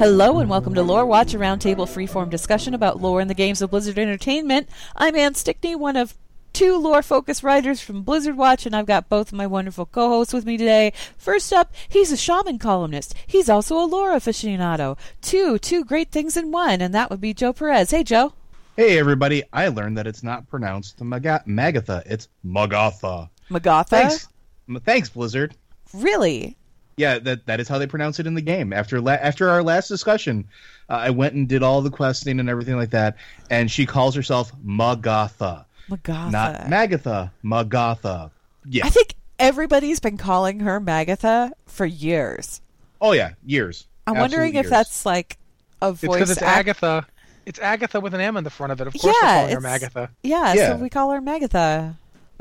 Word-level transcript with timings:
Hello 0.00 0.38
and 0.38 0.48
welcome 0.48 0.72
to 0.72 0.82
Lore 0.82 1.04
Watch, 1.04 1.34
a 1.34 1.38
roundtable 1.38 1.86
freeform 1.86 2.30
discussion 2.30 2.72
about 2.72 3.02
lore 3.02 3.20
in 3.20 3.28
the 3.28 3.34
games 3.34 3.60
of 3.60 3.68
Blizzard 3.68 3.98
Entertainment. 3.98 4.66
I'm 4.96 5.14
Ann 5.14 5.34
Stickney, 5.34 5.74
one 5.74 5.94
of 5.94 6.14
two 6.54 6.78
lore 6.78 7.02
focused 7.02 7.42
writers 7.42 7.82
from 7.82 8.02
Blizzard 8.02 8.38
Watch, 8.38 8.64
and 8.64 8.74
I've 8.74 8.86
got 8.86 9.10
both 9.10 9.28
of 9.28 9.34
my 9.34 9.46
wonderful 9.46 9.84
co 9.84 10.08
hosts 10.08 10.32
with 10.32 10.46
me 10.46 10.56
today. 10.56 10.94
First 11.18 11.52
up, 11.52 11.74
he's 11.86 12.10
a 12.10 12.16
shaman 12.16 12.58
columnist. 12.58 13.14
He's 13.26 13.50
also 13.50 13.78
a 13.78 13.84
lore 13.84 14.12
aficionado. 14.12 14.96
Two, 15.20 15.58
two 15.58 15.84
great 15.84 16.10
things 16.10 16.34
in 16.34 16.50
one, 16.50 16.80
and 16.80 16.94
that 16.94 17.10
would 17.10 17.20
be 17.20 17.34
Joe 17.34 17.52
Perez. 17.52 17.90
Hey, 17.90 18.02
Joe. 18.02 18.32
Hey, 18.78 18.98
everybody. 18.98 19.42
I 19.52 19.68
learned 19.68 19.98
that 19.98 20.06
it's 20.06 20.22
not 20.22 20.48
pronounced 20.48 20.98
Maga- 21.02 21.44
Magatha, 21.46 22.02
it's 22.06 22.28
Magatha. 22.42 23.28
Magatha? 23.50 23.88
Thanks. 23.90 24.28
M- 24.66 24.80
Thanks, 24.82 25.10
Blizzard. 25.10 25.54
Really? 25.92 26.56
Yeah, 26.96 27.18
that 27.20 27.46
that 27.46 27.60
is 27.60 27.68
how 27.68 27.78
they 27.78 27.86
pronounce 27.86 28.18
it 28.20 28.26
in 28.26 28.34
the 28.34 28.42
game. 28.42 28.72
After 28.72 29.00
la- 29.00 29.12
after 29.12 29.48
our 29.48 29.62
last 29.62 29.88
discussion, 29.88 30.46
uh, 30.88 30.94
I 30.94 31.10
went 31.10 31.34
and 31.34 31.48
did 31.48 31.62
all 31.62 31.80
the 31.82 31.90
questing 31.90 32.38
and 32.40 32.48
everything 32.48 32.76
like 32.76 32.90
that, 32.90 33.16
and 33.48 33.70
she 33.70 33.86
calls 33.86 34.14
herself 34.14 34.52
Magatha, 34.64 35.64
Magatha. 35.88 36.30
not 36.30 36.54
Magatha. 36.66 37.30
Magatha. 37.44 38.30
Yeah. 38.66 38.84
I 38.86 38.90
think 38.90 39.14
everybody's 39.38 40.00
been 40.00 40.18
calling 40.18 40.60
her 40.60 40.80
Magatha 40.80 41.52
for 41.66 41.86
years. 41.86 42.60
oh 43.00 43.12
yeah, 43.12 43.32
years. 43.46 43.86
I'm 44.06 44.16
Absolute 44.16 44.22
wondering 44.22 44.54
if 44.56 44.64
years. 44.64 44.70
that's 44.70 45.06
like 45.06 45.38
a 45.80 45.90
It's 45.90 46.00
voice 46.02 46.16
because 46.16 46.30
it's 46.30 46.42
act- 46.42 46.58
Agatha. 46.68 47.06
It's 47.46 47.58
Agatha 47.58 48.00
with 48.00 48.12
an 48.12 48.20
M 48.20 48.36
in 48.36 48.44
the 48.44 48.50
front 48.50 48.72
of 48.72 48.80
it. 48.82 48.86
Of 48.88 48.92
course, 48.92 49.04
Yeah, 49.22 49.44
we're 49.46 49.48
calling 49.54 49.62
her 49.62 49.74
it's- 49.76 49.92
Magatha. 49.94 50.08
Yeah, 50.22 50.52
Yeah. 50.54 50.66
so 50.68 50.76
we 50.76 50.90
call 50.90 51.10
her 51.12 51.20
Magatha. 51.22 51.94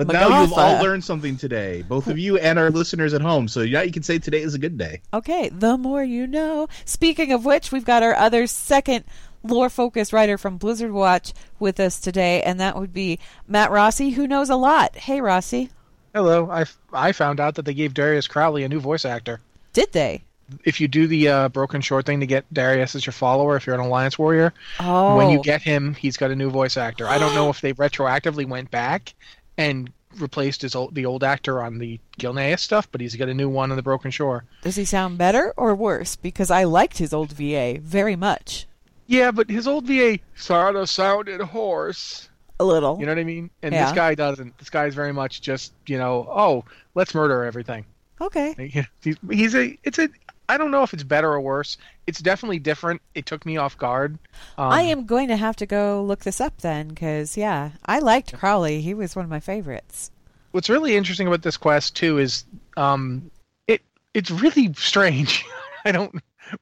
But 0.05 0.13
now 0.13 0.41
you've 0.41 0.53
all 0.53 0.81
learned 0.81 1.03
something 1.03 1.35
today, 1.35 1.81
both 1.81 2.07
of 2.07 2.17
you 2.17 2.37
and 2.37 2.57
our 2.57 2.69
listeners 2.69 3.13
at 3.13 3.21
home. 3.21 3.47
So 3.49 3.61
yeah, 3.61 3.81
you 3.81 3.91
can 3.91 4.01
say 4.03 4.17
today 4.17 4.41
is 4.41 4.53
a 4.53 4.59
good 4.59 4.77
day. 4.77 5.01
Okay, 5.13 5.49
the 5.49 5.77
more 5.77 6.03
you 6.03 6.25
know. 6.25 6.67
Speaking 6.85 7.33
of 7.33 7.43
which, 7.43 7.71
we've 7.71 7.83
got 7.85 8.01
our 8.01 8.15
other 8.15 8.47
second 8.47 9.03
lore 9.43 9.69
focused 9.69 10.13
writer 10.13 10.37
from 10.37 10.57
Blizzard 10.57 10.91
Watch 10.91 11.33
with 11.59 11.79
us 11.81 11.99
today, 11.99 12.41
and 12.43 12.59
that 12.61 12.77
would 12.77 12.93
be 12.93 13.19
Matt 13.47 13.71
Rossi, 13.71 14.11
who 14.11 14.25
knows 14.25 14.49
a 14.49 14.55
lot. 14.55 14.95
Hey, 14.95 15.19
Rossi. 15.19 15.69
Hello. 16.15 16.49
I, 16.49 16.65
I 16.93 17.11
found 17.11 17.39
out 17.39 17.55
that 17.55 17.65
they 17.65 17.73
gave 17.73 17.93
Darius 17.93 18.27
Crowley 18.27 18.63
a 18.63 18.69
new 18.69 18.79
voice 18.79 19.03
actor. 19.05 19.41
Did 19.73 19.91
they? 19.91 20.23
If 20.63 20.81
you 20.81 20.87
do 20.87 21.05
the 21.07 21.27
uh, 21.27 21.49
broken 21.49 21.79
shore 21.81 22.01
thing 22.01 22.21
to 22.21 22.25
get 22.25 22.51
Darius 22.53 22.95
as 22.95 23.05
your 23.05 23.13
follower, 23.13 23.55
if 23.55 23.67
you're 23.67 23.75
an 23.75 23.81
Alliance 23.81 24.17
warrior, 24.17 24.53
Oh. 24.79 25.15
when 25.15 25.29
you 25.29 25.41
get 25.43 25.61
him, 25.61 25.93
he's 25.93 26.17
got 26.17 26.31
a 26.31 26.35
new 26.35 26.49
voice 26.49 26.75
actor. 26.77 27.05
I 27.07 27.17
don't 27.19 27.35
know 27.35 27.49
if 27.49 27.61
they 27.61 27.73
retroactively 27.73 28.47
went 28.47 28.71
back 28.71 29.13
and 29.57 29.91
replaced 30.17 30.61
his 30.61 30.75
old, 30.75 30.95
the 30.95 31.05
old 31.05 31.23
actor 31.23 31.61
on 31.61 31.77
the 31.77 31.99
Gilneas 32.19 32.59
stuff, 32.59 32.87
but 32.91 33.01
he's 33.01 33.15
got 33.15 33.29
a 33.29 33.33
new 33.33 33.49
one 33.49 33.71
on 33.71 33.77
the 33.77 33.83
Broken 33.83 34.11
Shore. 34.11 34.43
Does 34.61 34.75
he 34.75 34.85
sound 34.85 35.17
better 35.17 35.53
or 35.57 35.75
worse? 35.75 36.15
Because 36.15 36.49
I 36.51 36.63
liked 36.63 36.97
his 36.97 37.13
old 37.13 37.31
VA 37.31 37.77
very 37.81 38.15
much. 38.15 38.65
Yeah, 39.07 39.31
but 39.31 39.49
his 39.49 39.67
old 39.67 39.85
VA 39.85 40.19
sort 40.35 40.75
of 40.75 40.89
sounded 40.89 41.41
hoarse. 41.41 42.29
A 42.59 42.65
little. 42.65 42.99
You 42.99 43.05
know 43.05 43.13
what 43.13 43.19
I 43.19 43.23
mean? 43.23 43.49
And 43.63 43.73
Yeah. 43.73 43.85
this 43.85 43.93
guy 43.95 44.15
doesn't. 44.15 44.57
This 44.57 44.69
guy's 44.69 44.93
very 44.93 45.13
much 45.13 45.41
just, 45.41 45.73
you 45.87 45.97
know, 45.97 46.27
oh, 46.29 46.65
let's 46.95 47.15
murder 47.15 47.43
everything. 47.45 47.85
okay. 48.19 48.53
He's, 49.01 49.15
he's 49.31 49.55
a. 49.55 49.77
It's 49.83 49.97
a. 49.97 50.09
I 50.49 50.57
don't 50.57 50.71
know 50.71 50.81
if 50.81 50.93
it's 50.93 51.03
better 51.03 51.31
or 51.31 51.39
worse. 51.39 51.77
It's 52.07 52.19
definitely 52.19 52.57
different. 52.57 53.03
It 53.13 53.27
took 53.27 53.45
me 53.45 53.57
off 53.57 53.77
guard. 53.77 54.17
Um, 54.57 54.71
I 54.71 54.81
am 54.81 55.05
going 55.05 55.27
to 55.27 55.37
have 55.37 55.55
to 55.57 55.67
go 55.67 56.03
look 56.03 56.21
this 56.21 56.41
up 56.41 56.57
then, 56.61 56.87
because, 56.87 57.37
yeah, 57.37 57.71
I 57.85 57.99
liked 57.99 58.33
Crowley. 58.33 58.81
He 58.81 58.95
was 58.95 59.15
one 59.15 59.23
of 59.23 59.29
my 59.29 59.39
favorites. 59.39 60.09
What's 60.51 60.67
really 60.67 60.95
interesting 60.95 61.27
about 61.27 61.43
this 61.43 61.55
quest 61.55 61.95
too 61.95 62.17
is, 62.17 62.45
um, 62.77 63.29
it 63.67 63.81
it's 64.15 64.31
really 64.31 64.73
strange. 64.73 65.45
I 65.85 65.91
don't. 65.91 66.11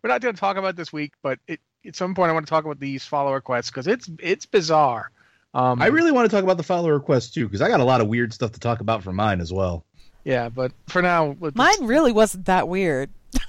We're 0.04 0.10
not 0.10 0.20
going 0.20 0.36
to 0.36 0.40
talk 0.40 0.58
about 0.58 0.76
this 0.76 0.92
week, 0.92 1.14
but 1.24 1.40
it, 1.48 1.62
at 1.86 1.96
some 1.96 2.14
point 2.14 2.30
I 2.30 2.34
want 2.34 2.46
to 2.46 2.50
talk 2.50 2.66
about 2.66 2.82
these 2.82 3.06
follower 3.06 3.40
quests 3.40 3.72
because 3.72 3.88
it's 3.88 4.10
it's 4.20 4.46
bizarre. 4.46 5.12
Um, 5.54 5.82
I 5.82 5.88
really 5.88 6.12
want 6.12 6.30
to 6.30 6.36
talk 6.36 6.44
about 6.44 6.58
the 6.58 6.64
follower 6.64 7.00
quest 7.00 7.34
too, 7.34 7.46
because 7.46 7.62
I 7.62 7.70
got 7.70 7.80
a 7.80 7.86
lot 7.86 8.02
of 8.02 8.08
weird 8.08 8.34
stuff 8.34 8.52
to 8.52 8.60
talk 8.60 8.82
about 8.82 9.02
for 9.02 9.14
mine 9.14 9.40
as 9.40 9.54
well. 9.54 9.86
Yeah, 10.28 10.50
but 10.50 10.74
for 10.88 11.02
now, 11.02 11.38
Mine 11.56 11.86
really 11.86 12.12
wasn't 12.12 12.46
that 12.46 12.68
weird. 12.68 13.10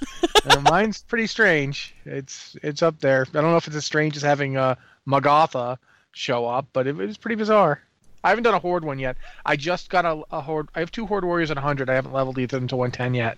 Uh, 0.45 0.61
mine's 0.61 1.01
pretty 1.01 1.27
strange. 1.27 1.93
It's 2.05 2.55
it's 2.63 2.81
up 2.81 2.97
there. 3.01 3.25
I 3.29 3.41
don't 3.41 3.51
know 3.51 3.57
if 3.57 3.67
it's 3.67 3.75
as 3.75 3.85
strange 3.85 4.15
as 4.15 4.23
having 4.23 4.55
uh, 4.55 4.75
Magatha 5.05 5.77
show 6.13 6.45
up, 6.45 6.65
but 6.71 6.87
it, 6.87 6.91
it 6.91 7.05
was 7.05 7.17
pretty 7.17 7.35
bizarre. 7.35 7.81
I 8.23 8.29
haven't 8.29 8.45
done 8.45 8.53
a 8.53 8.59
horde 8.59 8.85
one 8.85 8.99
yet. 8.99 9.17
I 9.45 9.57
just 9.57 9.89
got 9.89 10.05
a, 10.05 10.23
a 10.31 10.39
horde. 10.39 10.69
I 10.73 10.79
have 10.79 10.91
two 10.91 11.05
horde 11.05 11.25
warriors 11.25 11.51
at 11.51 11.57
100. 11.57 11.89
I 11.89 11.93
haven't 11.93 12.13
leveled 12.13 12.39
either 12.39 12.55
of 12.55 12.61
them 12.61 12.67
to 12.69 12.77
110 12.77 13.15
yet, 13.15 13.37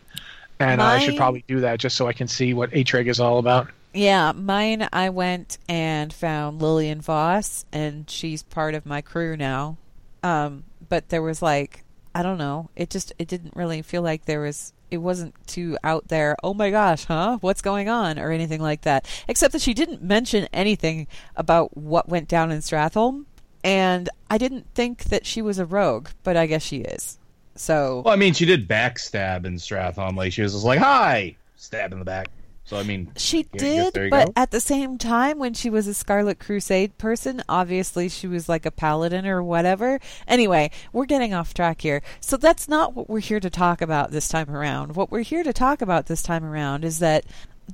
and 0.60 0.80
I 0.80 1.00
should 1.00 1.18
probably 1.18 1.44
do 1.48 1.62
that 1.62 1.80
just 1.80 1.98
so 1.98 2.08
I 2.08 2.14
can 2.14 2.28
see 2.28 2.54
what 2.54 2.70
Atrig 2.70 3.08
is 3.08 3.20
all 3.20 3.40
about. 3.40 3.68
Yeah, 3.94 4.32
mine. 4.34 4.88
I 4.94 5.10
went 5.10 5.58
and 5.68 6.14
found 6.14 6.62
Lillian 6.62 7.02
Voss, 7.02 7.66
and 7.74 8.08
she's 8.08 8.44
part 8.44 8.76
of 8.76 8.86
my 8.86 9.02
crew 9.02 9.36
now. 9.36 9.78
Um, 10.22 10.66
but 10.88 11.10
there 11.10 11.24
was 11.24 11.42
like, 11.42 11.84
I 12.14 12.24
don't 12.24 12.38
know. 12.38 12.70
It 12.76 12.90
just 12.90 13.14
it 13.18 13.28
didn't 13.28 13.56
really 13.56 13.82
feel 13.82 14.02
like 14.02 14.26
there 14.26 14.42
was. 14.42 14.74
It 14.90 14.98
wasn't 14.98 15.36
too 15.48 15.78
out 15.84 16.10
there. 16.10 16.36
Oh 16.44 16.54
my 16.54 16.70
gosh, 16.70 17.06
huh? 17.06 17.38
What's 17.40 17.62
going 17.62 17.88
on, 17.88 18.20
or 18.20 18.32
anything 18.32 18.62
like 18.62 18.82
that. 18.82 19.08
Except 19.28 19.54
that 19.54 19.62
she 19.62 19.74
didn't 19.74 20.04
mention 20.04 20.50
anything 20.52 21.08
about 21.36 21.78
what 21.78 22.10
went 22.10 22.28
down 22.28 22.52
in 22.52 22.60
Stratholme, 22.60 23.26
and 23.64 24.10
I 24.30 24.38
didn't 24.38 24.68
think 24.74 25.06
that 25.06 25.26
she 25.26 25.42
was 25.42 25.60
a 25.60 25.66
rogue, 25.66 26.10
but 26.24 26.36
I 26.36 26.46
guess 26.46 26.64
she 26.64 26.80
is. 26.80 27.18
So 27.56 28.02
Well, 28.04 28.14
I 28.14 28.18
mean, 28.18 28.34
she 28.34 28.46
did 28.46 28.68
backstab 28.68 29.46
in 29.46 29.56
Stratholme. 29.56 30.18
Like 30.18 30.34
she 30.34 30.42
was 30.42 30.54
just 30.54 30.66
like, 30.66 30.80
"Hi," 30.80 31.36
stab 31.56 31.94
in 31.94 32.00
the 32.00 32.06
back. 32.06 32.28
So 32.72 32.78
I 32.78 32.84
mean, 32.84 33.12
She 33.18 33.44
did, 33.44 34.10
but 34.10 34.28
go. 34.28 34.34
at 34.38 34.52
the 34.52 34.62
same 34.62 34.98
time, 34.98 35.40
when 35.40 35.54
she 35.54 35.70
was 35.70 35.88
a 35.88 35.94
Scarlet 35.94 36.40
Crusade 36.40 36.98
person, 36.98 37.44
obviously 37.50 38.08
she 38.08 38.28
was 38.28 38.48
like 38.48 38.66
a 38.66 38.72
paladin 38.72 39.28
or 39.28 39.44
whatever. 39.44 40.00
Anyway, 40.26 40.72
we're 40.94 41.06
getting 41.06 41.34
off 41.34 41.54
track 41.54 41.82
here. 41.82 42.02
So 42.22 42.38
that's 42.38 42.70
not 42.70 42.96
what 42.96 43.10
we're 43.10 43.20
here 43.20 43.42
to 43.42 43.50
talk 43.50 43.82
about 43.82 44.12
this 44.12 44.30
time 44.30 44.50
around. 44.50 44.96
What 44.96 45.12
we're 45.12 45.20
here 45.20 45.44
to 45.44 45.52
talk 45.52 45.82
about 45.82 46.06
this 46.06 46.24
time 46.24 46.46
around 46.46 46.86
is 46.86 47.00
that 47.00 47.26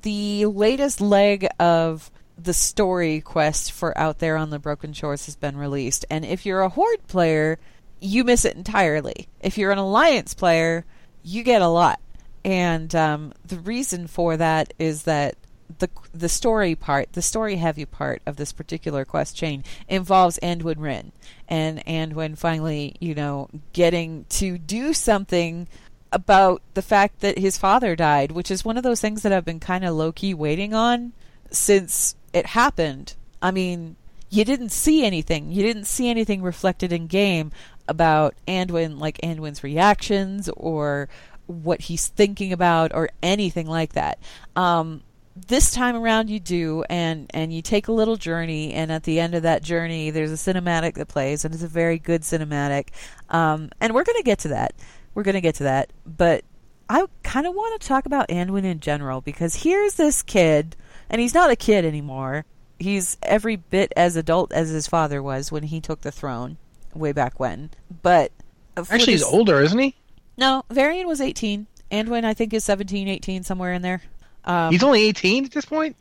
the 0.02 0.47
latest 0.47 1.00
leg 1.00 1.47
of 1.59 2.09
the 2.35 2.53
story 2.56 3.22
quest 3.22 3.74
for 3.74 3.96
Out 4.00 4.18
There 4.18 4.35
on 4.35 4.50
the 4.50 4.58
Broken 4.58 4.94
Shores 4.94 5.28
has 5.28 5.35
been 5.35 5.58
released. 5.58 6.06
And 6.09 6.25
if 6.25 6.44
you're 6.44 6.62
a 6.62 6.69
Horde 6.69 7.06
player, 7.08 7.59
you 8.02 8.24
miss 8.24 8.46
it 8.46 8.56
entirely. 8.56 9.28
If 9.41 9.59
you're 9.59 9.72
an 9.72 9.78
Alliance 9.78 10.34
player, 10.34 10.85
you 11.22 11.44
get 11.44 11.62
a 11.62 11.68
lot. 11.68 12.00
And 12.47 12.96
um, 12.96 13.34
the 13.46 13.59
reason 13.59 14.08
for 14.08 14.38
that 14.38 14.74
is 14.80 15.03
that 15.03 15.35
the 15.80 15.90
the 16.13 16.30
story 16.30 16.75
part, 16.75 17.12
the 17.12 17.22
story 17.22 17.58
heavy 17.58 17.84
part 17.84 18.22
of 18.25 18.38
this 18.38 18.53
particular 18.53 19.03
quest 19.03 19.35
chain 19.35 19.66
involves 19.90 20.40
Anduin 20.41 20.78
Wrynn, 20.78 21.12
and 21.50 21.85
Anduin 21.85 22.38
finally, 22.38 22.96
you 23.02 23.13
know, 23.13 23.50
getting 23.74 24.24
to 24.30 24.58
do 24.58 24.94
something 24.94 25.68
about 26.13 26.62
the 26.74 26.81
fact 26.81 27.19
that 27.19 27.38
his 27.38 27.58
father 27.58 27.97
died, 27.97 28.31
which 28.31 28.50
is 28.50 28.64
one 28.64 28.78
of 28.78 28.84
those 28.84 29.02
things 29.02 29.24
that 29.24 29.34
I've 29.34 29.44
been 29.44 29.59
kind 29.59 29.84
of 29.84 29.96
low 29.96 30.14
key 30.14 30.34
waiting 30.34 30.74
on 30.74 31.12
since 31.52 32.16
it 32.31 32.46
happened. 32.46 33.16
I 33.41 33.52
mean, 33.52 33.97
you 34.29 34.46
didn't 34.46 34.72
see 34.72 35.06
anything. 35.06 35.52
You 35.52 35.64
didn't 35.64 35.84
see 35.84 36.09
anything 36.09 36.41
reflected 36.41 36.94
in 36.94 37.08
game 37.08 37.52
about 37.90 38.35
Anduin, 38.47 39.00
like 39.02 39.18
Anduin's 39.18 39.66
reactions 39.66 40.50
or 40.56 41.09
what 41.47 41.81
he's 41.81 42.08
thinking 42.08 42.53
about 42.53 42.94
or 42.94 43.09
anything 43.24 43.68
like 43.68 43.94
that. 43.94 44.19
Um, 44.56 45.03
this 45.47 45.72
time 45.72 45.96
around 45.96 46.30
you 46.30 46.40
do 46.40 46.84
and 46.90 47.30
and 47.34 47.53
you 47.53 47.62
take 47.62 47.88
a 47.88 47.91
little 47.91 48.16
journey 48.16 48.74
and 48.74 48.91
at 48.91 49.03
the 49.03 49.19
end 49.19 49.35
of 49.35 49.44
that 49.44 49.62
journey 49.62 50.09
there's 50.09 50.31
a 50.31 50.53
cinematic 50.53 50.96
that 50.96 51.08
plays 51.08 51.46
and 51.46 51.53
it's 51.53 51.63
a 51.63 51.68
very 51.68 52.00
good 52.00 52.22
cinematic. 52.22 52.90
Um, 53.30 53.70
and 53.79 53.94
we're 53.94 54.03
going 54.03 54.17
to 54.17 54.23
get 54.23 54.40
to 54.40 54.49
that. 54.49 54.73
We're 55.14 55.23
going 55.23 55.35
to 55.35 55.41
get 55.41 55.55
to 55.55 55.64
that. 55.64 55.91
But 56.05 56.44
i 56.90 57.05
kind 57.22 57.46
of 57.46 57.53
want 57.53 57.79
to 57.79 57.88
talk 57.88 58.05
about 58.05 58.29
anduin 58.29 58.64
in 58.64 58.79
general 58.79 59.20
because 59.20 59.64
here's 59.64 59.96
this 59.96 60.23
kid 60.23 60.76
and 61.09 61.20
he's 61.22 61.34
not 61.34 61.52
a 61.52 61.55
kid 61.55 61.85
anymore. 61.85 62.46
He's 62.79 63.17
every 63.23 63.55
bit 63.55 63.91
as 63.96 64.16
adult 64.16 64.53
as 64.53 64.70
his 64.70 64.88
father 64.88 65.22
was 65.22 65.52
when 65.52 65.64
he 65.64 65.82
took 65.82 66.02
the 66.02 66.11
throne 66.11 66.58
way 66.93 67.11
back 67.11 67.40
when. 67.40 67.72
But 68.02 68.32
Actually, 68.78 69.14
he's 69.14 69.23
older, 69.23 69.61
isn't 69.61 69.79
he? 69.79 69.96
No 70.37 70.63
varian 70.69 71.07
was 71.07 71.19
18 71.22 71.67
anduin 71.91 72.23
i 72.23 72.34
think 72.34 72.53
is 72.53 72.63
17 72.63 73.07
18 73.07 73.43
somewhere 73.43 73.73
in 73.73 73.81
there 73.81 74.01
um, 74.45 74.72
He's 74.72 74.81
only 74.84 75.03
18 75.03 75.43
at 75.43 75.51
this 75.51 75.66
point. 75.66 75.97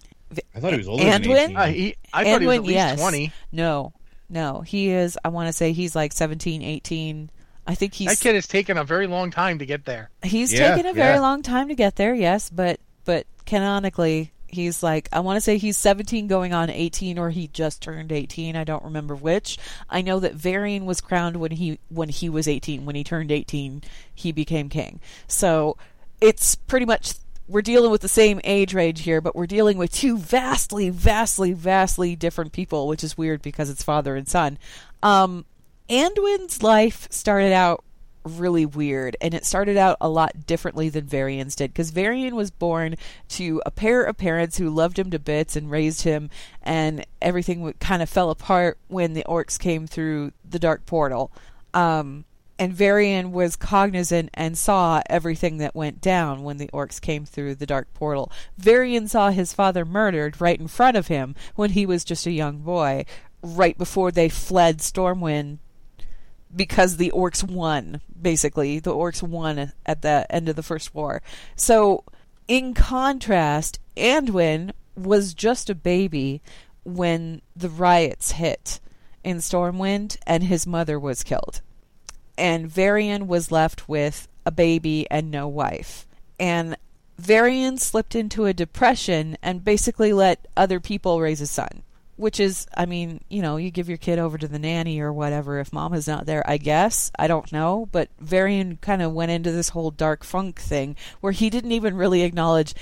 I 0.55 0.61
thought 0.61 0.71
he 0.71 0.79
was 0.79 0.87
older 0.87 1.03
than 1.03 1.21
Anduin? 1.21 1.45
18. 1.47 1.57
Uh, 1.57 1.67
he, 1.67 1.97
I 2.15 2.23
thought 2.23 2.41
he 2.41 2.47
was 2.47 2.55
Anduin, 2.59 2.59
at 2.59 2.63
least 2.63 2.75
yes. 2.75 3.01
20. 3.01 3.33
No, 3.51 3.93
no, 4.31 4.61
he 4.61 4.89
is. 4.91 5.19
I 5.25 5.31
want 5.31 5.49
to 5.49 5.53
say 5.53 5.73
he's 5.73 5.97
like 5.97 6.13
17, 6.13 6.63
18. 6.63 7.31
I 7.67 7.75
think 7.75 7.95
he's 7.95 8.07
That 8.09 8.21
kid 8.21 8.37
has 8.37 8.47
taken 8.47 8.79
a 8.79 8.85
very 8.85 9.09
long 9.09 9.33
time 9.33 9.59
to 9.59 9.67
get 9.67 9.85
there. 9.85 10.11
he's 10.23 10.53
Yeah, 10.53 10.77
taken 10.77 10.87
a 10.87 10.93
very 10.93 11.15
yeah. 11.15 11.21
long 11.21 11.43
time 11.43 11.67
to 11.69 11.75
get 11.75 11.97
there. 11.97 12.15
Yes, 12.15 12.49
but 12.49 12.79
but 13.05 13.27
canonically 13.47 14.31
he's 14.49 14.83
like 14.83 15.09
I 15.13 15.21
want 15.21 15.37
to 15.37 15.41
say 15.41 15.59
he's 15.59 15.77
17 15.77 16.27
going 16.27 16.53
on 16.53 16.71
18 16.71 17.19
or 17.19 17.31
he 17.31 17.49
just 17.49 17.83
turned 17.83 18.13
18. 18.13 18.57
I 18.57 18.65
don't 18.65 18.85
remember 18.85 19.15
which. 19.15 19.59
I 19.89 20.03
know 20.03 20.21
that 20.21 20.35
Varian 20.35 20.87
was 20.87 21.01
crowned 21.01 21.37
when 21.37 21.53
he 21.53 21.79
when 21.89 22.09
he 22.09 22.29
was 22.29 22.49
18. 22.49 22.85
When 22.85 22.97
he 22.97 23.05
turned 23.05 23.31
18, 23.31 23.83
he 24.15 24.33
became 24.33 24.69
king. 24.69 25.01
So 25.29 25.77
it's 26.21 26.57
pretty 26.57 26.87
much 26.87 27.15
we're 27.49 27.63
dealing 27.63 27.91
with 27.91 28.01
the 28.01 28.09
same 28.09 28.41
age 28.45 28.75
range 28.75 29.03
here, 29.03 29.21
but 29.21 29.37
we're 29.37 29.47
dealing 29.47 29.79
with 29.79 29.93
two 29.93 30.19
vastly, 30.19 30.91
vastly, 30.91 31.53
vastly 31.53 32.17
different 32.17 32.53
people, 32.53 32.89
which 32.89 33.05
is 33.05 33.17
weird 33.17 33.43
because 33.43 33.71
it's 33.71 33.83
father 33.83 34.17
and 34.17 34.29
son. 34.29 34.59
Um, 35.03 35.45
Anduin's 35.89 36.63
life 36.63 37.07
started 37.11 37.53
out 37.53 37.85
really 38.27 38.67
weird, 38.67 39.17
and 39.21 39.35
it 39.35 39.45
started 39.45 39.77
out 39.77 39.97
a 40.01 40.09
lot 40.09 40.47
differently 40.47 40.89
than 40.89 41.07
Varian's 41.07 41.57
did 41.57 41.73
because 41.73 41.91
Varian 41.91 42.35
was 42.35 42.51
born 42.51 42.97
to 43.31 43.63
a 43.65 43.71
pair 43.71 44.03
of 44.03 44.19
parents 44.19 44.59
who 44.59 44.69
loved 44.69 44.99
him 44.99 45.11
to 45.11 45.19
bits 45.19 45.57
and 45.57 45.71
raised 45.71 46.03
him, 46.03 46.31
and 46.63 47.07
everything 47.23 47.73
kind 47.81 48.03
of 48.03 48.09
fell 48.09 48.31
apart 48.31 48.79
when 48.89 49.15
the 49.15 49.25
orcs 49.29 49.59
came 49.59 49.87
through 49.87 50.33
the 50.49 50.59
dark 50.59 50.87
portal. 50.87 51.31
Um, 51.73 52.25
and 52.59 52.73
Varian 52.73 53.33
was 53.33 53.55
cognizant 53.55 54.31
and 54.33 54.57
saw 54.57 55.03
everything 55.11 55.59
that 55.59 55.75
went 55.75 56.01
down 56.01 56.43
when 56.43 56.57
the 56.57 56.69
orcs 56.69 57.01
came 57.01 57.27
through 57.27 57.57
the 57.57 57.67
dark 57.67 57.93
portal. 57.93 58.33
Varian 58.57 59.09
saw 59.09 59.31
his 59.31 59.53
father 59.53 59.85
murdered 59.85 60.41
right 60.41 60.59
in 60.59 60.69
front 60.69 60.97
of 60.97 61.09
him 61.09 61.35
when 61.55 61.71
he 61.71 61.85
was 61.85 62.05
just 62.05 62.27
a 62.27 62.31
young 62.31 62.59
boy, 62.59 63.05
right 63.43 63.77
before 63.77 64.11
they 64.11 64.29
fled 64.29 64.79
Stormwind 64.79 65.59
because 66.55 66.97
the 66.97 67.13
orcs 67.15 67.43
won, 67.43 68.01
basically. 68.21 68.79
The 68.79 68.95
orcs 68.95 69.23
won 69.23 69.73
at 69.85 70.03
the 70.03 70.27
end 70.31 70.49
of 70.49 70.57
the 70.57 70.63
First 70.63 70.95
War. 70.95 71.23
So, 71.55 72.05
in 72.49 72.75
contrast, 72.75 73.81
Anduin 73.97 74.73
was 74.95 75.35
just 75.35 75.69
a 75.69 75.75
baby 75.75 76.43
when 76.85 77.43
the 77.55 77.69
riots 77.69 78.33
hit 78.33 78.81
in 79.25 79.39
Stormwind 79.39 80.17
and 80.27 80.45
his 80.45 80.67
mother 80.67 80.99
was 80.99 81.25
killed. 81.25 81.61
And 82.39 82.71
Varian 82.71 83.27
was 83.27 83.51
left 83.51 83.89
with 83.89 84.29
a 84.45 84.51
baby 84.51 85.07
and 85.11 85.31
no 85.31 85.49
wife. 85.49 86.07
And 86.39 86.77
Varian 87.19 87.79
slipped 87.79 88.15
into 88.15 88.45
a 88.45 88.55
depression 88.55 89.37
and 89.43 89.65
basically 89.65 90.13
let 90.13 90.47
other 90.57 90.79
people 90.79 91.21
raise 91.21 91.41
a 91.41 91.47
son 91.47 91.83
which 92.17 92.41
is 92.41 92.67
i 92.77 92.87
mean 92.87 93.21
you 93.29 93.43
know 93.43 93.57
you 93.57 93.71
give 93.71 93.89
your 93.89 93.99
kid 93.99 94.19
over 94.19 94.37
to 94.39 94.49
the 94.49 94.59
nanny 94.59 95.01
or 95.01 95.13
whatever 95.13 95.59
if 95.59 95.73
mom 95.73 95.95
is 95.95 96.09
not 96.09 96.27
there 96.27 96.49
i 96.49 96.57
guess 96.57 97.11
i 97.19 97.27
don't 97.27 97.53
know 97.53 97.89
but 97.93 98.09
varian 98.21 98.77
kind 98.79 99.03
of 99.03 99.13
went 99.13 99.31
into 99.31 99.53
this 99.53 99.71
whole 99.71 99.91
dark 99.91 100.25
funk 100.25 100.61
thing 100.61 100.97
where 101.21 101.33
he 101.33 101.51
didn't 101.51 101.73
even 101.73 101.97
really 101.97 102.23
acknowledge 102.23 102.75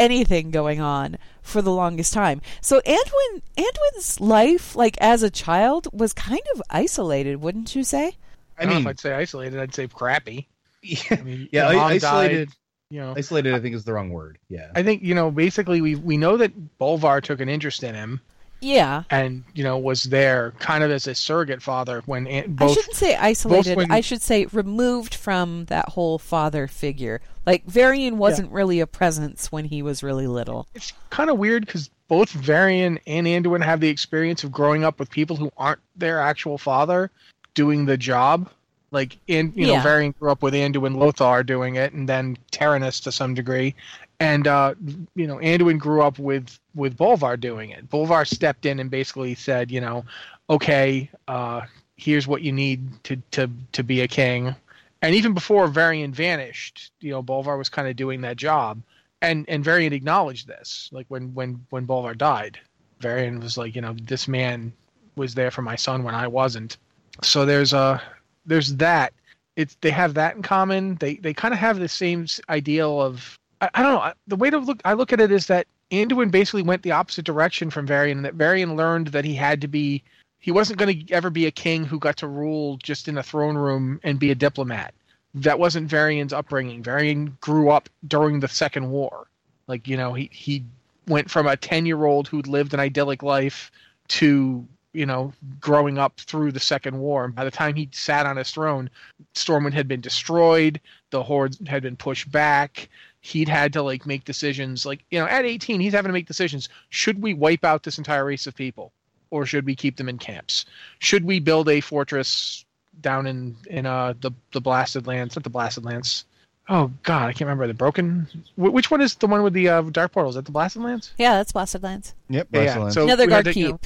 anything 0.00 0.50
going 0.50 0.80
on 0.80 1.18
for 1.42 1.62
the 1.62 1.70
longest 1.70 2.12
time. 2.12 2.40
So 2.60 2.80
anduin 2.80 3.42
anduin's 3.56 4.20
life 4.20 4.74
like 4.74 4.96
as 4.98 5.22
a 5.22 5.30
child 5.30 5.86
was 5.92 6.12
kind 6.12 6.40
of 6.54 6.62
isolated 6.70 7.40
wouldn't 7.40 7.76
you 7.76 7.84
say? 7.84 8.16
I, 8.58 8.64
I 8.64 8.66
mean 8.66 8.86
i'd 8.86 8.98
say 8.98 9.12
isolated 9.12 9.60
i'd 9.60 9.74
say 9.74 9.86
crappy. 9.86 10.48
Yeah, 10.82 10.98
I 11.10 11.22
mean, 11.22 11.48
yeah 11.52 11.68
isolated 11.68 12.48
died, 12.48 12.56
you 12.90 13.00
know. 13.00 13.14
isolated 13.16 13.54
i 13.54 13.60
think 13.60 13.74
is 13.74 13.84
the 13.84 13.92
wrong 13.92 14.10
word. 14.10 14.38
Yeah. 14.48 14.70
I 14.74 14.82
think 14.82 15.02
you 15.02 15.14
know 15.14 15.30
basically 15.30 15.80
we 15.80 15.94
we 15.94 16.16
know 16.16 16.38
that 16.38 16.78
bolvar 16.78 17.22
took 17.22 17.40
an 17.40 17.48
interest 17.48 17.84
in 17.84 17.94
him 17.94 18.20
yeah. 18.60 19.04
And, 19.10 19.44
you 19.54 19.64
know, 19.64 19.78
was 19.78 20.04
there 20.04 20.52
kind 20.58 20.84
of 20.84 20.90
as 20.90 21.06
a 21.06 21.14
surrogate 21.14 21.62
father 21.62 22.02
when 22.06 22.24
both. 22.54 22.70
I 22.70 22.74
shouldn't 22.74 22.96
say 22.96 23.16
isolated. 23.16 23.76
When, 23.76 23.90
I 23.90 24.00
should 24.00 24.22
say 24.22 24.46
removed 24.46 25.14
from 25.14 25.66
that 25.66 25.88
whole 25.90 26.18
father 26.18 26.66
figure. 26.66 27.20
Like, 27.46 27.64
Varian 27.64 28.18
wasn't 28.18 28.50
yeah. 28.50 28.56
really 28.56 28.80
a 28.80 28.86
presence 28.86 29.50
when 29.50 29.64
he 29.64 29.82
was 29.82 30.02
really 30.02 30.26
little. 30.26 30.66
It's 30.74 30.92
kind 31.10 31.30
of 31.30 31.38
weird 31.38 31.66
because 31.66 31.90
both 32.08 32.30
Varian 32.30 32.98
and 33.06 33.26
Anduin 33.26 33.64
have 33.64 33.80
the 33.80 33.88
experience 33.88 34.44
of 34.44 34.52
growing 34.52 34.84
up 34.84 34.98
with 34.98 35.10
people 35.10 35.36
who 35.36 35.50
aren't 35.56 35.80
their 35.96 36.20
actual 36.20 36.58
father 36.58 37.10
doing 37.54 37.86
the 37.86 37.96
job. 37.96 38.50
Like, 38.92 39.18
in 39.28 39.52
you 39.54 39.68
know. 39.68 39.80
Varian 39.80 40.14
grew 40.18 40.32
up 40.32 40.42
with 40.42 40.52
Anduin 40.52 40.96
Lothar 40.96 41.44
doing 41.44 41.76
it, 41.76 41.92
and 41.92 42.08
then 42.08 42.36
Terenas 42.50 43.00
to 43.04 43.12
some 43.12 43.34
degree, 43.34 43.76
and 44.20 44.46
uh, 44.46 44.74
you 45.14 45.26
know 45.26 45.36
Anduin 45.36 45.78
grew 45.78 46.02
up 46.02 46.18
with 46.18 46.60
with 46.74 46.96
Bolvar 46.96 47.40
doing 47.40 47.70
it. 47.70 47.88
Bolvar 47.88 48.26
stepped 48.26 48.66
in 48.66 48.78
and 48.78 48.90
basically 48.90 49.34
said, 49.34 49.70
you 49.70 49.80
know, 49.80 50.04
okay, 50.48 51.10
uh, 51.26 51.62
here's 51.96 52.28
what 52.28 52.42
you 52.42 52.52
need 52.52 53.02
to 53.04 53.16
to 53.32 53.50
to 53.72 53.82
be 53.82 54.02
a 54.02 54.08
king. 54.08 54.54
And 55.02 55.14
even 55.14 55.32
before 55.32 55.66
Varian 55.66 56.12
vanished, 56.12 56.92
you 57.00 57.10
know, 57.10 57.22
Bolvar 57.22 57.56
was 57.56 57.70
kind 57.70 57.88
of 57.88 57.96
doing 57.96 58.20
that 58.20 58.36
job, 58.36 58.82
and 59.22 59.46
and 59.48 59.64
Varian 59.64 59.94
acknowledged 59.94 60.46
this. 60.46 60.90
Like 60.92 61.06
when 61.08 61.34
when 61.34 61.64
when 61.70 61.86
Bolvar 61.86 62.16
died, 62.16 62.58
Varian 63.00 63.40
was 63.40 63.56
like, 63.56 63.74
you 63.74 63.80
know, 63.80 63.96
this 64.04 64.28
man 64.28 64.72
was 65.16 65.34
there 65.34 65.50
for 65.50 65.62
my 65.62 65.76
son 65.76 66.04
when 66.04 66.14
I 66.14 66.26
wasn't. 66.26 66.76
So 67.22 67.46
there's 67.46 67.72
a 67.72 68.02
there's 68.44 68.76
that. 68.76 69.14
It's 69.56 69.76
they 69.80 69.90
have 69.90 70.14
that 70.14 70.36
in 70.36 70.42
common. 70.42 70.96
They 70.96 71.14
they 71.16 71.32
kind 71.32 71.54
of 71.54 71.60
have 71.60 71.78
the 71.78 71.88
same 71.88 72.26
ideal 72.50 73.00
of 73.00 73.39
I, 73.60 73.70
I 73.74 73.82
don't 73.82 73.94
know. 73.94 74.12
The 74.26 74.36
way 74.36 74.50
to 74.50 74.58
look, 74.58 74.80
I 74.84 74.94
look 74.94 75.12
at 75.12 75.20
it 75.20 75.30
is 75.30 75.46
that 75.46 75.66
Anduin 75.90 76.30
basically 76.30 76.62
went 76.62 76.82
the 76.82 76.92
opposite 76.92 77.24
direction 77.24 77.70
from 77.70 77.86
Varian, 77.86 78.18
and 78.18 78.24
that 78.24 78.34
Varian 78.34 78.76
learned 78.76 79.08
that 79.08 79.24
he 79.24 79.34
had 79.34 79.60
to 79.60 79.68
be, 79.68 80.02
he 80.38 80.50
wasn't 80.50 80.78
going 80.78 81.06
to 81.06 81.12
ever 81.12 81.30
be 81.30 81.46
a 81.46 81.50
king 81.50 81.84
who 81.84 81.98
got 81.98 82.16
to 82.18 82.26
rule 82.26 82.78
just 82.82 83.08
in 83.08 83.18
a 83.18 83.22
throne 83.22 83.56
room 83.56 84.00
and 84.02 84.18
be 84.18 84.30
a 84.30 84.34
diplomat. 84.34 84.94
That 85.34 85.58
wasn't 85.58 85.88
Varian's 85.88 86.32
upbringing. 86.32 86.82
Varian 86.82 87.36
grew 87.40 87.70
up 87.70 87.88
during 88.06 88.40
the 88.40 88.48
Second 88.48 88.90
War. 88.90 89.26
Like, 89.66 89.86
you 89.86 89.96
know, 89.96 90.12
he, 90.12 90.28
he 90.32 90.64
went 91.06 91.30
from 91.30 91.46
a 91.46 91.56
10 91.56 91.86
year 91.86 92.04
old 92.04 92.28
who'd 92.28 92.48
lived 92.48 92.74
an 92.74 92.80
idyllic 92.80 93.22
life 93.22 93.70
to, 94.08 94.66
you 94.92 95.06
know, 95.06 95.32
growing 95.60 95.98
up 95.98 96.18
through 96.20 96.50
the 96.50 96.58
Second 96.58 96.98
War. 96.98 97.24
And 97.24 97.34
by 97.34 97.44
the 97.44 97.50
time 97.50 97.76
he 97.76 97.88
sat 97.92 98.26
on 98.26 98.36
his 98.36 98.50
throne, 98.50 98.90
Stormwind 99.34 99.72
had 99.72 99.86
been 99.86 100.00
destroyed, 100.00 100.80
the 101.10 101.22
Horde 101.22 101.56
had 101.68 101.82
been 101.82 101.96
pushed 101.96 102.30
back 102.32 102.88
he'd 103.20 103.48
had 103.48 103.72
to 103.74 103.82
like 103.82 104.06
make 104.06 104.24
decisions 104.24 104.86
like 104.86 105.04
you 105.10 105.18
know 105.18 105.26
at 105.26 105.44
18 105.44 105.80
he's 105.80 105.92
having 105.92 106.08
to 106.08 106.12
make 106.12 106.26
decisions. 106.26 106.68
Should 106.88 107.22
we 107.22 107.34
wipe 107.34 107.64
out 107.64 107.82
this 107.82 107.98
entire 107.98 108.24
race 108.24 108.46
of 108.46 108.54
people 108.54 108.92
or 109.30 109.46
should 109.46 109.66
we 109.66 109.74
keep 109.74 109.96
them 109.96 110.08
in 110.08 110.18
camps? 110.18 110.64
Should 110.98 111.24
we 111.24 111.38
build 111.40 111.68
a 111.68 111.80
fortress 111.80 112.64
down 113.00 113.26
in 113.26 113.56
in 113.68 113.86
uh 113.86 114.14
the 114.20 114.32
the 114.52 114.60
blasted 114.60 115.06
lands 115.06 115.36
not 115.36 115.44
the 115.44 115.50
blasted 115.50 115.84
lands? 115.84 116.24
Oh 116.68 116.90
god 117.02 117.28
i 117.28 117.32
can't 117.32 117.42
remember. 117.42 117.66
The 117.66 117.74
broken 117.74 118.26
which 118.56 118.90
one 118.90 119.00
is 119.00 119.14
the 119.16 119.26
one 119.26 119.42
with 119.42 119.52
the 119.52 119.68
uh, 119.68 119.82
dark 119.82 120.12
portals 120.12 120.34
is 120.34 120.36
that 120.36 120.46
the 120.46 120.52
blasted 120.52 120.82
lands? 120.82 121.12
Yeah 121.18 121.34
that's 121.36 121.52
blasted 121.52 121.82
lands. 121.82 122.14
Yep 122.28 122.50
blasted 122.50 122.76
yeah, 122.76 122.82
lands. 122.82 122.94
so 122.94 123.06
Nethergarde 123.06 123.52
keep 123.52 123.56
you 123.56 123.68
know, 123.70 123.80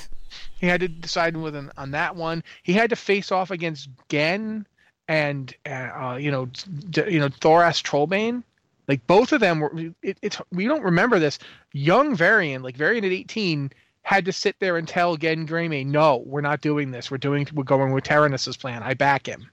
he 0.59 0.67
had 0.67 0.81
to 0.81 0.89
decide 0.89 1.37
with 1.37 1.55
an, 1.55 1.71
on 1.77 1.93
that 1.93 2.17
one. 2.17 2.43
He 2.63 2.73
had 2.73 2.91
to 2.91 2.97
face 2.97 3.31
off 3.31 3.51
against 3.51 3.89
Genn 4.09 4.67
and 5.09 5.55
uh, 5.67 6.19
you 6.21 6.31
know 6.31 6.47
d- 6.91 7.05
you 7.09 7.21
know 7.21 7.29
thoras 7.29 7.83
trollbane 7.83 8.43
like 8.89 9.07
both 9.07 9.33
of 9.33 9.41
them 9.41 9.61
were. 9.61 9.73
It, 10.03 10.19
it's 10.23 10.41
we 10.53 10.67
don't 10.67 10.83
remember 10.83 11.19
this. 11.19 11.39
Young 11.73 12.15
Varian, 12.15 12.63
like 12.63 12.77
Varian 12.77 13.05
at 13.05 13.13
eighteen, 13.13 13.71
had 14.03 14.25
to 14.27 14.33
sit 14.33 14.57
there 14.61 14.77
and 14.77 14.87
tell 14.87 15.17
Genn 15.17 15.47
Greymane, 15.47 15.87
"No, 15.87 16.23
we're 16.27 16.41
not 16.41 16.61
doing 16.61 16.91
this. 16.91 17.11
We're 17.11 17.19
doing. 17.19 17.47
We're 17.55 17.65
going 17.65 17.93
with 17.93 18.05
Terenas' 18.05 18.59
plan. 18.59 18.83
I 18.83 18.95
back 18.95 19.27
him." 19.27 19.49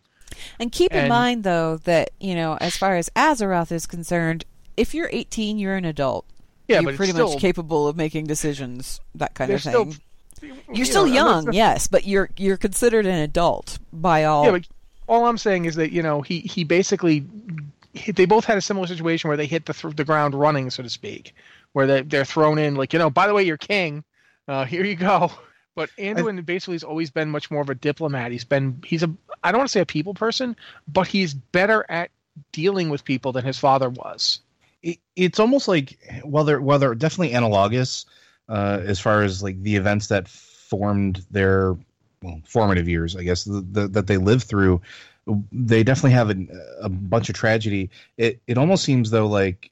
And 0.59 0.71
keep 0.71 0.93
and, 0.93 1.03
in 1.03 1.09
mind, 1.09 1.43
though, 1.43 1.77
that 1.77 2.11
you 2.19 2.35
know, 2.35 2.57
as 2.59 2.77
far 2.77 2.95
as 2.95 3.09
Azeroth 3.15 3.71
is 3.71 3.85
concerned, 3.85 4.45
if 4.77 4.93
you're 4.93 5.09
18, 5.11 5.57
you're 5.57 5.75
an 5.75 5.85
adult. 5.85 6.25
Yeah, 6.67 6.79
you're 6.79 6.91
but 6.91 6.97
pretty 6.97 7.13
still, 7.13 7.29
much 7.29 7.39
capable 7.39 7.87
of 7.87 7.95
making 7.95 8.27
decisions, 8.27 9.01
that 9.15 9.33
kind 9.33 9.51
of 9.51 9.61
thing. 9.61 9.71
Still, 9.71 9.93
you're 10.41 10.55
you 10.73 10.85
still 10.85 11.05
know, 11.05 11.13
young, 11.13 11.53
yes, 11.53 11.87
but 11.87 12.05
you're 12.05 12.29
you're 12.37 12.57
considered 12.57 13.05
an 13.05 13.19
adult 13.19 13.79
by 13.93 14.23
all. 14.23 14.45
Yeah, 14.45 14.51
but 14.51 14.67
all 15.07 15.25
I'm 15.25 15.37
saying 15.37 15.65
is 15.65 15.75
that 15.75 15.91
you 15.91 16.01
know 16.01 16.21
he 16.21 16.39
he 16.39 16.63
basically 16.63 17.25
they 18.13 18.25
both 18.25 18.45
had 18.45 18.57
a 18.57 18.61
similar 18.61 18.87
situation 18.87 19.27
where 19.27 19.37
they 19.37 19.45
hit 19.45 19.65
the 19.65 19.73
th- 19.73 19.95
the 19.95 20.05
ground 20.05 20.35
running, 20.35 20.69
so 20.69 20.83
to 20.83 20.89
speak, 20.89 21.33
where 21.73 21.87
they 21.87 22.01
they're 22.01 22.25
thrown 22.25 22.57
in 22.57 22.75
like 22.75 22.93
you 22.93 22.99
know, 22.99 23.09
by 23.09 23.27
the 23.27 23.33
way, 23.33 23.43
you're 23.43 23.57
king. 23.57 24.03
Uh, 24.47 24.65
here 24.65 24.83
you 24.83 24.95
go. 24.95 25.31
But 25.73 25.89
Anduin 25.97 26.37
I, 26.37 26.41
basically 26.41 26.75
has 26.75 26.83
always 26.83 27.09
been 27.11 27.29
much 27.29 27.49
more 27.49 27.61
of 27.61 27.69
a 27.69 27.75
diplomat. 27.75 28.33
He's 28.33 28.43
been 28.43 28.83
he's 28.85 29.03
a 29.03 29.11
I 29.41 29.51
don't 29.51 29.59
want 29.59 29.69
to 29.69 29.71
say 29.71 29.79
a 29.79 29.85
people 29.85 30.13
person, 30.13 30.55
but 30.87 31.07
he's 31.07 31.33
better 31.33 31.85
at 31.87 32.11
dealing 32.51 32.89
with 32.89 33.05
people 33.05 33.31
than 33.31 33.45
his 33.45 33.57
father 33.57 33.89
was. 33.89 34.41
It, 34.83 34.99
it's 35.15 35.39
almost 35.39 35.69
like 35.69 35.97
well, 36.25 36.43
they're 36.43 36.61
well, 36.61 36.77
they're 36.77 36.93
definitely 36.93 37.33
analogous 37.33 38.05
uh, 38.49 38.81
as 38.83 38.99
far 38.99 39.23
as 39.23 39.41
like 39.41 39.61
the 39.63 39.77
events 39.77 40.07
that 40.07 40.27
formed 40.27 41.25
their 41.31 41.77
well, 42.21 42.41
formative 42.45 42.87
years, 42.87 43.15
I 43.15 43.23
guess, 43.23 43.45
the, 43.45 43.61
the, 43.61 43.87
that 43.89 44.07
they 44.07 44.17
lived 44.17 44.43
through 44.43 44.81
they 45.51 45.83
definitely 45.83 46.11
have 46.11 46.29
a, 46.29 46.45
a 46.81 46.89
bunch 46.89 47.29
of 47.29 47.35
tragedy. 47.35 47.89
It 48.17 48.41
it 48.47 48.57
almost 48.57 48.83
seems 48.83 49.11
though 49.11 49.27
like 49.27 49.71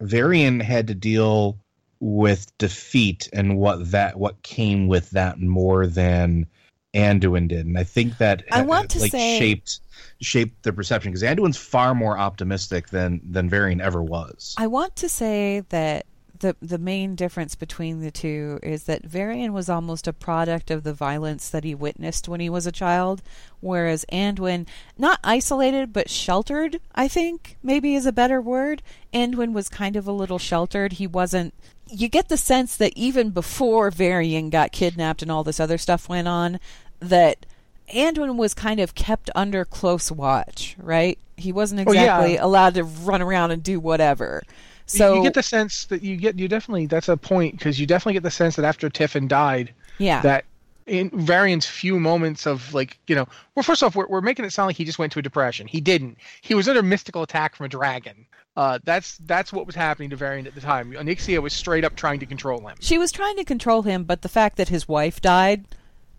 Varian 0.00 0.60
had 0.60 0.88
to 0.88 0.94
deal 0.94 1.58
with 2.00 2.56
defeat 2.58 3.28
and 3.32 3.56
what 3.56 3.90
that 3.90 4.18
what 4.18 4.42
came 4.42 4.86
with 4.86 5.10
that 5.10 5.40
more 5.40 5.86
than 5.86 6.46
Anduin 6.94 7.48
did, 7.48 7.66
and 7.66 7.78
I 7.78 7.84
think 7.84 8.18
that 8.18 8.44
I 8.50 8.62
want 8.62 8.86
uh, 8.86 8.94
to 8.94 9.00
like 9.00 9.12
say 9.12 9.38
shaped 9.38 9.80
shaped 10.20 10.62
the 10.62 10.72
perception 10.72 11.12
because 11.12 11.22
Anduin's 11.22 11.58
far 11.58 11.94
more 11.94 12.18
optimistic 12.18 12.88
than 12.88 13.20
than 13.22 13.48
Varian 13.48 13.80
ever 13.80 14.02
was. 14.02 14.54
I 14.58 14.66
want 14.66 14.96
to 14.96 15.08
say 15.08 15.62
that 15.68 16.06
the 16.40 16.56
the 16.60 16.78
main 16.78 17.14
difference 17.14 17.54
between 17.54 18.00
the 18.00 18.10
two 18.10 18.58
is 18.62 18.84
that 18.84 19.04
Varian 19.04 19.52
was 19.52 19.68
almost 19.68 20.06
a 20.06 20.12
product 20.12 20.70
of 20.70 20.82
the 20.84 20.92
violence 20.94 21.48
that 21.50 21.64
he 21.64 21.74
witnessed 21.74 22.28
when 22.28 22.40
he 22.40 22.48
was 22.50 22.66
a 22.66 22.72
child, 22.72 23.22
whereas 23.60 24.04
Anduin, 24.12 24.66
not 24.98 25.18
isolated 25.24 25.92
but 25.92 26.10
sheltered, 26.10 26.80
I 26.94 27.08
think 27.08 27.56
maybe 27.62 27.94
is 27.94 28.06
a 28.06 28.12
better 28.12 28.40
word. 28.40 28.82
Anduin 29.12 29.52
was 29.52 29.68
kind 29.68 29.96
of 29.96 30.06
a 30.06 30.12
little 30.12 30.38
sheltered. 30.38 30.94
He 30.94 31.06
wasn't. 31.06 31.54
You 31.88 32.08
get 32.08 32.28
the 32.28 32.36
sense 32.36 32.76
that 32.78 32.92
even 32.96 33.30
before 33.30 33.90
Varian 33.90 34.50
got 34.50 34.72
kidnapped 34.72 35.22
and 35.22 35.30
all 35.30 35.44
this 35.44 35.60
other 35.60 35.78
stuff 35.78 36.08
went 36.08 36.26
on, 36.28 36.58
that 37.00 37.46
Anduin 37.94 38.36
was 38.36 38.54
kind 38.54 38.80
of 38.80 38.94
kept 38.96 39.30
under 39.36 39.64
close 39.64 40.10
watch, 40.10 40.74
right? 40.78 41.18
He 41.36 41.52
wasn't 41.52 41.86
Oh, 41.86 41.92
yeah. 41.92 42.00
exactly 42.02 42.36
allowed 42.38 42.74
to 42.74 42.82
run 42.82 43.22
around 43.22 43.52
and 43.52 43.62
do 43.62 43.78
whatever. 43.78 44.42
So 44.86 45.16
you 45.16 45.22
get 45.22 45.34
the 45.34 45.42
sense 45.42 45.84
that 45.86 46.02
you 46.02 46.16
get 46.16 46.38
you 46.38 46.48
definitely 46.48 46.86
that's 46.86 47.08
a 47.08 47.16
point 47.16 47.58
because 47.58 47.78
you 47.80 47.86
definitely 47.86 48.14
get 48.14 48.22
the 48.22 48.30
sense 48.30 48.56
that 48.56 48.64
after 48.64 48.88
Tiffin 48.88 49.26
died 49.28 49.74
yeah, 49.98 50.20
that 50.22 50.44
in 50.86 51.10
Varian's 51.10 51.66
few 51.66 51.98
moments 51.98 52.46
of 52.46 52.72
like 52.72 52.98
you 53.08 53.14
know 53.16 53.26
well 53.54 53.62
first 53.64 53.82
off 53.82 53.96
we're, 53.96 54.06
we're 54.06 54.20
making 54.20 54.44
it 54.44 54.52
sound 54.52 54.68
like 54.68 54.76
he 54.76 54.84
just 54.84 54.98
went 54.98 55.12
to 55.12 55.18
a 55.18 55.22
depression. 55.22 55.66
He 55.66 55.80
didn't. 55.80 56.18
He 56.40 56.54
was 56.54 56.68
under 56.68 56.82
mystical 56.82 57.22
attack 57.22 57.56
from 57.56 57.66
a 57.66 57.68
dragon. 57.68 58.26
Uh, 58.56 58.78
that's 58.84 59.18
that's 59.26 59.52
what 59.52 59.66
was 59.66 59.74
happening 59.74 60.08
to 60.10 60.16
Varian 60.16 60.46
at 60.46 60.54
the 60.54 60.60
time. 60.60 60.92
Onyxia 60.92 61.42
was 61.42 61.52
straight 61.52 61.84
up 61.84 61.94
trying 61.96 62.20
to 62.20 62.26
control 62.26 62.66
him. 62.66 62.76
She 62.80 62.96
was 62.96 63.12
trying 63.12 63.36
to 63.36 63.44
control 63.44 63.82
him, 63.82 64.04
but 64.04 64.22
the 64.22 64.28
fact 64.30 64.56
that 64.56 64.68
his 64.68 64.88
wife 64.88 65.20
died 65.20 65.64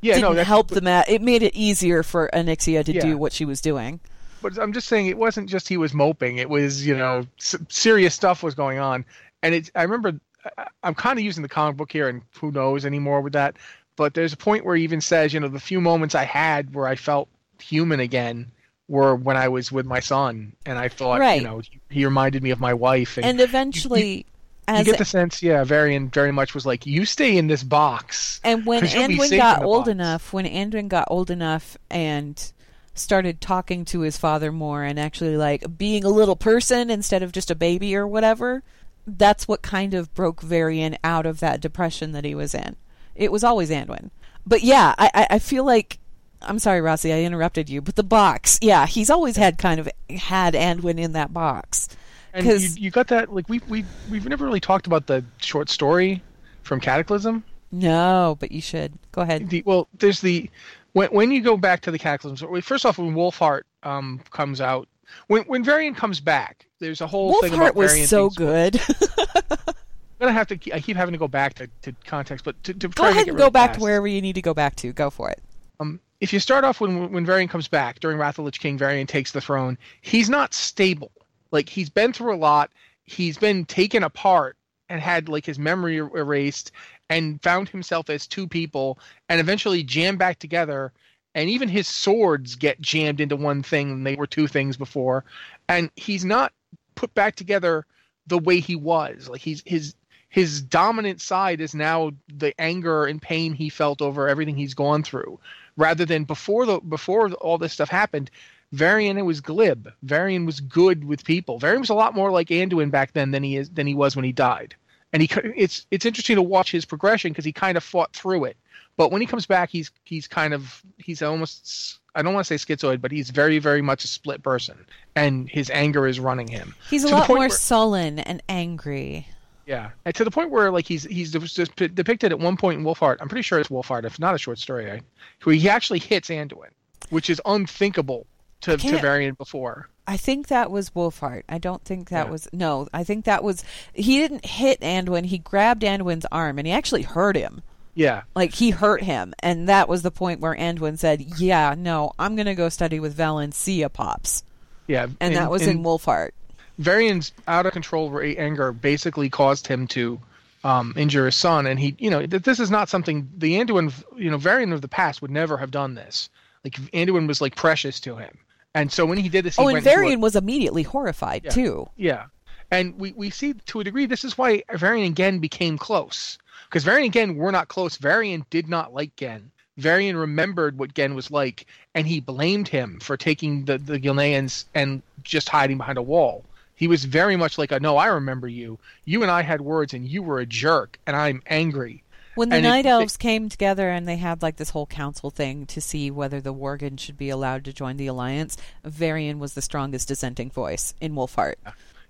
yeah 0.01 0.15
didn't 0.15 0.35
no 0.35 0.43
help 0.43 0.67
the 0.67 0.81
ma- 0.81 1.03
It 1.07 1.21
made 1.21 1.41
it 1.41 1.55
easier 1.55 2.03
for 2.03 2.29
Onyxia 2.33 2.85
to 2.85 2.93
Yeah. 2.93 3.01
do 3.01 3.17
what 3.17 3.33
she 3.33 3.45
was 3.45 3.61
doing. 3.61 3.99
But 4.41 4.57
I'm 4.59 4.73
just 4.73 4.87
saying 4.87 5.07
it 5.07 5.17
wasn't 5.17 5.49
just 5.49 5.67
he 5.67 5.77
was 5.77 5.93
moping 5.93 6.37
it 6.37 6.49
was 6.49 6.85
you 6.85 6.97
know 6.97 7.25
s- 7.39 7.55
serious 7.69 8.13
stuff 8.15 8.43
was 8.43 8.55
going 8.55 8.79
on 8.79 9.05
and 9.43 9.53
it's 9.55 9.71
I 9.75 9.83
remember 9.83 10.19
I- 10.57 10.67
I'm 10.83 10.95
kind 10.95 11.17
of 11.19 11.25
using 11.25 11.43
the 11.43 11.49
comic 11.49 11.77
book 11.77 11.91
here 11.91 12.07
and 12.09 12.21
who 12.39 12.51
knows 12.51 12.85
anymore 12.85 13.21
with 13.21 13.33
that 13.33 13.55
but 13.95 14.13
there's 14.13 14.33
a 14.33 14.37
point 14.37 14.65
where 14.65 14.75
he 14.75 14.83
even 14.83 15.01
says 15.01 15.33
you 15.33 15.39
know 15.39 15.47
the 15.47 15.59
few 15.59 15.81
moments 15.81 16.15
I 16.15 16.23
had 16.25 16.73
where 16.73 16.87
I 16.87 16.95
felt 16.95 17.27
human 17.59 17.99
again 17.99 18.51
were 18.87 19.15
when 19.15 19.35
I 19.35 19.47
was 19.49 19.71
with 19.71 19.85
my 19.85 19.99
son 19.99 20.53
and 20.65 20.77
I 20.77 20.87
thought 20.87 21.19
Right. 21.19 21.41
you 21.41 21.47
know 21.47 21.61
he 21.89 22.05
reminded 22.05 22.41
me 22.43 22.51
of 22.51 22.59
my 22.59 22.73
wife 22.73 23.17
and, 23.17 23.25
And 23.25 23.41
eventually, 23.41 24.17
you 24.17 24.23
as 24.69 24.85
get 24.85 24.97
the 24.97 25.05
sense 25.05 25.41
yeah 25.41 25.63
Varian 25.63 26.09
very 26.09 26.31
much 26.31 26.53
was 26.53 26.65
like 26.65 26.85
you 26.85 27.05
stay 27.05 27.37
in 27.37 27.47
this 27.47 27.63
box 27.63 28.39
And 28.43 28.65
when 28.65 28.83
Anduin 28.83 29.35
got 29.37 29.63
old 29.63 29.85
box. 29.85 29.89
enough, 29.91 30.33
when 30.33 30.45
Anduin 30.45 30.87
got 30.87 31.07
old 31.09 31.31
enough 31.31 31.77
and 31.89 32.51
started 32.99 33.41
talking 33.41 33.85
to 33.85 34.01
his 34.01 34.17
father 34.17 34.51
more 34.51 34.83
and 34.83 34.99
actually 34.99 35.37
like 35.37 35.77
being 35.77 36.03
a 36.03 36.09
little 36.09 36.35
person 36.35 36.89
instead 36.89 37.23
of 37.23 37.31
just 37.31 37.51
a 37.51 37.55
baby 37.55 37.95
or 37.95 38.07
whatever, 38.07 38.63
that's 39.05 39.47
what 39.47 39.61
kind 39.61 39.93
of 39.93 40.13
broke 40.13 40.41
Varian 40.41 40.97
out 41.03 41.25
of 41.25 41.39
that 41.39 41.61
depression 41.61 42.11
that 42.11 42.25
he 42.25 42.35
was 42.35 42.53
in. 42.53 42.75
It 43.15 43.31
was 43.31 43.43
always 43.43 43.69
Anduin. 43.69 44.09
But 44.45 44.63
yeah, 44.63 44.93
I, 44.97 45.27
I, 45.31 45.39
feel 45.39 45.65
like 45.65 45.99
I'm 46.41 46.59
sorry, 46.59 46.79
Rossi, 46.81 47.11
I 47.11 47.21
interrupted 47.21 47.69
you, 47.69 47.81
but 47.81 47.95
the 47.95 48.03
box, 48.03 48.59
yeah, 48.61 48.85
he's 48.85 49.09
always 49.09 49.35
had 49.35 49.57
kind 49.57 49.79
of 49.79 49.89
had 50.09 50.53
Anduin 50.53 50.99
in 50.99 51.13
that 51.13 51.33
box. 51.33 51.89
and 52.33 52.45
you, 52.45 52.69
you 52.77 52.91
got 52.91 53.07
that 53.07 53.33
like 53.33 53.49
we 53.49 53.59
we 53.67 53.83
we've 54.09 54.27
never 54.27 54.45
really 54.45 54.59
talked 54.59 54.87
about 54.87 55.07
the 55.07 55.23
short 55.41 55.69
story 55.69 56.21
from 56.63 56.79
Cataclysm 56.79 57.43
No, 57.71 58.37
but 58.39 58.51
you 58.51 58.61
should. 58.61 58.93
Go 59.11 59.21
ahead. 59.21 59.49
the 59.49 59.63
well 59.65 59.87
there's 59.97 60.21
the 60.21 60.49
when 60.97 61.09
when 61.09 61.31
you 61.31 61.41
go 61.41 61.55
back 61.55 61.81
to 61.81 61.91
the 61.91 61.99
cataclysm 61.99 62.35
so 62.37 62.61
first 62.61 62.85
off 62.85 62.97
when 62.97 63.13
wolfheart 63.13 63.61
um 63.83 64.19
comes 64.31 64.59
out 64.59 64.87
when 65.27 65.43
when 65.43 65.63
varian 65.63 65.93
comes 65.93 66.19
back 66.19 66.65
there's 66.79 67.01
a 67.01 67.07
whole 67.07 67.39
thing 67.41 67.51
Wolfheart 67.51 67.55
about 67.55 67.75
was 67.75 67.91
varian 67.91 68.07
so 68.07 68.29
good. 68.31 68.81
i'm 69.19 69.75
gonna 70.19 70.31
have 70.31 70.47
to 70.47 70.55
i 70.73 70.79
keep 70.79 70.97
having 70.97 71.13
to 71.13 71.19
go 71.19 71.27
back 71.27 71.53
to, 71.55 71.69
to 71.83 71.93
context 72.05 72.43
but 72.43 72.61
to, 72.63 72.73
to 72.73 72.87
go 72.87 73.07
ahead 73.07 73.27
and 73.27 73.37
go 73.37 73.49
back 73.49 73.69
fast. 73.69 73.79
to 73.79 73.83
wherever 73.83 74.07
you 74.07 74.21
need 74.21 74.33
to 74.35 74.41
go 74.41 74.53
back 74.53 74.75
to. 74.77 74.91
Go 74.91 75.09
for 75.09 75.29
it. 75.29 75.41
um 75.79 75.99
if 76.19 76.33
you 76.33 76.39
start 76.39 76.63
off 76.63 76.81
when 76.81 77.11
when 77.11 77.25
varian 77.25 77.47
comes 77.47 77.67
back 77.67 77.99
during 77.99 78.17
wrath 78.17 78.39
of 78.39 78.45
lich 78.45 78.59
king 78.59 78.77
varian 78.77 79.05
takes 79.05 79.31
the 79.31 79.41
throne 79.41 79.77
he's 80.01 80.29
not 80.29 80.53
stable 80.53 81.11
like 81.51 81.69
he's 81.69 81.89
been 81.89 82.11
through 82.11 82.33
a 82.33 82.37
lot 82.37 82.71
he's 83.03 83.37
been 83.37 83.65
taken 83.65 84.03
apart 84.03 84.57
and 84.89 85.01
had 85.01 85.29
like 85.29 85.45
his 85.45 85.59
memory 85.59 85.99
er- 85.99 86.17
erased 86.17 86.71
and 87.09 87.41
found 87.41 87.69
himself 87.69 88.09
as 88.09 88.27
two 88.27 88.47
people 88.47 88.99
and 89.29 89.39
eventually 89.39 89.83
jammed 89.83 90.19
back 90.19 90.39
together 90.39 90.91
and 91.35 91.49
even 91.49 91.69
his 91.69 91.87
swords 91.87 92.55
get 92.55 92.81
jammed 92.81 93.21
into 93.21 93.35
one 93.35 93.61
thing 93.63 93.91
and 93.91 94.07
they 94.07 94.15
were 94.15 94.27
two 94.27 94.47
things 94.47 94.77
before 94.77 95.23
and 95.69 95.89
he's 95.95 96.25
not 96.25 96.53
put 96.95 97.13
back 97.13 97.35
together 97.35 97.85
the 98.27 98.39
way 98.39 98.59
he 98.59 98.75
was 98.75 99.29
like 99.29 99.41
he's 99.41 99.63
his 99.65 99.95
his 100.29 100.61
dominant 100.61 101.21
side 101.21 101.61
is 101.61 101.73
now 101.73 102.11
the 102.27 102.53
anger 102.59 103.05
and 103.05 103.21
pain 103.21 103.53
he 103.53 103.69
felt 103.69 104.01
over 104.01 104.27
everything 104.27 104.57
he's 104.57 104.73
gone 104.73 105.03
through 105.03 105.39
rather 105.77 106.05
than 106.05 106.23
before 106.23 106.65
the 106.65 106.79
before 106.79 107.31
all 107.33 107.57
this 107.57 107.73
stuff 107.73 107.89
happened 107.89 108.29
Varian 108.73 109.23
was 109.25 109.39
glib. 109.39 109.93
Varian 110.03 110.45
was 110.45 110.59
good 110.59 111.05
with 111.05 111.23
people. 111.23 111.57
Varian 111.57 111.79
was 111.79 111.89
a 111.89 111.93
lot 111.93 112.13
more 112.13 112.31
like 112.31 112.49
Anduin 112.49 112.91
back 112.91 113.13
then 113.13 113.31
than 113.31 113.43
he 113.43 113.55
is 113.55 113.69
than 113.69 113.87
he 113.87 113.95
was 113.95 114.15
when 114.15 114.25
he 114.25 114.33
died. 114.33 114.75
And 115.13 115.21
he 115.23 115.29
it's 115.55 115.85
it's 115.91 116.05
interesting 116.05 116.35
to 116.35 116.41
watch 116.41 116.71
his 116.71 116.85
progression 116.85 117.31
because 117.31 117.45
he 117.45 117.53
kind 117.53 117.77
of 117.77 117.83
fought 117.83 118.13
through 118.13 118.45
it. 118.45 118.57
But 118.97 119.11
when 119.11 119.21
he 119.21 119.27
comes 119.27 119.45
back, 119.45 119.69
he's 119.69 119.91
he's 120.03 120.27
kind 120.27 120.53
of 120.53 120.83
he's 120.97 121.21
almost 121.21 121.99
I 122.15 122.21
don't 122.21 122.33
want 122.33 122.45
to 122.47 122.57
say 122.57 122.73
schizoid, 122.75 122.99
but 123.01 123.11
he's 123.11 123.29
very 123.29 123.59
very 123.59 123.81
much 123.81 124.03
a 124.03 124.07
split 124.07 124.43
person, 124.43 124.77
and 125.15 125.49
his 125.49 125.69
anger 125.69 126.07
is 126.07 126.19
running 126.19 126.47
him. 126.47 126.75
He's 126.89 127.03
a 127.05 127.09
To 127.09 127.15
lot 127.15 127.29
more 127.29 127.37
where- 127.39 127.49
sullen 127.49 128.19
and 128.19 128.41
angry. 128.49 129.27
Yeah, 129.65 129.89
and 130.05 130.15
to 130.15 130.23
the 130.23 130.31
point 130.31 130.49
where 130.49 130.71
like 130.71 130.87
he's 130.87 131.03
he's 131.03 131.31
just 131.31 131.75
depicted 131.75 132.31
at 132.31 132.39
one 132.39 132.55
point 132.57 132.79
in 132.79 132.85
Wolfheart. 132.85 133.17
I'm 133.19 133.27
pretty 133.29 133.41
sure 133.41 133.59
it's 133.59 133.69
Wolfheart, 133.69 134.05
if 134.05 134.17
not 134.19 134.33
a 134.33 134.37
short 134.37 134.59
story, 134.59 134.89
I, 134.91 135.01
where 135.43 135.55
he 135.55 135.67
actually 135.69 135.99
hits 135.99 136.29
Anduin, 136.29 136.69
which 137.09 137.29
is 137.29 137.41
unthinkable 137.45 138.25
to, 138.61 138.77
to 138.77 138.97
Varian 138.99 139.33
before. 139.35 139.89
I 140.07 140.15
think 140.17 140.47
that 140.47 140.71
was 140.71 140.91
Wolfheart. 140.91 141.43
I 141.49 141.57
don't 141.57 141.83
think 141.83 142.09
that 142.09 142.27
Yeah. 142.27 142.31
was 142.31 142.47
no. 142.53 142.87
I 142.93 143.03
think 143.03 143.25
that 143.25 143.43
was 143.43 143.63
he 143.93 144.17
didn't 144.19 144.45
hit 144.45 144.79
Anduin. 144.79 145.25
He 145.25 145.37
grabbed 145.37 145.83
Anduin's 145.83 146.25
arm 146.31 146.57
and 146.57 146.65
he 146.65 146.73
actually 146.73 147.03
hurt 147.03 147.35
him. 147.35 147.61
Yeah, 147.93 148.21
Like 148.35 148.53
he 148.53 148.69
hurt 148.69 149.01
him, 149.01 149.33
and 149.39 149.67
that 149.69 149.89
was 149.89 150.03
the 150.03 150.11
point 150.11 150.39
where 150.39 150.53
Anduin 150.55 150.99
said, 150.99 151.19
"Yeah, 151.39 151.73
no, 151.75 152.11
I'm 152.19 152.35
gonna 152.35 152.53
go 152.53 152.69
study 152.69 152.99
with 152.99 153.15
Valencia 153.15 153.89
pops," 153.89 154.43
yeah, 154.85 155.07
and 155.19 155.35
that 155.35 155.49
was 155.49 155.65
in 155.65 155.83
Wolfheart. 155.83 156.29
Varian's 156.77 157.31
out 157.47 157.65
of 157.65 157.73
control 157.73 158.15
anger 158.21 158.71
basically 158.71 159.31
caused 159.31 159.65
him 159.65 159.87
to 159.87 160.19
um, 160.63 160.93
injure 160.95 161.25
his 161.25 161.35
son, 161.35 161.65
and 161.65 161.79
he, 161.79 161.95
you 161.97 162.11
know, 162.11 162.23
this 162.27 162.59
is 162.59 162.69
not 162.69 162.87
something 162.87 163.27
the 163.35 163.55
Anduin, 163.55 163.91
you 164.15 164.29
know, 164.29 164.37
Varian 164.37 164.73
of 164.73 164.81
the 164.81 164.87
past 164.87 165.21
would 165.23 165.31
never 165.31 165.57
have 165.57 165.71
done 165.71 165.95
this. 165.95 166.29
Like 166.63 166.73
Anduin 166.93 167.27
was 167.27 167.41
like 167.41 167.55
precious 167.55 167.99
to 168.01 168.15
him, 168.17 168.37
and 168.79 168.91
so 168.91 169.05
when 169.05 169.17
he 169.17 169.29
did 169.29 169.43
this, 169.45 169.55
he 169.55 169.61
Oh, 169.63 169.67
and 169.67 169.77
into 169.77 169.89
a- 169.89 169.93
Varian 169.95 170.21
was 170.21 170.35
immediately 170.35 170.83
horrified 170.83 171.43
Yeah. 171.45 171.51
too. 171.51 171.89
Yeah, 171.95 172.25
and 172.71 172.97
we 172.99 173.11
we 173.13 173.29
see 173.29 173.53
to 173.53 173.79
a 173.79 173.83
degree 173.83 174.05
this 174.05 174.23
is 174.23 174.37
why 174.37 174.63
Varian 174.73 175.05
and 175.07 175.15
Genn 175.15 175.39
became 175.39 175.77
close 175.77 176.37
because 176.69 176.83
Varian 176.83 177.05
and 177.05 177.13
Genn 177.13 177.35
were 177.35 177.51
not 177.51 177.67
close. 177.67 177.97
Varian 177.97 178.45
did 178.49 178.67
not 178.67 178.93
like 178.93 179.15
Genn. 179.15 179.51
Varian 179.77 180.17
remembered 180.17 180.77
what 180.79 180.93
Genn 180.95 181.13
was 181.13 181.29
like, 181.29 181.67
and 181.93 182.07
he 182.07 182.19
blamed 182.19 182.67
him 182.67 182.99
for 182.99 183.15
taking 183.17 183.65
the 183.65 183.77
the 183.77 183.99
Gilneans 183.99 184.65
and 184.73 185.01
just 185.23 185.49
hiding 185.49 185.77
behind 185.77 185.97
a 185.97 186.01
wall. 186.01 186.43
He 186.75 186.87
was 186.87 187.05
very 187.05 187.35
much 187.35 187.57
like 187.57 187.71
a 187.71 187.79
no, 187.79 187.97
I 187.97 188.07
remember 188.07 188.47
you. 188.47 188.77
You 189.05 189.21
and 189.23 189.31
I 189.31 189.41
had 189.41 189.61
words, 189.61 189.93
and 189.93 190.07
you 190.07 190.21
were 190.23 190.39
a 190.39 190.45
jerk, 190.45 190.99
and 191.07 191.15
I'm 191.15 191.41
angry. 191.47 192.03
When 192.37 192.49
the 192.49 192.57
And 192.57 192.65
Night 192.65 192.85
it- 192.85 192.89
Elves 192.89 193.17
came 193.17 193.49
together 193.49 193.89
and 193.89 194.07
they 194.07 194.17
had 194.17 194.43
like 194.43 194.57
this 194.57 194.69
whole 194.69 194.85
council 194.85 195.31
thing 195.31 195.65
to 195.67 195.81
see 195.81 196.11
whether 196.11 196.39
the 196.39 196.53
Worgen 196.53 196.99
should 196.99 197.17
be 197.17 197.29
allowed 197.29 197.65
to 197.65 197.73
join 197.73 197.97
the 197.97 198.05
alliance, 198.05 198.57
Varian 198.83 199.39
was 199.39 199.55
the 199.55 199.61
strongest 199.61 200.07
dissenting 200.07 200.51
voice 200.51 200.93
in 201.01 201.13
Wolfheart. 201.13 201.55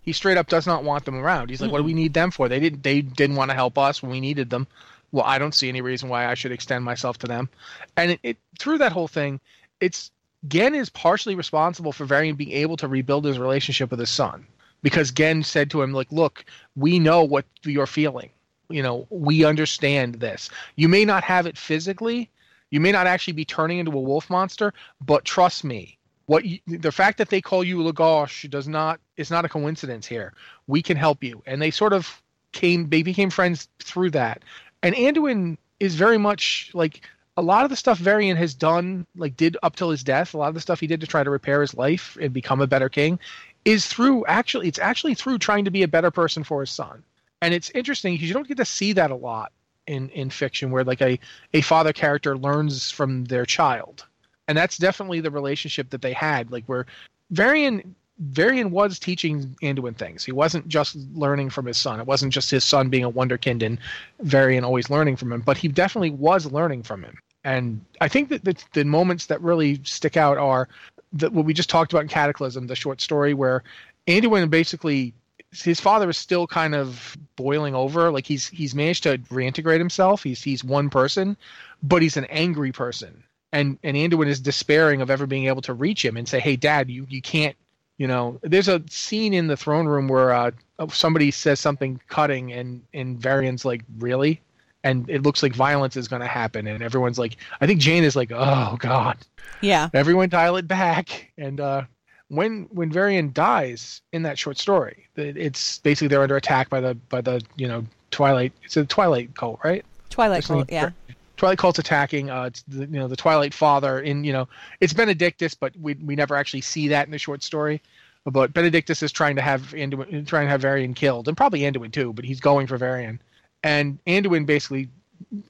He 0.01 0.11
straight 0.11 0.37
up 0.37 0.47
does 0.47 0.67
not 0.67 0.83
want 0.83 1.05
them 1.05 1.15
around. 1.15 1.49
He's 1.49 1.61
like, 1.61 1.71
what 1.71 1.77
do 1.79 1.83
we 1.83 1.93
need 1.93 2.13
them 2.13 2.31
for? 2.31 2.49
They 2.49 2.59
didn't 2.59 2.83
they 2.83 3.01
didn't 3.01 3.37
want 3.37 3.51
to 3.51 3.55
help 3.55 3.77
us 3.77 4.01
when 4.01 4.11
we 4.11 4.19
needed 4.19 4.49
them. 4.49 4.67
Well, 5.13 5.23
I 5.25 5.37
don't 5.37 5.55
see 5.55 5.69
any 5.69 5.79
reason 5.79 6.09
why 6.09 6.27
I 6.27 6.33
should 6.33 6.51
extend 6.51 6.83
myself 6.83 7.17
to 7.19 7.27
them. 7.27 7.49
And 7.95 8.11
it, 8.11 8.19
it 8.23 8.37
through 8.59 8.79
that 8.79 8.91
whole 8.91 9.07
thing, 9.07 9.39
it's 9.79 10.11
Genn 10.47 10.75
is 10.75 10.89
partially 10.89 11.35
responsible 11.35 11.93
for 11.93 12.05
Varian 12.05 12.35
being 12.35 12.51
able 12.51 12.77
to 12.77 12.87
rebuild 12.87 13.23
his 13.25 13.39
relationship 13.39 13.91
with 13.91 13.99
his 13.99 14.09
son. 14.09 14.45
Because 14.83 15.11
Genn 15.11 15.43
said 15.43 15.71
to 15.71 15.81
him, 15.81 15.91
like, 15.93 16.11
look, 16.11 16.45
we 16.75 16.99
know 16.99 17.23
what 17.23 17.45
you're 17.63 17.87
feeling. 17.87 18.29
You 18.69 18.83
know, 18.83 19.07
we 19.09 19.45
understand 19.45 20.15
this. 20.15 20.49
You 20.75 20.89
may 20.89 21.05
not 21.05 21.23
have 21.23 21.45
it 21.45 21.57
physically, 21.57 22.29
you 22.69 22.79
may 22.79 22.91
not 22.91 23.07
actually 23.07 23.33
be 23.33 23.45
turning 23.45 23.79
into 23.79 23.91
a 23.91 24.01
wolf 24.01 24.29
monster, 24.29 24.73
but 24.99 25.23
trust 25.23 25.63
me, 25.63 25.97
what 26.25 26.43
you, 26.45 26.59
the 26.67 26.91
fact 26.91 27.17
that 27.17 27.29
they 27.29 27.41
call 27.41 27.63
you 27.63 27.81
Lo'Gosh 27.81 28.49
does 28.49 28.67
not 28.67 28.99
is 29.15 29.31
not 29.31 29.45
a 29.45 29.49
coincidence 29.49 30.05
here. 30.05 30.33
We 30.67 30.81
can 30.81 30.97
help 30.97 31.23
you, 31.23 31.41
and 31.45 31.61
they 31.61 31.71
sort 31.71 31.93
of 31.93 32.21
came. 32.51 32.89
They 32.89 33.01
became 33.03 33.29
friends 33.29 33.69
through 33.79 34.11
that. 34.11 34.43
And 34.83 34.93
Anduin 34.95 35.57
is 35.79 35.95
very 35.95 36.17
much 36.17 36.69
like 36.73 37.07
a 37.37 37.41
lot 37.41 37.63
of 37.63 37.69
the 37.69 37.75
stuff 37.75 37.97
Varian 37.97 38.35
has 38.35 38.53
done, 38.53 39.07
like 39.15 39.37
did 39.37 39.55
up 39.63 39.77
till 39.77 39.89
his 39.89 40.03
death. 40.03 40.33
A 40.33 40.37
lot 40.37 40.49
of 40.49 40.55
the 40.55 40.61
stuff 40.61 40.81
he 40.81 40.87
did 40.87 40.99
to 41.01 41.07
try 41.07 41.23
to 41.23 41.29
repair 41.29 41.61
his 41.61 41.73
life 41.73 42.17
and 42.19 42.33
become 42.33 42.59
a 42.59 42.67
better 42.67 42.89
king, 42.89 43.19
is 43.63 43.85
through 43.85 44.25
actually 44.25 44.67
it's 44.67 44.79
actually 44.79 45.13
through 45.13 45.37
trying 45.37 45.63
to 45.65 45.71
be 45.71 45.83
a 45.83 45.87
better 45.87 46.11
person 46.11 46.43
for 46.43 46.59
his 46.59 46.69
son. 46.69 47.03
And 47.41 47.53
it's 47.53 47.69
interesting 47.71 48.13
because 48.13 48.27
you 48.27 48.33
don't 48.33 48.47
get 48.47 48.57
to 48.57 48.65
see 48.65 48.93
that 48.93 49.11
a 49.11 49.15
lot 49.15 49.51
in 49.85 50.09
in 50.09 50.29
fiction 50.29 50.71
where 50.71 50.83
like 50.83 51.01
a 51.01 51.19
a 51.53 51.61
father 51.61 51.93
character 51.93 52.37
learns 52.37 52.91
from 52.91 53.25
their 53.25 53.45
child. 53.45 54.05
And 54.47 54.57
that's 54.57 54.77
definitely 54.77 55.19
the 55.19 55.31
relationship 55.31 55.89
that 55.89 56.01
they 56.01 56.13
had 56.13 56.51
like 56.51 56.65
where 56.65 56.85
varian 57.31 57.95
varian 58.19 58.71
was 58.71 58.97
teaching 58.97 59.55
anduin 59.61 59.95
things. 59.95 60.23
He 60.23 60.31
wasn't 60.31 60.67
just 60.67 60.95
learning 61.13 61.51
from 61.51 61.67
his 61.67 61.77
son. 61.77 61.99
It 61.99 62.07
wasn't 62.07 62.33
just 62.33 62.49
his 62.49 62.63
son 62.63 62.89
being 62.89 63.03
a 63.03 63.11
wonderkind 63.11 63.61
and 63.63 63.77
varian 64.21 64.63
always 64.63 64.89
learning 64.89 65.17
from 65.17 65.31
him 65.31 65.41
but 65.41 65.57
he 65.57 65.67
definitely 65.67 66.11
was 66.11 66.51
learning 66.51 66.83
from 66.83 67.03
him. 67.03 67.17
And 67.43 67.85
i 68.01 68.07
think 68.07 68.29
that 68.29 68.43
the, 68.43 68.55
the 68.73 68.85
moments 68.85 69.27
that 69.27 69.41
really 69.41 69.79
stick 69.83 70.17
out 70.17 70.37
are 70.37 70.67
that 71.13 71.31
what 71.31 71.45
we 71.45 71.53
just 71.53 71.69
talked 71.69 71.93
about 71.93 72.01
in 72.01 72.09
cataclysm 72.09 72.67
the 72.67 72.75
short 72.75 72.99
story 72.99 73.33
where 73.33 73.63
anduin 74.07 74.49
basically 74.49 75.13
his 75.51 75.79
father 75.79 76.09
is 76.09 76.17
still 76.17 76.47
kind 76.47 76.75
of 76.75 77.17
boiling 77.35 77.75
over. 77.75 78.11
Like 78.11 78.25
he's 78.25 78.47
he's 78.47 78.75
managed 78.75 79.03
to 79.03 79.17
reintegrate 79.17 79.79
himself. 79.79 80.23
He's 80.23 80.41
he's 80.41 80.63
one 80.63 80.89
person, 80.89 81.37
but 81.83 82.01
he's 82.01 82.17
an 82.17 82.25
angry 82.25 82.71
person. 82.71 83.23
And 83.53 83.79
and 83.83 83.95
Anduin 83.95 84.27
is 84.27 84.39
despairing 84.39 85.01
of 85.01 85.09
ever 85.09 85.25
being 85.25 85.45
able 85.47 85.61
to 85.63 85.73
reach 85.73 86.03
him 86.03 86.17
and 86.17 86.27
say, 86.27 86.39
"Hey, 86.39 86.55
Dad, 86.55 86.89
you 86.89 87.05
you 87.09 87.21
can't." 87.21 87.55
You 87.97 88.05
know, 88.05 88.39
there's 88.43 88.67
a 88.67 88.83
scene 88.89 89.33
in 89.33 89.47
the 89.47 89.57
throne 89.57 89.87
room 89.87 90.07
where 90.07 90.31
uh, 90.31 90.51
somebody 90.89 91.31
says 91.31 91.59
something 91.59 91.99
cutting, 92.09 92.51
and 92.51 92.83
and 92.93 93.17
Varian's 93.19 93.65
like, 93.65 93.81
"Really?" 93.97 94.41
And 94.83 95.09
it 95.09 95.23
looks 95.23 95.41
like 95.41 95.55
violence 95.55 95.97
is 95.97 96.07
going 96.07 96.21
to 96.21 96.27
happen, 96.27 96.67
and 96.67 96.83
everyone's 96.83 97.17
like, 97.17 97.37
I 97.59 97.65
think 97.65 97.79
Jane 97.79 98.03
is 98.03 98.15
like, 98.15 98.31
"Oh 98.31 98.77
God." 98.79 99.17
Yeah. 99.61 99.89
Everyone 99.93 100.29
dial 100.29 100.57
it 100.57 100.67
back, 100.67 101.31
and 101.37 101.59
uh, 101.59 101.83
when 102.29 102.63
when 102.71 102.91
Varian 102.91 103.31
dies 103.31 104.01
in 104.11 104.23
that 104.23 104.37
short 104.37 104.57
story, 104.57 105.07
it's 105.15 105.79
basically 105.79 106.07
they're 106.07 106.21
under 106.21 106.35
attack 106.35 106.69
by 106.69 106.81
the 106.81 106.95
by 106.95 107.21
the 107.21 107.41
you 107.55 107.67
know 107.67 107.85
Twilight. 108.11 108.53
It's 108.63 108.77
a 108.77 108.85
Twilight 108.85 109.35
cult, 109.35 109.59
right? 109.63 109.85
Twilight 110.09 110.43
cult, 110.43 110.71
yeah. 110.71 110.91
Twilight 111.37 111.57
cult's 111.57 111.79
attacking. 111.79 112.29
Uh, 112.29 112.49
the, 112.67 112.79
you 112.79 112.99
know 112.99 113.07
the 113.07 113.15
Twilight 113.15 113.53
father. 113.53 113.99
In 113.99 114.23
you 114.23 114.33
know 114.33 114.47
it's 114.81 114.93
Benedictus, 114.93 115.53
but 115.53 115.73
we 115.79 115.93
we 115.95 116.15
never 116.15 116.35
actually 116.35 116.61
see 116.61 116.87
that 116.89 117.05
in 117.05 117.11
the 117.11 117.17
short 117.17 117.43
story. 117.43 117.81
But 118.25 118.53
Benedictus 118.53 119.01
is 119.03 119.13
trying 119.13 119.37
to 119.37 119.41
have 119.41 119.73
Anduin, 119.73 120.27
trying 120.27 120.47
to 120.47 120.49
have 120.49 120.61
Varian 120.61 120.93
killed, 120.93 121.29
and 121.29 121.37
probably 121.37 121.61
Anduin 121.61 121.91
too. 121.91 122.11
But 122.11 122.25
he's 122.25 122.41
going 122.41 122.67
for 122.67 122.77
Varian, 122.77 123.21
and 123.63 123.99
Anduin 124.05 124.45
basically, 124.45 124.89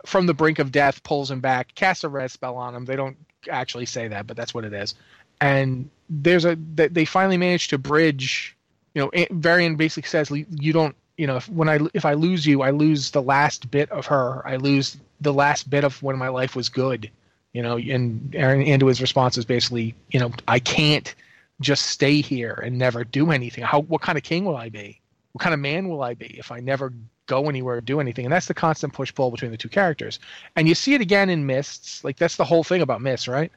from 0.06 0.28
the 0.28 0.34
brink 0.36 0.60
of 0.60 0.72
death, 0.72 1.02
pulls 1.02 1.32
him 1.32 1.40
back, 1.40 1.74
casts 1.74 2.04
a 2.04 2.10
red 2.10 2.30
spell 2.30 2.56
on 2.56 2.76
him. 2.76 2.86
They 2.86 2.96
don't 2.96 3.18
actually 3.50 3.88
say 3.88 4.08
that, 4.10 4.28
but 4.28 4.38
that's 4.38 4.54
what 4.54 4.64
it 4.64 4.74
is 4.74 4.94
and 5.42 5.90
there's 6.10 6.46
a 6.46 6.56
they 6.56 7.06
finally 7.06 7.38
managed 7.38 7.70
to 7.72 7.78
bridge. 7.78 8.56
You 8.94 9.04
know, 9.04 9.26
Varian 9.32 9.76
basically 9.76 10.08
says 10.08 10.32
you 10.32 10.74
don't. 10.74 10.96
You 11.18 11.26
know, 11.26 11.38
if, 11.38 11.50
when 11.50 11.68
I 11.68 11.80
if 11.94 12.06
I 12.06 12.14
lose 12.14 12.46
you, 12.46 12.62
I 12.62 12.70
lose 12.70 13.12
the 13.12 13.22
last 13.22 13.72
bit 13.72 13.90
of 13.92 14.06
her. 14.06 14.48
I 14.48 14.58
lose 14.58 14.98
the 15.20 15.34
last 15.34 15.70
bit 15.70 15.84
of 15.84 16.02
when 16.04 16.18
my 16.18 16.30
life 16.30 16.56
was 16.56 16.70
good. 16.70 17.10
You 17.54 17.64
know, 17.64 17.78
and 17.78 18.36
Aaron 18.36 18.64
Anduin's 18.64 19.02
response 19.02 19.38
is 19.38 19.46
basically, 19.46 19.96
you 20.12 20.20
know, 20.20 20.32
I 20.48 20.60
can't 20.60 21.14
just 21.60 21.88
stay 21.88 22.22
here 22.22 22.54
and 22.64 22.78
never 22.78 23.04
do 23.04 23.32
anything. 23.32 23.64
How 23.64 23.82
what 23.82 24.02
kind 24.02 24.18
of 24.18 24.24
king 24.24 24.46
will 24.46 24.58
I 24.58 24.70
be? 24.70 25.02
What 25.32 25.42
kind 25.42 25.54
of 25.54 25.60
man 25.60 25.90
will 25.90 26.04
I 26.04 26.14
be 26.14 26.38
if 26.38 26.52
I 26.52 26.60
never 26.60 26.94
go 27.26 27.50
anywhere 27.50 27.78
or 27.78 27.82
do 27.82 28.00
anything? 28.00 28.26
And 28.26 28.32
that's 28.32 28.48
the 28.48 28.54
constant 28.54 28.94
push 28.94 29.14
pull 29.14 29.32
between 29.32 29.52
the 29.52 29.58
two 29.58 29.70
characters. 29.70 30.20
And 30.56 30.68
you 30.68 30.76
see 30.76 30.94
it 30.94 31.02
again 31.02 31.30
in 31.30 31.46
Mists. 31.46 32.04
Like 32.04 32.18
that's 32.18 32.36
the 32.36 32.46
whole 32.46 32.64
thing 32.64 32.82
about 32.82 33.02
Mists, 33.02 33.28
right? 33.28 33.52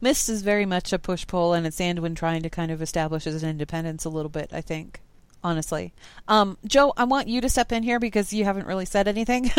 Mist 0.00 0.28
is 0.28 0.42
very 0.42 0.66
much 0.66 0.92
a 0.92 0.98
push 0.98 1.26
pull, 1.26 1.52
and 1.52 1.66
it's 1.66 1.78
Anduin 1.78 2.16
trying 2.16 2.42
to 2.42 2.50
kind 2.50 2.70
of 2.70 2.82
establish 2.82 3.24
his 3.24 3.42
independence 3.42 4.04
a 4.04 4.10
little 4.10 4.30
bit. 4.30 4.50
I 4.52 4.60
think, 4.60 5.00
honestly, 5.42 5.92
um, 6.28 6.58
Joe, 6.66 6.92
I 6.96 7.04
want 7.04 7.28
you 7.28 7.40
to 7.40 7.48
step 7.48 7.72
in 7.72 7.82
here 7.82 7.98
because 7.98 8.32
you 8.32 8.44
haven't 8.44 8.66
really 8.66 8.86
said 8.86 9.08
anything. 9.08 9.50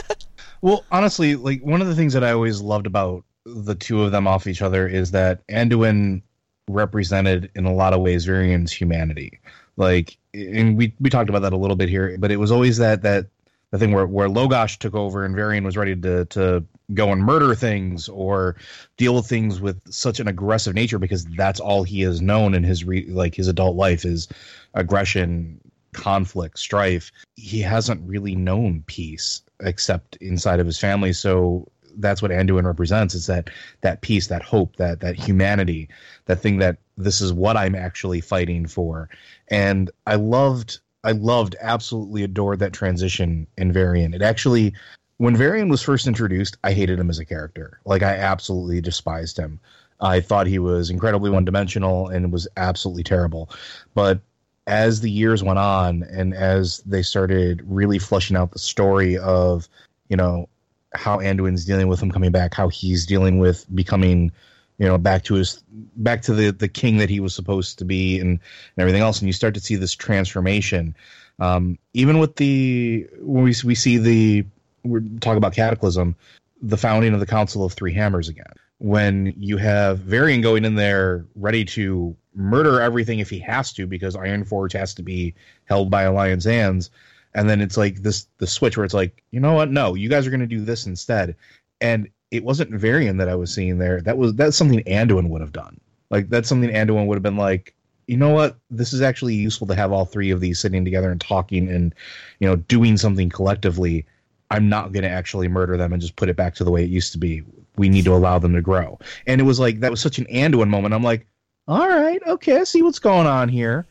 well, 0.60 0.84
honestly, 0.90 1.36
like 1.36 1.62
one 1.62 1.80
of 1.80 1.88
the 1.88 1.94
things 1.94 2.12
that 2.12 2.24
I 2.24 2.32
always 2.32 2.60
loved 2.60 2.86
about 2.86 3.24
the 3.44 3.74
two 3.74 4.02
of 4.02 4.12
them 4.12 4.26
off 4.26 4.46
each 4.46 4.62
other 4.62 4.88
is 4.88 5.10
that 5.10 5.46
Anduin 5.48 6.22
represented 6.68 7.50
in 7.54 7.66
a 7.66 7.74
lot 7.74 7.92
of 7.92 8.00
ways 8.00 8.24
Varian's 8.24 8.72
humanity. 8.72 9.40
Like, 9.76 10.16
and 10.32 10.76
we 10.76 10.94
we 11.00 11.10
talked 11.10 11.28
about 11.28 11.42
that 11.42 11.52
a 11.52 11.56
little 11.56 11.76
bit 11.76 11.88
here, 11.88 12.16
but 12.18 12.30
it 12.30 12.36
was 12.36 12.50
always 12.50 12.78
that 12.78 13.02
that 13.02 13.26
the 13.70 13.78
thing 13.78 13.92
where 13.92 14.06
where 14.06 14.28
Lo'Gosh 14.28 14.78
took 14.78 14.94
over 14.94 15.24
and 15.24 15.34
Varian 15.34 15.64
was 15.64 15.76
ready 15.76 15.96
to 15.96 16.24
to 16.26 16.64
go 16.92 17.12
and 17.12 17.22
murder 17.22 17.54
things 17.54 18.08
or 18.08 18.56
deal 18.96 19.14
with 19.14 19.26
things 19.26 19.60
with 19.60 19.80
such 19.92 20.20
an 20.20 20.28
aggressive 20.28 20.74
nature 20.74 20.98
because 20.98 21.24
that's 21.36 21.60
all 21.60 21.82
he 21.82 22.02
has 22.02 22.20
known 22.20 22.54
in 22.54 22.62
his 22.62 22.84
re, 22.84 23.06
like 23.08 23.34
his 23.34 23.48
adult 23.48 23.76
life 23.76 24.04
is 24.04 24.28
aggression, 24.74 25.60
conflict, 25.92 26.58
strife. 26.58 27.10
He 27.36 27.60
hasn't 27.60 28.06
really 28.06 28.34
known 28.34 28.82
peace 28.86 29.42
except 29.60 30.16
inside 30.16 30.60
of 30.60 30.66
his 30.66 30.78
family. 30.78 31.12
So 31.12 31.66
that's 31.96 32.20
what 32.20 32.30
Anduin 32.30 32.64
represents 32.64 33.14
is 33.14 33.26
that 33.26 33.48
that 33.80 34.00
peace, 34.00 34.26
that 34.26 34.42
hope, 34.42 34.76
that 34.76 35.00
that 35.00 35.16
humanity, 35.16 35.88
that 36.26 36.40
thing 36.40 36.58
that 36.58 36.78
this 36.98 37.20
is 37.20 37.32
what 37.32 37.56
I'm 37.56 37.74
actually 37.74 38.20
fighting 38.20 38.66
for. 38.66 39.08
And 39.48 39.90
I 40.06 40.16
loved 40.16 40.80
I 41.04 41.12
loved, 41.12 41.54
absolutely 41.60 42.22
adored 42.22 42.60
that 42.60 42.72
transition 42.72 43.46
in 43.58 43.72
Varian. 43.72 44.14
It 44.14 44.22
actually, 44.22 44.72
when 45.18 45.36
Varian 45.36 45.68
was 45.68 45.82
first 45.82 46.06
introduced, 46.06 46.56
I 46.64 46.72
hated 46.72 46.98
him 46.98 47.10
as 47.10 47.18
a 47.18 47.24
character. 47.24 47.80
Like 47.84 48.02
I 48.02 48.16
absolutely 48.16 48.80
despised 48.80 49.38
him. 49.38 49.60
I 50.00 50.20
thought 50.20 50.46
he 50.46 50.58
was 50.58 50.90
incredibly 50.90 51.30
one 51.30 51.44
dimensional 51.44 52.08
and 52.08 52.32
was 52.32 52.48
absolutely 52.56 53.04
terrible. 53.04 53.50
But 53.94 54.20
as 54.66 55.00
the 55.00 55.10
years 55.10 55.42
went 55.42 55.58
on 55.58 56.02
and 56.02 56.34
as 56.34 56.78
they 56.80 57.02
started 57.02 57.62
really 57.66 57.98
fleshing 57.98 58.36
out 58.36 58.50
the 58.50 58.58
story 58.58 59.16
of, 59.18 59.68
you 60.08 60.16
know, 60.16 60.48
how 60.94 61.18
Anduin's 61.18 61.64
dealing 61.64 61.88
with 61.88 62.02
him 62.02 62.10
coming 62.10 62.32
back, 62.32 62.54
how 62.54 62.68
he's 62.68 63.06
dealing 63.06 63.38
with 63.38 63.66
becoming 63.74 64.32
you 64.78 64.86
know 64.86 64.98
back 64.98 65.22
to 65.22 65.34
his 65.34 65.62
back 65.70 66.22
to 66.22 66.34
the 66.34 66.50
the 66.50 66.68
king 66.68 66.96
that 66.98 67.08
he 67.08 67.20
was 67.20 67.32
supposed 67.32 67.78
to 67.78 67.84
be 67.84 68.18
and, 68.18 68.30
and 68.30 68.40
everything 68.78 69.02
else 69.02 69.20
and 69.20 69.28
you 69.28 69.32
start 69.32 69.54
to 69.54 69.60
see 69.60 69.76
this 69.76 69.94
transformation 69.94 70.96
um, 71.38 71.78
even 71.92 72.18
with 72.18 72.36
the 72.36 73.06
when 73.20 73.44
we, 73.44 73.54
we 73.64 73.74
see 73.74 73.98
the 73.98 74.44
we're 74.84 75.02
talking 75.20 75.38
about 75.38 75.54
cataclysm 75.54 76.14
the 76.62 76.76
founding 76.76 77.12
of 77.12 77.20
the 77.20 77.26
council 77.26 77.64
of 77.64 77.72
three 77.72 77.92
hammers 77.92 78.28
again 78.28 78.52
when 78.78 79.34
you 79.36 79.56
have 79.56 79.98
varian 79.98 80.40
going 80.40 80.64
in 80.64 80.74
there 80.74 81.24
ready 81.34 81.64
to 81.64 82.16
murder 82.34 82.80
everything 82.80 83.18
if 83.18 83.30
he 83.30 83.38
has 83.38 83.72
to 83.72 83.86
because 83.86 84.16
ironforge 84.16 84.72
has 84.72 84.94
to 84.94 85.02
be 85.02 85.34
held 85.64 85.90
by 85.90 86.02
alliance 86.02 86.44
hands 86.44 86.90
and 87.34 87.48
then 87.48 87.60
it's 87.60 87.76
like 87.76 87.96
this 88.02 88.26
the 88.38 88.46
switch 88.46 88.76
where 88.76 88.84
it's 88.84 88.94
like 88.94 89.22
you 89.30 89.40
know 89.40 89.54
what 89.54 89.70
no 89.70 89.94
you 89.94 90.08
guys 90.08 90.26
are 90.26 90.30
going 90.30 90.40
to 90.40 90.46
do 90.46 90.60
this 90.60 90.86
instead 90.86 91.34
and 91.80 92.08
it 92.34 92.44
wasn't 92.44 92.70
Varian 92.70 93.18
that 93.18 93.28
I 93.28 93.36
was 93.36 93.54
seeing 93.54 93.78
there. 93.78 94.00
That 94.00 94.18
was 94.18 94.34
that's 94.34 94.56
something 94.56 94.82
Anduin 94.84 95.28
would 95.28 95.40
have 95.40 95.52
done. 95.52 95.80
Like 96.10 96.28
that's 96.28 96.48
something 96.48 96.70
Anduin 96.70 97.06
would 97.06 97.14
have 97.14 97.22
been 97.22 97.36
like, 97.36 97.74
you 98.08 98.16
know 98.16 98.30
what? 98.30 98.58
This 98.70 98.92
is 98.92 99.02
actually 99.02 99.34
useful 99.34 99.68
to 99.68 99.74
have 99.74 99.92
all 99.92 100.04
three 100.04 100.30
of 100.30 100.40
these 100.40 100.58
sitting 100.58 100.84
together 100.84 101.10
and 101.10 101.20
talking 101.20 101.68
and 101.68 101.94
you 102.40 102.48
know 102.48 102.56
doing 102.56 102.96
something 102.96 103.28
collectively. 103.28 104.04
I'm 104.50 104.68
not 104.68 104.92
going 104.92 105.02
to 105.02 105.10
actually 105.10 105.48
murder 105.48 105.76
them 105.76 105.92
and 105.92 106.00
just 106.00 106.16
put 106.16 106.28
it 106.28 106.36
back 106.36 106.54
to 106.56 106.64
the 106.64 106.70
way 106.70 106.84
it 106.84 106.90
used 106.90 107.12
to 107.12 107.18
be. 107.18 107.42
We 107.76 107.88
need 107.88 108.04
to 108.04 108.14
allow 108.14 108.38
them 108.38 108.54
to 108.54 108.62
grow. 108.62 108.98
And 109.26 109.40
it 109.40 109.44
was 109.44 109.58
like 109.58 109.80
that 109.80 109.90
was 109.90 110.00
such 110.00 110.18
an 110.18 110.26
Anduin 110.26 110.68
moment. 110.68 110.94
I'm 110.94 111.02
like, 111.02 111.26
all 111.66 111.88
right, 111.88 112.20
okay, 112.26 112.58
I 112.58 112.64
see 112.64 112.82
what's 112.82 112.98
going 112.98 113.26
on 113.26 113.48
here. 113.48 113.86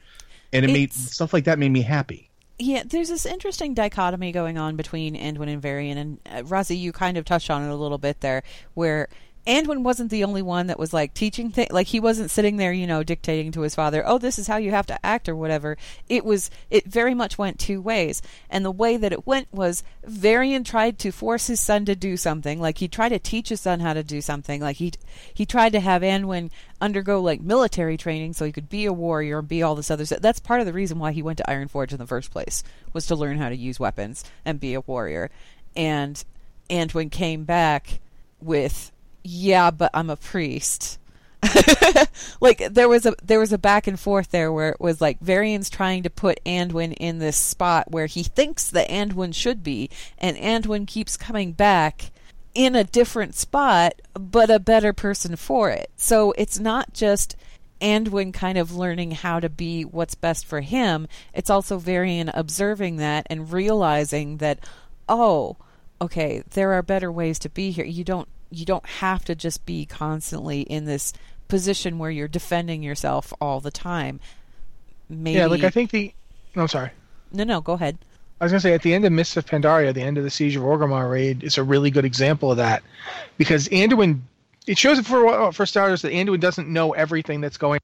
And 0.54 0.64
it 0.64 0.70
it's, 0.70 0.74
made 0.74 0.94
stuff 0.94 1.34
like 1.34 1.46
that 1.46 1.60
made 1.60 1.72
me 1.72 1.82
happy 1.82 2.30
yeah, 2.60 2.84
there's 2.86 3.10
this 3.10 3.26
interesting 3.26 3.74
dichotomy 3.74 4.32
going 4.32 4.58
on 4.58 4.76
between 4.76 5.16
Anduin 5.16 5.50
and 5.50 5.62
Varian, 5.62 5.98
and 5.98 6.20
uh, 6.32 6.44
Rossi, 6.46 6.78
you 6.78 6.92
kind 6.92 7.18
of 7.18 7.26
touched 7.26 7.50
on 7.50 7.64
it 7.64 7.70
a 7.70 7.76
little 7.76 7.98
bit 7.98 8.22
there, 8.22 8.44
where 8.74 9.10
Anduin 9.46 9.84
wasn't 9.84 10.10
the 10.10 10.24
only 10.24 10.42
one 10.42 10.68
that 10.68 10.80
was 10.80 10.94
like 10.94 11.14
teaching 11.14 11.52
things. 11.52 11.72
Like 11.72 11.88
he 11.88 12.00
wasn't 12.00 12.32
sitting 12.32 12.56
there, 12.56 12.72
you 12.72 12.88
know, 12.88 13.04
dictating 13.04 13.52
to 13.52 13.62
his 13.62 13.76
father, 13.76 14.02
"Oh, 14.06 14.18
this 14.18 14.40
is 14.40 14.48
how 14.48 14.56
you 14.56 14.72
have 14.72 14.88
to 14.88 15.06
act" 15.06 15.28
or 15.28 15.36
whatever. 15.36 15.78
It 16.08 16.24
was. 16.24 16.50
It 16.70 16.86
very 16.86 17.14
much 17.14 17.38
went 17.38 17.60
two 17.60 17.82
ways, 17.82 18.22
and 18.50 18.64
the 18.64 18.72
way 18.72 18.96
that 18.96 19.12
it 19.12 19.28
went 19.28 19.48
was 19.52 19.84
Varian 20.06 20.64
tried 20.64 20.98
to 21.00 21.12
force 21.12 21.48
his 21.48 21.60
son 21.60 21.84
to 21.86 21.96
do 21.96 22.16
something. 22.16 22.62
Like 22.62 22.78
he 22.78 22.88
tried 22.88 23.10
to 23.10 23.20
teach 23.20 23.50
his 23.50 23.60
son 23.60 23.82
how 23.82 23.94
to 23.94 24.04
do 24.04 24.22
something. 24.22 24.62
Like 24.62 24.78
he 24.78 24.94
he 25.34 25.46
tried 25.46 25.74
to 25.74 25.82
have 25.82 26.04
Anduin 26.04 26.50
undergo 26.80 27.22
like 27.22 27.42
military 27.42 27.98
training 27.98 28.34
so 28.34 28.46
he 28.46 28.52
could 28.52 28.70
be 28.70 28.86
a 28.86 28.94
warrior 28.94 29.40
and 29.40 29.48
be 29.48 29.62
all 29.62 29.76
this 29.76 29.92
other 29.92 30.06
stuff. 30.06 30.22
That's 30.22 30.40
part 30.40 30.62
of 30.62 30.66
the 30.66 30.74
reason 30.74 31.00
why 31.00 31.12
he 31.12 31.22
went 31.22 31.38
to 31.40 31.46
Ironforge 31.50 31.92
in 31.92 31.98
the 31.98 32.08
first 32.08 32.32
place 32.32 32.64
was 32.94 33.06
to 33.08 33.16
learn 33.16 33.40
how 33.40 33.50
to 33.50 33.56
use 33.58 33.80
weapons 33.80 34.24
and 34.46 34.60
be 34.60 34.74
a 34.74 34.82
warrior. 34.82 35.30
And 35.76 36.24
Anduin 36.70 37.12
came 37.12 37.44
back 37.44 38.00
with 38.42 38.92
yeah, 39.24 39.72
but 39.72 39.92
I'm 39.94 40.10
a 40.10 40.16
priest. 40.16 41.00
like 42.42 42.60
there 42.72 42.88
was 42.88 43.06
a 43.06 43.14
there 43.22 43.40
was 43.40 43.52
a 43.52 43.58
back 43.58 43.86
and 43.86 44.00
forth 44.00 44.32
there 44.32 44.52
where 44.52 44.70
it 44.70 44.80
was 44.80 45.02
like 45.02 45.20
Varian's 45.20 45.70
trying 45.70 46.04
to 46.04 46.10
put 46.10 46.40
Anduin 46.46 46.94
in 46.94 47.20
this 47.20 47.36
spot 47.36 47.92
where 47.92 48.06
he 48.06 48.24
thinks 48.24 48.70
that 48.70 48.90
Anduin 48.90 49.36
should 49.36 49.64
be, 49.64 49.90
and 50.18 50.38
Anduin 50.38 50.88
keeps 50.88 51.18
coming 51.18 51.52
back 51.52 52.12
in 52.56 52.76
a 52.76 52.84
different 52.84 53.36
spot, 53.36 53.94
but 54.14 54.50
a 54.50 54.60
better 54.60 54.94
person 54.94 55.36
for 55.36 55.70
it. 55.70 55.90
So 55.98 56.34
it's 56.38 56.60
not 56.60 56.94
just 56.94 57.36
Anduin 57.82 58.34
kind 58.34 58.58
of 58.58 58.76
learning 58.76 59.12
how 59.12 59.40
to 59.40 59.50
be 59.50 59.84
what's 59.84 60.16
best 60.16 60.46
for 60.46 60.62
him, 60.62 61.08
it's 61.34 61.50
also 61.50 61.78
Varian 61.78 62.30
observing 62.34 62.98
that 62.98 63.28
and 63.30 63.52
realizing 63.52 64.38
that, 64.38 64.60
oh, 65.10 65.58
okay, 66.02 66.44
there 66.52 66.72
are 66.74 66.82
better 66.82 67.12
ways 67.12 67.38
to 67.40 67.50
be 67.50 67.72
here. 67.72 67.86
You 67.86 68.04
don't 68.04 68.30
you 68.54 68.66
don't 68.66 68.86
have 68.86 69.26
to 69.26 69.36
just 69.36 69.66
be 69.66 69.86
constantly 69.86 70.62
in 70.62 70.86
this 70.86 71.14
position 71.48 72.00
where 72.00 72.12
you're 72.12 72.28
defending 72.28 72.84
yourself 72.84 73.34
all 73.42 73.60
the 73.60 73.72
time. 73.72 74.20
Maybe 75.10 75.38
Yeah, 75.38 75.48
like 75.48 75.64
I 75.64 75.70
think 75.70 75.92
the. 75.92 76.14
No, 76.56 76.64
I'm 76.64 76.68
sorry. 76.68 76.92
No, 77.32 77.44
no, 77.44 77.62
go 77.62 77.74
ahead. 77.74 77.98
I 78.40 78.46
was 78.46 78.52
gonna 78.52 78.62
say 78.62 78.74
at 78.74 78.82
the 78.82 78.94
end 78.94 79.06
of 79.06 79.12
Mists 79.12 79.38
of 79.38 79.46
Pandaria, 79.46 79.94
the 79.94 80.02
end 80.02 80.18
of 80.18 80.24
the 80.24 80.30
Siege 80.30 80.56
of 80.56 80.64
Orgrimmar 80.64 81.10
raid, 81.10 81.44
is 81.44 81.58
a 81.58 81.64
really 81.64 81.92
good 81.92 82.06
example 82.06 82.52
of 82.52 82.58
that, 82.58 82.84
because 83.38 83.68
Anduin, 83.70 84.22
it 84.68 84.78
shows 84.78 85.00
for 85.00 85.52
for 85.52 85.66
starters 85.66 86.02
that 86.02 86.12
Anduin 86.12 86.40
doesn't 86.40 86.68
know 86.68 86.92
everything 86.94 87.42
that's 87.42 87.58
going. 87.58 87.80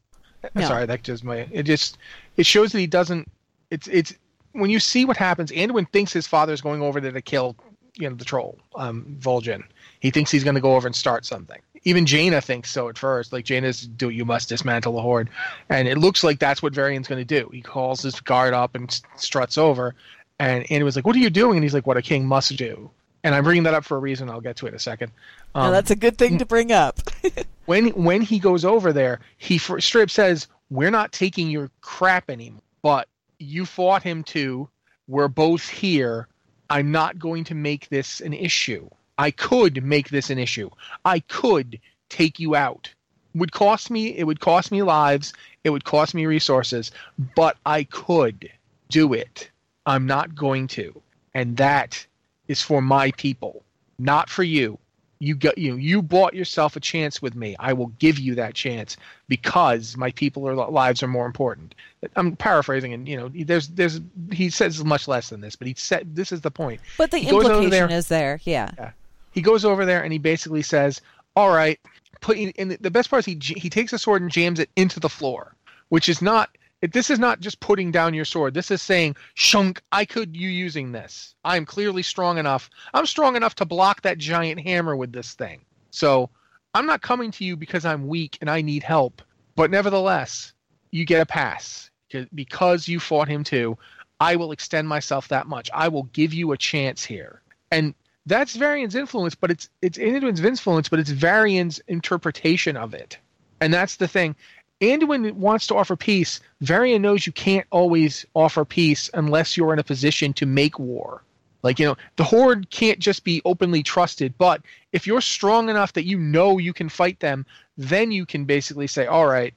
No. 0.56 0.68
Sorry, 0.68 0.86
that 0.86 1.04
just 1.04 1.24
my 1.24 1.48
it 1.52 1.64
just 1.64 1.98
it 2.38 2.46
shows 2.46 2.72
that 2.72 2.80
he 2.80 2.88
doesn't. 2.88 3.30
It's 3.70 3.88
it's 3.88 4.14
when 4.54 4.70
you 4.70 4.80
see 4.80 5.06
what 5.06 5.18
happens. 5.18 5.52
Anduin 5.52 5.90
thinks 5.92 6.12
his 6.12 6.28
father's 6.28 6.62
going 6.62 6.82
over 6.82 7.00
there 7.00 7.12
to 7.12 7.22
kill 7.22 7.56
you 7.96 8.10
know 8.10 8.16
the 8.16 8.26
troll, 8.26 8.58
um, 8.76 9.18
Vol'jin. 9.20 9.64
He 10.00 10.12
thinks 10.12 10.32
he's 10.32 10.44
going 10.44 10.56
to 10.56 10.62
go 10.62 10.76
over 10.76 10.88
and 10.88 10.96
start 10.96 11.26
something. 11.26 11.60
Even 11.84 12.06
Jaina 12.06 12.42
thinks 12.42 12.72
so 12.72 12.90
at 12.90 12.98
first. 12.98 13.32
Like 13.32 13.46
Jaina's, 13.46 13.86
do 13.88 14.10
you 14.10 14.26
must 14.26 14.50
dismantle 14.50 14.94
the 14.94 15.02
horde, 15.02 15.30
and 15.70 15.88
it 15.88 15.98
looks 15.98 16.24
like 16.24 16.40
that's 16.40 16.62
what 16.62 16.74
Varian's 16.74 17.08
going 17.08 17.26
to 17.26 17.42
do. 17.42 17.50
He 17.54 17.62
calls 17.62 18.02
his 18.02 18.20
guard 18.20 18.54
up 18.54 18.76
and 18.76 19.02
struts 19.16 19.58
over, 19.58 19.96
and 20.40 20.66
Anduin's 20.66 20.96
like, 20.96 21.06
"What 21.06 21.16
are 21.16 21.20
you 21.20 21.30
doing?" 21.30 21.58
And 21.58 21.64
he's 21.64 21.74
like, 21.74 21.88
"What 21.88 21.98
a 21.98 22.02
king 22.02 22.26
must 22.26 22.56
do." 22.58 22.90
And 23.24 23.36
I'm 23.36 23.44
bringing 23.44 23.64
that 23.64 23.74
up 23.74 23.84
for 23.84 23.98
a 23.98 24.00
reason. 24.00 24.30
I'll 24.30 24.42
get 24.42 24.56
to 24.58 24.66
it 24.66 24.70
in 24.70 24.76
a 24.76 24.80
second. 24.80 25.12
now, 25.54 25.64
Um, 25.64 25.72
that's 25.72 25.92
a 25.92 25.96
good 25.96 26.18
thing 26.18 26.38
to 26.38 26.46
bring 26.46 26.72
up. 26.72 27.00
when 27.66 27.88
when 27.90 28.22
he 28.22 28.40
goes 28.40 28.64
over 28.64 28.94
there, 28.94 29.20
he 29.38 29.58
fr- 29.58 29.80
straight 29.80 30.10
says, 30.10 30.48
"We're 30.70 30.92
not 30.92 31.12
taking 31.12 31.50
your 31.50 31.70
crap 31.82 32.30
anymore." 32.30 32.62
But 32.82 33.08
you 33.40 33.66
fought 33.66 34.04
him 34.04 34.24
too. 34.24 34.70
We're 35.08 35.28
both 35.28 35.68
here. 35.68 36.28
I'm 36.70 36.92
not 36.92 37.20
going 37.20 37.44
to 37.46 37.56
make 37.56 37.90
this 37.90 38.22
an 38.22 38.34
issue. 38.34 38.90
I 39.20 39.32
could 39.32 39.84
make 39.84 40.10
this 40.10 40.30
an 40.30 40.40
issue. 40.40 40.70
I 41.04 41.20
could 41.20 41.80
take 42.08 42.40
you 42.40 42.56
out. 42.56 42.92
Would 43.36 43.52
cost 43.52 43.92
me. 43.92 44.18
It 44.18 44.24
would 44.24 44.40
cost 44.40 44.72
me 44.72 44.82
lives. 44.82 45.34
It 45.66 45.70
would 45.72 45.84
cost 45.84 46.16
me 46.16 46.26
resources. 46.26 46.92
But 47.36 47.58
I 47.66 47.84
could 47.84 48.50
do 48.88 49.14
it. 49.14 49.52
I'm 49.86 50.08
not 50.08 50.36
going 50.36 50.68
to. 50.70 51.00
And 51.34 51.58
that 51.58 52.08
is 52.48 52.62
for 52.62 52.82
my 52.82 53.12
people, 53.12 53.64
not 54.00 54.30
for 54.30 54.44
you 54.44 54.80
you 55.20 55.36
got 55.36 55.58
you 55.58 55.76
you 55.76 56.02
bought 56.02 56.34
yourself 56.34 56.78
a 56.78 56.80
chance 56.80 57.22
with 57.22 57.36
me 57.36 57.56
i 57.60 57.74
will 57.74 57.88
give 58.00 58.18
you 58.18 58.36
that 58.36 58.54
chance 58.54 58.96
because 59.28 59.98
my 59.98 60.12
people 60.12 60.48
or 60.48 60.56
lives 60.56 61.04
are 61.04 61.08
more 61.08 61.26
important 61.26 61.76
i'm 62.16 62.36
paraphrasing 62.38 62.94
and 62.94 63.08
you 63.08 63.18
know 63.18 63.30
there's 63.44 63.68
there's 63.70 64.00
he 64.32 64.50
says 64.50 64.84
much 64.84 65.08
less 65.08 65.30
than 65.30 65.42
this 65.42 65.58
but 65.58 65.68
he 65.68 65.74
said 65.78 66.16
this 66.16 66.32
is 66.32 66.40
the 66.42 66.50
point 66.50 66.80
But 66.98 67.12
the 67.12 67.18
He 67.20 67.28
implication 67.30 67.70
there- 67.70 67.92
is 67.92 68.08
there, 68.08 68.40
yeah. 68.46 68.92
He 69.32 69.42
goes 69.42 69.66
over 69.66 69.86
there 69.86 70.04
and 70.04 70.12
he 70.14 70.20
basically 70.20 70.62
says 70.62 71.02
all 71.36 71.50
right 71.50 71.80
put 72.22 72.38
and 72.38 72.72
the 72.72 72.92
best 72.92 73.10
part 73.10 73.20
is 73.20 73.26
he 73.26 73.40
he 73.60 73.70
takes 73.70 73.94
a 73.94 74.00
sword 74.00 74.22
and 74.22 74.32
jams 74.32 74.60
it 74.60 74.70
into 74.76 75.00
the 75.00 75.10
floor 75.10 75.56
which 75.90 76.10
is 76.10 76.22
not 76.22 76.50
this 76.82 77.10
is 77.10 77.20
not 77.20 77.42
just 77.42 77.60
putting 77.60 77.92
down 77.92 78.14
your 78.14 78.24
sword. 78.24 78.54
This 78.54 78.72
is 78.72 78.82
saying 78.82 79.18
shunk 79.34 79.82
i 79.92 80.06
could 80.06 80.34
you 80.36 80.48
using 80.48 80.94
this. 80.94 81.36
I'm 81.44 81.66
clearly 81.66 82.04
strong 82.04 82.38
enough. 82.38 82.70
I'm 82.94 83.06
strong 83.06 83.36
enough 83.36 83.54
to 83.56 83.66
block 83.66 84.02
that 84.04 84.18
giant 84.18 84.62
hammer 84.62 84.96
with 84.96 85.12
this 85.12 85.34
thing. 85.34 85.62
So 85.92 86.30
i'm 86.76 86.86
not 86.86 87.02
coming 87.02 87.32
to 87.32 87.44
you 87.44 87.58
because 87.58 87.84
i'm 87.84 88.08
weak 88.08 88.38
and 88.42 88.50
i 88.50 88.62
need 88.62 88.84
help 88.84 89.24
but 89.56 89.72
nevertheless 89.72 90.54
you 90.92 91.04
get 91.04 91.20
a 91.22 91.26
pass. 91.26 91.90
'Cause- 92.12 92.28
because 92.34 92.88
you 92.88 93.00
fought 93.00 93.28
him 93.28 93.44
too 93.44 93.78
i 94.20 94.36
will 94.36 94.52
extend 94.52 94.88
myself 94.88 95.28
that 95.30 95.48
much. 95.48 95.70
I 95.74 95.88
will 95.88 96.04
give 96.04 96.34
you 96.34 96.52
a 96.52 96.58
chance 96.58 97.04
here. 97.04 97.42
And 97.72 97.94
that's 98.30 98.56
Varian's 98.56 98.96
influence, 98.96 99.36
but 99.36 99.52
it's 99.52 99.70
it's 99.82 99.98
Anduin's 99.98 100.40
influence, 100.40 100.88
but 100.88 101.00
it's 101.00 101.10
Varian's 101.10 101.80
interpretation 101.88 102.78
of 102.78 102.94
it, 102.94 103.18
and 103.60 103.74
that's 103.74 103.98
the 103.98 104.08
thing. 104.08 104.36
Anduin 104.80 105.34
wants 105.34 105.68
to 105.68 105.76
offer 105.76 105.96
peace. 105.96 106.40
Varian 106.62 107.02
knows 107.02 107.26
you 107.26 107.34
can't 107.34 107.68
always 107.72 108.26
offer 108.36 108.64
peace 108.64 109.10
unless 109.14 109.58
you're 109.58 109.74
in 109.74 109.80
a 109.80 109.84
position 109.84 110.32
to 110.34 110.46
make 110.46 110.80
war. 110.80 111.24
Like 111.64 111.80
you 111.80 111.88
know, 111.88 111.98
the 112.16 112.24
Horde 112.24 112.70
can't 112.70 113.00
just 113.00 113.24
be 113.24 113.42
openly 113.44 113.84
trusted. 113.84 114.38
But 114.38 114.62
if 114.94 115.08
you're 115.08 115.22
strong 115.22 115.70
enough 115.70 115.94
that 115.94 116.06
you 116.06 116.18
know 116.18 116.60
you 116.60 116.72
can 116.72 116.88
fight 116.88 117.20
them, 117.20 117.46
then 117.78 118.12
you 118.12 118.26
can 118.26 118.46
basically 118.46 118.88
say, 118.88 119.08
"All 119.08 119.26
right, 119.26 119.54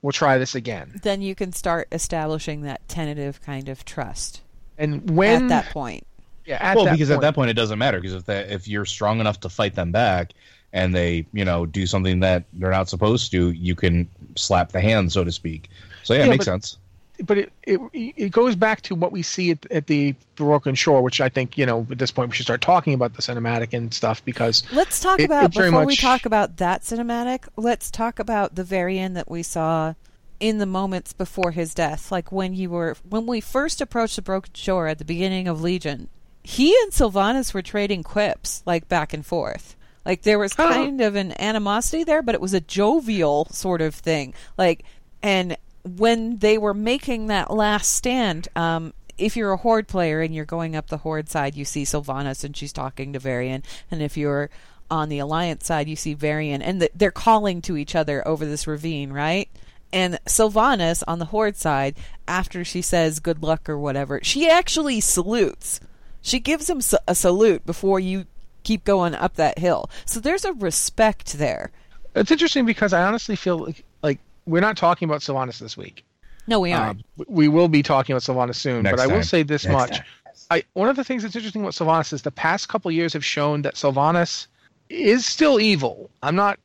we'll 0.00 0.12
try 0.12 0.38
this 0.38 0.54
again." 0.54 1.00
Then 1.02 1.20
you 1.22 1.34
can 1.34 1.52
start 1.52 1.88
establishing 1.92 2.62
that 2.62 2.88
tentative 2.88 3.42
kind 3.42 3.68
of 3.68 3.84
trust 3.84 4.42
And 4.78 5.10
when 5.10 5.42
at 5.42 5.48
that 5.48 5.72
point. 5.72 6.06
Yeah, 6.50 6.58
at 6.60 6.76
well, 6.76 6.84
that 6.86 6.92
because 6.92 7.10
at 7.10 7.20
that 7.22 7.34
point 7.34 7.50
it 7.50 7.54
doesn't 7.54 7.78
matter 7.78 8.00
because 8.00 8.14
if 8.14 8.24
that 8.26 8.50
if 8.50 8.68
you're 8.68 8.84
strong 8.84 9.20
enough 9.20 9.40
to 9.40 9.48
fight 9.48 9.74
them 9.74 9.92
back 9.92 10.32
and 10.72 10.94
they 10.94 11.26
you 11.32 11.44
know 11.44 11.66
do 11.66 11.86
something 11.86 12.20
that 12.20 12.44
they're 12.54 12.70
not 12.70 12.88
supposed 12.88 13.30
to, 13.32 13.50
you 13.52 13.74
can 13.74 14.08
slap 14.36 14.72
the 14.72 14.80
hand, 14.80 15.12
so 15.12 15.24
to 15.24 15.32
speak. 15.32 15.68
So 16.02 16.14
yeah, 16.14 16.20
Yeah, 16.20 16.26
it 16.26 16.30
makes 16.30 16.44
but- 16.44 16.52
sense. 16.52 16.78
but 17.24 17.36
it, 17.38 17.52
it 17.64 17.80
it 17.94 18.32
goes 18.32 18.56
back 18.56 18.80
to 18.82 18.94
what 18.94 19.12
we 19.12 19.22
see 19.22 19.50
at, 19.52 19.70
at 19.70 19.86
the 19.86 20.14
Broken 20.36 20.74
Shore, 20.74 21.02
which 21.02 21.20
I 21.20 21.28
think 21.28 21.56
you 21.58 21.66
know 21.66 21.86
at 21.90 21.98
this 21.98 22.10
point 22.10 22.30
we 22.30 22.36
should 22.36 22.46
start 22.46 22.62
talking 22.62 22.94
about 22.94 23.14
the 23.14 23.22
cinematic 23.22 23.72
and 23.74 23.92
stuff 23.92 24.24
because 24.24 24.62
Let's 24.72 25.00
talk 25.00 25.20
It- 25.20 25.24
about 25.24 25.44
it 25.44 25.54
very 25.54 25.70
before 25.70 25.84
we 25.86 25.96
talk 25.96 26.24
about 26.26 26.56
that 26.58 26.82
cinematic. 26.82 27.46
Let's 27.56 27.90
talk 27.90 28.18
about 28.18 28.54
the 28.54 28.64
Varian 28.64 29.14
that 29.14 29.30
we 29.30 29.42
saw 29.42 29.94
in 30.40 30.56
the 30.56 30.64
moments 30.66 31.12
before 31.12 31.50
his 31.50 31.74
death, 31.74 32.10
like 32.10 32.32
when 32.32 32.54
you 32.54 32.70
were 32.70 32.96
when 33.08 33.26
we 33.26 33.40
first 33.42 33.80
approached 33.82 34.16
the 34.16 34.22
Broken 34.22 34.52
Shore 34.54 34.86
at 34.88 34.96
the 34.98 35.04
beginning 35.04 35.46
of 35.48 35.60
Legion. 35.60 36.08
He 36.42 36.74
and 36.82 36.92
Sylvanas 36.92 37.52
were 37.54 37.62
trading 37.62 38.02
quips 38.02 38.62
like 38.66 38.88
back 38.88 39.12
and 39.12 39.24
forth. 39.24 39.76
Like 40.04 40.22
there 40.22 40.38
was 40.38 40.52
Oh. 40.58 40.68
kind 40.68 41.00
of 41.00 41.14
an 41.14 41.38
animosity 41.40 42.04
there, 42.04 42.22
but 42.22 42.34
it 42.34 42.40
was 42.40 42.54
a 42.54 42.60
jovial 42.60 43.46
sort 43.50 43.80
of 43.82 43.94
thing. 43.94 44.34
Like 44.56 44.84
and 45.22 45.56
when 45.84 46.38
they 46.38 46.56
were 46.58 46.74
making 46.74 47.26
that 47.26 47.50
last 47.52 47.92
stand, 47.92 48.48
um, 48.56 48.92
if 49.18 49.36
you're 49.36 49.52
a 49.52 49.56
horde 49.58 49.86
player 49.88 50.20
and 50.22 50.34
you're 50.34 50.44
going 50.46 50.74
up 50.74 50.88
the 50.88 50.96
horde 50.98 51.28
side, 51.28 51.54
you 51.54 51.64
see 51.64 51.82
Sylvanas 51.84 52.42
and 52.44 52.56
she's 52.56 52.72
talking 52.72 53.12
to 53.12 53.18
Varian, 53.18 53.62
and 53.90 54.00
if 54.02 54.16
you're 54.16 54.48
on 54.90 55.08
the 55.08 55.18
alliance 55.18 55.66
side, 55.66 55.88
you 55.88 55.96
see 55.96 56.14
Varian, 56.14 56.62
and 56.62 56.80
th- 56.80 56.92
they're 56.94 57.10
calling 57.10 57.60
to 57.62 57.76
each 57.76 57.94
other 57.94 58.26
over 58.26 58.44
this 58.46 58.66
ravine, 58.66 59.12
right? 59.12 59.48
And 59.92 60.18
Sylvanas 60.26 61.02
on 61.06 61.18
the 61.18 61.26
horde 61.26 61.56
side, 61.56 61.96
after 62.26 62.64
she 62.64 62.80
says 62.82 63.20
good 63.20 63.42
luck 63.42 63.68
or 63.68 63.78
whatever, 63.78 64.20
she 64.22 64.48
actually 64.48 65.00
salutes. 65.00 65.80
She 66.22 66.38
gives 66.38 66.68
him 66.68 66.80
a 67.08 67.14
salute 67.14 67.64
before 67.64 67.98
you 68.00 68.26
keep 68.62 68.84
going 68.84 69.14
up 69.14 69.34
that 69.34 69.58
hill. 69.58 69.88
So 70.04 70.20
there's 70.20 70.44
a 70.44 70.52
respect 70.52 71.34
there. 71.34 71.70
it's 72.14 72.30
interesting 72.30 72.66
because 72.66 72.92
I 72.92 73.02
honestly 73.04 73.36
feel 73.36 73.58
like, 73.58 73.84
like 74.02 74.18
we're 74.46 74.60
not 74.60 74.76
talking 74.76 75.08
about 75.08 75.20
Sylvanas 75.20 75.58
this 75.58 75.76
week. 75.76 76.04
No, 76.46 76.60
we 76.60 76.72
aren't. 76.72 77.00
Um, 77.18 77.26
we 77.28 77.48
will 77.48 77.68
be 77.68 77.82
talking 77.82 78.14
about 78.14 78.22
Sylvanas 78.22 78.56
soon, 78.56 78.82
Next 78.82 78.96
but 78.96 79.02
I 79.02 79.06
will 79.06 79.22
say 79.22 79.42
this 79.42 79.64
Next 79.64 79.72
much: 79.72 79.96
time. 79.98 80.06
I 80.50 80.64
one 80.72 80.88
of 80.88 80.96
the 80.96 81.04
things 81.04 81.22
that's 81.22 81.36
interesting 81.36 81.62
about 81.62 81.74
Sylvanas 81.74 82.12
is 82.12 82.22
the 82.22 82.30
past 82.30 82.68
couple 82.68 82.90
years 82.90 83.12
have 83.12 83.24
shown 83.24 83.62
that 83.62 83.74
Sylvanas 83.74 84.46
is 84.88 85.24
still 85.24 85.60
evil. 85.60 86.10
I'm 86.22 86.34
not. 86.34 86.58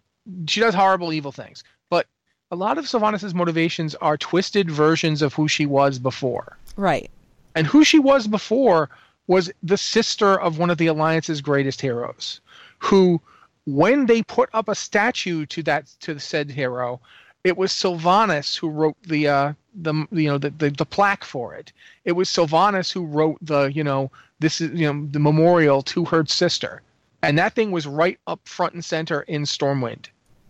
She 0.47 0.59
does 0.59 0.73
horrible, 0.73 1.13
evil 1.13 1.31
things, 1.31 1.63
but 1.89 2.07
a 2.49 2.55
lot 2.55 2.77
of 2.77 2.85
Sylvanas' 2.85 3.33
motivations 3.33 3.93
are 3.95 4.17
twisted 4.17 4.71
versions 4.71 5.21
of 5.21 5.33
who 5.33 5.47
she 5.47 5.65
was 5.65 5.99
before. 5.99 6.57
right. 6.75 7.09
And 7.57 7.65
who 7.65 7.85
she 7.85 7.99
was 7.99 8.27
before 8.27 8.89
was 9.27 9.51
the 9.63 9.77
sister 9.77 10.39
of 10.39 10.57
one 10.59 10.69
of 10.69 10.77
the 10.77 10.88
Alliance's 10.88 11.41
greatest 11.41 11.81
heroes, 11.81 12.41
who, 12.79 13.19
when 13.65 14.05
they 14.05 14.21
put 14.23 14.49
up 14.53 14.69
a 14.69 14.75
statue 14.75 15.45
to 15.47 15.63
that 15.63 15.88
to 16.01 16.13
the 16.13 16.19
said 16.19 16.51
hero, 16.51 16.99
it 17.43 17.57
was 17.57 17.71
Sylvanas 17.71 18.57
who 18.57 18.69
wrote 18.69 18.95
the 19.03 19.27
uh, 19.27 19.53
the 19.81 19.93
you 20.11 20.27
know 20.29 20.38
the, 20.38 20.49
the 20.51 20.69
the 20.69 20.85
plaque 20.85 21.23
for 21.23 21.53
it. 21.55 21.71
It 22.03 22.13
was 22.13 22.29
Sylvanas 22.29 22.91
who 22.91 23.05
wrote 23.05 23.38
the 23.41 23.65
you 23.65 23.83
know 23.83 24.11
this 24.39 24.61
is 24.61 24.71
you 24.79 24.91
know 24.91 25.07
the 25.11 25.19
memorial 25.19 25.81
to 25.83 26.05
her 26.05 26.25
sister, 26.25 26.81
and 27.23 27.38
that 27.38 27.53
thing 27.53 27.71
was 27.71 27.88
right 27.88 28.19
up 28.27 28.39
front 28.47 28.73
and 28.73 28.83
center 28.85 29.21
in 29.21 29.43
Stormwind. 29.43 30.07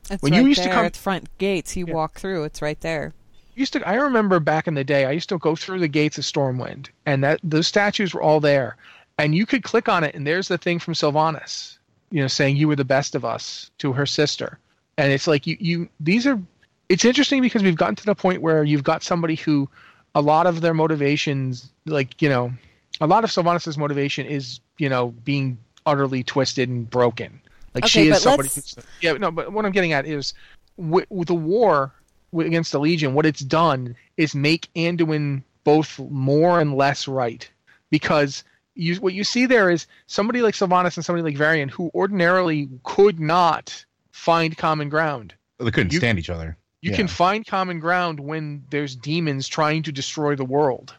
It's 0.09 0.21
When 0.21 0.33
right 0.33 0.41
you 0.41 0.47
used 0.49 0.59
to 0.61 0.65
there 0.67 0.73
come- 0.75 0.85
at 0.85 0.93
the 0.93 0.99
front 0.99 1.38
gates. 1.38 1.75
You 1.75 1.85
Yeah. 1.88 1.93
walk 1.95 2.19
through. 2.19 2.43
It's 2.43 2.61
right 2.61 2.79
there. 2.81 3.13
Used 3.55 3.73
to 3.73 3.87
I 3.87 3.95
remember 3.95 4.39
back 4.39 4.67
in 4.67 4.73
the 4.73 4.83
day 4.83 5.05
I 5.05 5.11
used 5.11 5.29
to 5.29 5.37
go 5.37 5.55
through 5.55 5.79
the 5.79 5.87
gates 5.87 6.17
of 6.17 6.23
Stormwind 6.23 6.89
and 7.05 7.23
that 7.23 7.39
those 7.43 7.67
statues 7.67 8.13
were 8.13 8.21
all 8.21 8.39
there. 8.39 8.77
And 9.17 9.33
you 9.33 9.45
could 9.45 9.63
click 9.63 9.87
on 9.87 10.03
it 10.03 10.13
and 10.13 10.27
there's 10.27 10.47
the 10.47 10.57
thing 10.57 10.79
from 10.79 10.93
Sylvanas 10.93 11.77
you 12.11 12.21
know 12.21 12.27
saying 12.27 12.55
you 12.55 12.67
were 12.67 12.75
the 12.75 12.85
best 12.85 13.15
of 13.15 13.25
us 13.25 13.71
to 13.79 13.93
her 13.93 14.05
sister. 14.05 14.59
And 14.97 15.11
it's 15.11 15.27
like 15.27 15.45
you 15.47 15.57
you 15.59 15.89
these 15.99 16.25
are 16.27 16.41
it's 16.89 17.05
interesting 17.05 17.41
because 17.41 17.63
we've 17.63 17.75
gotten 17.75 17.95
to 17.95 18.05
the 18.05 18.15
point 18.15 18.41
where 18.41 18.63
you've 18.63 18.83
got 18.83 19.03
somebody 19.03 19.35
who 19.35 19.69
a 20.13 20.21
lot 20.21 20.47
of 20.47 20.61
their 20.61 20.73
motivations 20.73 21.71
like 21.85 22.21
you 22.21 22.29
know 22.29 22.53
a 23.01 23.07
lot 23.07 23.23
of 23.23 23.29
Sylvanas' 23.29 23.77
motivation 23.77 24.25
is 24.25 24.59
you 24.77 24.89
know 24.89 25.09
being 25.23 25.57
utterly 25.85 26.23
twisted 26.23 26.69
and 26.69 26.89
broken. 26.89 27.41
Like 27.73 27.83
Okay, 27.85 28.05
she 28.05 28.07
is 28.09 28.21
somebody 28.21 28.49
who's 28.49 28.75
yeah 29.01 29.13
no 29.13 29.31
but 29.31 29.51
what 29.51 29.65
I'm 29.65 29.71
getting 29.71 29.93
at 29.93 30.05
is 30.05 30.33
the 30.77 31.35
war 31.35 31.93
against 32.33 32.71
the 32.71 32.79
Legion, 32.79 33.13
what 33.13 33.25
it's 33.25 33.41
done 33.41 33.95
is 34.17 34.35
make 34.35 34.69
Anduin 34.75 35.43
both 35.63 35.99
more 35.99 36.59
and 36.59 36.75
less 36.75 37.07
right 37.07 37.49
because 37.89 38.43
you, 38.75 38.95
what 38.97 39.13
you 39.13 39.23
see 39.23 39.45
there 39.45 39.69
is 39.69 39.88
somebody 40.07 40.41
like 40.41 40.53
Sylvanas 40.53 40.97
and 40.97 41.05
somebody 41.05 41.23
like 41.23 41.38
Varian 41.38 41.69
who 41.69 41.89
ordinarily 41.95 42.69
could 42.83 43.19
not 43.19 43.85
find 44.11 44.57
common 44.57 44.89
ground. 44.89 45.33
They 45.59 45.71
couldn't 45.71 45.93
You- 45.93 45.99
stand 45.99 46.19
each 46.19 46.29
other. 46.29 46.57
You 46.81 46.91
Yeah. 46.91 46.97
can 46.97 47.07
find 47.07 47.45
common 47.47 47.79
ground 47.79 48.19
when 48.19 48.63
there's 48.69 48.95
demons 48.95 49.47
trying 49.47 49.81
to 49.83 49.91
destroy 49.91 50.35
the 50.35 50.45
world. 50.45 50.93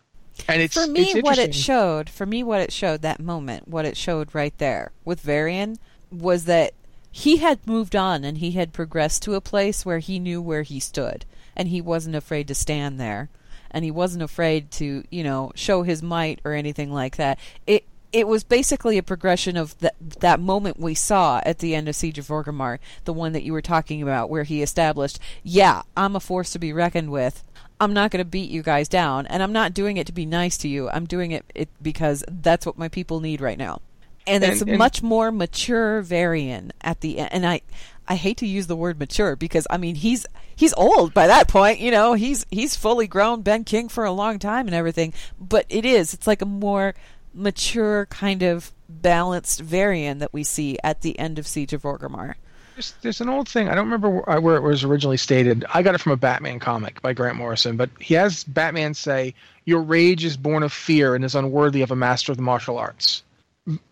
And 0.49 0.61
it's 0.61 0.75
for 0.75 0.87
me, 0.87 1.03
it's 1.03 1.23
what 1.23 1.39
it 1.39 1.55
showed, 1.55 2.11
for 2.11 2.27
me, 2.27 2.43
what 2.43 2.61
it 2.61 2.73
showed 2.73 3.03
that 3.03 3.21
moment, 3.21 3.69
what 3.69 3.85
it 3.85 3.97
showed 3.97 4.35
right 4.35 4.57
there 4.59 4.91
with 5.05 5.21
Varian 5.21 5.79
was 6.11 6.45
that 6.47 6.75
he 7.17 7.39
had 7.39 7.67
moved 7.67 7.97
on 7.97 8.25
and 8.25 8.37
he 8.37 8.51
had 8.51 8.75
progressed 8.75 9.23
to 9.23 9.33
a 9.33 9.41
place 9.41 9.87
where 9.87 10.01
he 10.01 10.19
knew 10.19 10.43
where 10.43 10.61
he 10.61 10.79
stood 10.79 11.25
and 11.57 11.69
he 11.69 11.81
wasn't 11.81 12.15
afraid 12.15 12.47
to 12.47 12.55
stand 12.55 13.01
there 13.01 13.31
and 13.71 13.87
he 13.87 13.91
wasn't 13.91 14.23
afraid 14.23 14.71
to, 14.71 15.03
you 15.11 15.25
know, 15.25 15.51
show 15.55 15.83
his 15.83 16.03
might 16.03 16.43
or 16.45 16.53
anything 16.53 16.93
like 16.93 17.17
that. 17.17 17.39
It 17.67 17.87
it 18.13 18.29
was 18.29 18.45
basically 18.45 18.99
a 18.99 19.03
progression 19.03 19.57
of 19.57 19.79
that 19.79 19.95
that 20.21 20.41
moment 20.41 20.79
we 20.79 20.95
saw 20.95 21.41
at 21.47 21.61
the 21.61 21.75
end 21.75 21.89
of 21.89 21.97
Siege 21.97 22.19
of 22.19 22.27
Orgrimmar, 22.27 22.81
the 23.07 23.15
one 23.15 23.33
that 23.33 23.45
you 23.45 23.55
were 23.55 23.63
talking 23.63 24.03
about, 24.03 24.29
where 24.29 24.45
he 24.45 24.61
established, 24.61 25.19
yeah, 25.43 25.85
I'm 25.97 26.17
a 26.17 26.21
force 26.21 26.51
to 26.53 26.59
be 26.59 26.75
reckoned 26.75 27.11
with. 27.11 27.43
I'm 27.81 27.95
not 27.95 28.11
going 28.11 28.25
to 28.25 28.31
beat 28.31 28.51
you 28.51 28.63
guys 28.63 28.89
down, 28.89 29.27
and 29.27 29.43
I'm 29.43 29.55
not 29.55 29.73
doing 29.73 29.97
it 29.97 30.07
to 30.09 30.13
be 30.13 30.27
nice 30.27 30.59
to 30.59 30.69
you. 30.69 30.91
I'm 30.91 31.07
doing 31.07 31.31
it, 31.31 31.47
it 31.55 31.71
because 31.81 32.23
that's 32.29 32.67
what 32.67 32.77
my 32.77 32.89
people 32.89 33.21
need 33.21 33.41
right 33.41 33.59
now. 33.59 33.81
And, 34.27 34.43
And- 34.43 34.53
it's 34.53 34.63
a 34.63 34.67
and- 34.67 34.79
much 34.79 35.03
more 35.03 35.31
mature 35.33 36.03
Varian 36.03 36.73
at 36.81 37.01
the 37.01 37.19
end. 37.19 37.31
And 37.33 37.47
I, 37.47 37.61
I 38.09 38.15
hate 38.17 38.39
to 38.39 38.47
use 38.47 38.67
the 38.67 38.77
word 38.77 38.99
mature 38.99 39.37
because 39.37 39.67
I 39.71 39.77
mean 39.79 39.95
he's 39.97 40.27
he's 40.55 40.73
old 40.75 41.13
by 41.15 41.27
that 41.27 41.49
point. 41.49 41.81
You 41.81 41.91
know 41.91 42.15
he's 42.15 42.47
he's 42.51 42.77
fully 42.77 43.07
grown, 43.07 43.43
been 43.43 43.65
king 43.65 43.89
for 43.89 44.05
a 44.05 44.13
long 44.13 44.39
time 44.39 44.67
and 44.67 44.75
everything. 44.75 45.13
But 45.41 45.67
it 45.69 45.85
is 45.85 46.15
it's 46.15 46.27
like 46.27 46.43
a 46.43 46.47
more 46.47 46.95
mature 47.35 48.07
kind 48.07 48.43
of 48.43 48.73
balanced 48.89 49.61
Varian 49.61 50.19
that 50.19 50.33
we 50.33 50.45
see 50.45 50.79
at 50.83 51.03
the 51.03 51.19
end 51.19 51.39
of 51.39 51.47
Siege 51.47 51.73
of 51.73 51.83
Orgrimmar. 51.83 52.35
There's, 52.75 52.95
there's 53.03 53.21
an 53.21 53.29
old 53.29 53.49
thing. 53.49 53.69
I 53.69 53.75
don't 53.75 53.87
remember 53.87 54.11
where, 54.11 54.41
where 54.41 54.57
it 54.57 54.63
was 54.63 54.85
originally 54.85 55.17
stated. 55.17 55.65
I 55.73 55.83
got 55.83 55.95
it 55.95 56.01
from 56.01 56.13
a 56.13 56.17
Batman 56.17 56.59
comic 56.59 57.01
by 57.03 57.13
Grant 57.15 57.37
Morrison, 57.37 57.77
but 57.77 57.89
he 57.99 58.15
has 58.15 58.45
Batman 58.45 58.95
say, 58.95 59.35
"Your 59.65 59.81
rage 59.83 60.25
is 60.25 60.37
born 60.37 60.63
of 60.63 60.73
fear 60.73 61.15
and 61.15 61.25
is 61.25 61.35
unworthy 61.35 61.83
of 61.83 61.91
a 61.91 61.97
master 61.97 62.33
of 62.33 62.37
the 62.39 62.43
martial 62.43 62.79
arts." 62.79 63.23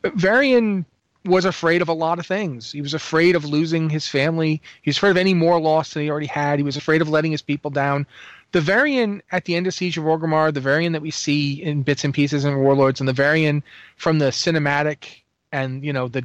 Varian 0.02 0.84
was 1.24 1.44
afraid 1.44 1.80
of 1.80 1.88
a 1.88 1.92
lot 1.92 2.18
of 2.18 2.26
things. 2.26 2.72
He 2.72 2.82
was 2.82 2.94
afraid 2.94 3.34
of 3.34 3.44
losing 3.44 3.88
his 3.88 4.06
family. 4.06 4.60
He 4.82 4.90
was 4.90 4.98
afraid 4.98 5.10
of 5.10 5.16
any 5.16 5.34
more 5.34 5.60
loss 5.60 5.94
than 5.94 6.02
he 6.02 6.10
already 6.10 6.26
had. 6.26 6.58
He 6.58 6.62
was 6.62 6.76
afraid 6.76 7.00
of 7.00 7.08
letting 7.08 7.32
his 7.32 7.42
people 7.42 7.70
down. 7.70 8.06
The 8.52 8.60
Varian 8.60 9.22
at 9.32 9.46
the 9.46 9.56
end 9.56 9.66
of 9.66 9.74
Siege 9.74 9.98
of 9.98 10.04
Orgrimmar, 10.04 10.52
the 10.52 10.60
Varian 10.60 10.92
that 10.92 11.02
we 11.02 11.10
see 11.10 11.62
in 11.62 11.82
bits 11.82 12.04
and 12.04 12.14
pieces 12.14 12.44
in 12.44 12.56
Warlords, 12.56 13.00
and 13.00 13.08
the 13.08 13.12
Varian 13.12 13.62
from 13.96 14.18
the 14.18 14.26
cinematic 14.26 15.22
and 15.50 15.84
you 15.84 15.92
know 15.92 16.08
the 16.08 16.24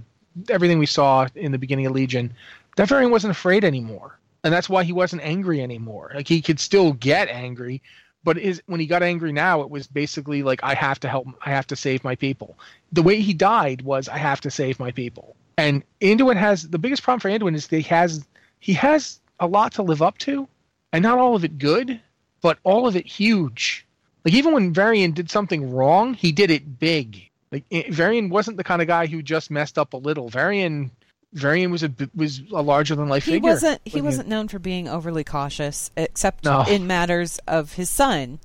everything 0.50 0.80
we 0.80 0.86
saw 0.86 1.28
in 1.36 1.52
the 1.52 1.58
beginning 1.58 1.86
of 1.86 1.94
Legion, 1.94 2.34
that 2.76 2.88
Varian 2.88 3.12
wasn't 3.12 3.32
afraid 3.32 3.64
anymore, 3.64 4.20
and 4.44 4.54
that's 4.54 4.70
why 4.70 4.84
he 4.84 4.94
wasn't 4.94 5.24
angry 5.24 5.62
anymore. 5.62 6.12
Like 6.14 6.28
he 6.28 6.42
could 6.42 6.60
still 6.60 6.94
get 6.94 7.30
angry, 7.30 7.82
but 8.30 8.38
is 8.38 8.62
when 8.68 8.80
he 8.80 8.86
got 8.86 9.02
angry 9.02 9.32
now, 9.32 9.62
it 9.62 9.72
was 9.72 9.88
basically 9.88 10.44
like 10.44 10.64
I 10.64 10.76
have 10.76 11.00
to 11.00 11.10
help, 11.10 11.26
I 11.44 11.50
have 11.50 11.66
to 11.66 11.76
save 11.76 12.04
my 12.04 12.14
people. 12.14 12.60
The 12.92 13.02
way 13.02 13.22
he 13.22 13.34
died 13.34 13.82
was 13.82 14.08
I 14.08 14.20
have 14.20 14.40
to 14.42 14.52
save 14.52 14.80
my 14.80 14.92
people. 14.92 15.36
And 15.58 15.82
Anduin 16.00 16.38
has 16.38 16.70
the 16.70 16.78
biggest 16.78 17.02
problem 17.02 17.22
for 17.22 17.30
Anduin 17.30 17.56
is 17.56 17.66
that 17.70 17.78
he 17.78 17.82
has 17.90 18.24
he 18.60 18.74
has 18.74 19.20
a 19.40 19.48
lot 19.48 19.74
to 19.74 19.82
live 19.82 20.04
up 20.04 20.20
to, 20.20 20.48
and 20.94 21.02
not 21.02 21.18
all 21.18 21.36
of 21.36 21.44
it 21.44 21.58
good, 21.58 22.00
but 22.40 22.60
all 22.64 22.86
of 22.86 22.96
it 22.96 23.08
huge. 23.08 23.84
Like 24.24 24.36
even 24.36 24.54
when 24.54 24.74
Varian 24.74 25.14
did 25.14 25.32
something 25.32 25.74
wrong, 25.74 26.14
he 26.14 26.32
did 26.32 26.52
it 26.52 26.78
big. 26.78 27.28
Like 27.52 27.64
eh, 27.72 27.90
Varian 27.90 28.30
wasn't 28.30 28.58
the 28.58 28.64
kind 28.64 28.80
of 28.80 28.88
guy 28.88 29.08
who 29.08 29.24
just 29.24 29.50
messed 29.50 29.80
up 29.80 29.94
a 29.94 29.98
little. 29.98 30.30
Varian 30.30 30.92
Varian 31.34 31.70
was 31.72 31.84
a 31.84 31.92
was 32.16 32.42
a 32.54 32.62
larger 32.62 32.96
than 32.96 33.08
life 33.08 33.26
He 33.26 33.34
figure. 33.34 33.50
wasn't 33.50 33.82
he 33.86 34.02
wasn't 34.02 34.28
known 34.30 34.48
for 34.48 34.58
being 34.60 34.88
overly 34.88 35.24
cautious, 35.24 35.92
except 35.96 36.44
No. 36.46 36.64
in 36.68 36.88
matters 36.88 37.40
of 37.48 37.74
his 37.74 37.90
son. 37.90 38.40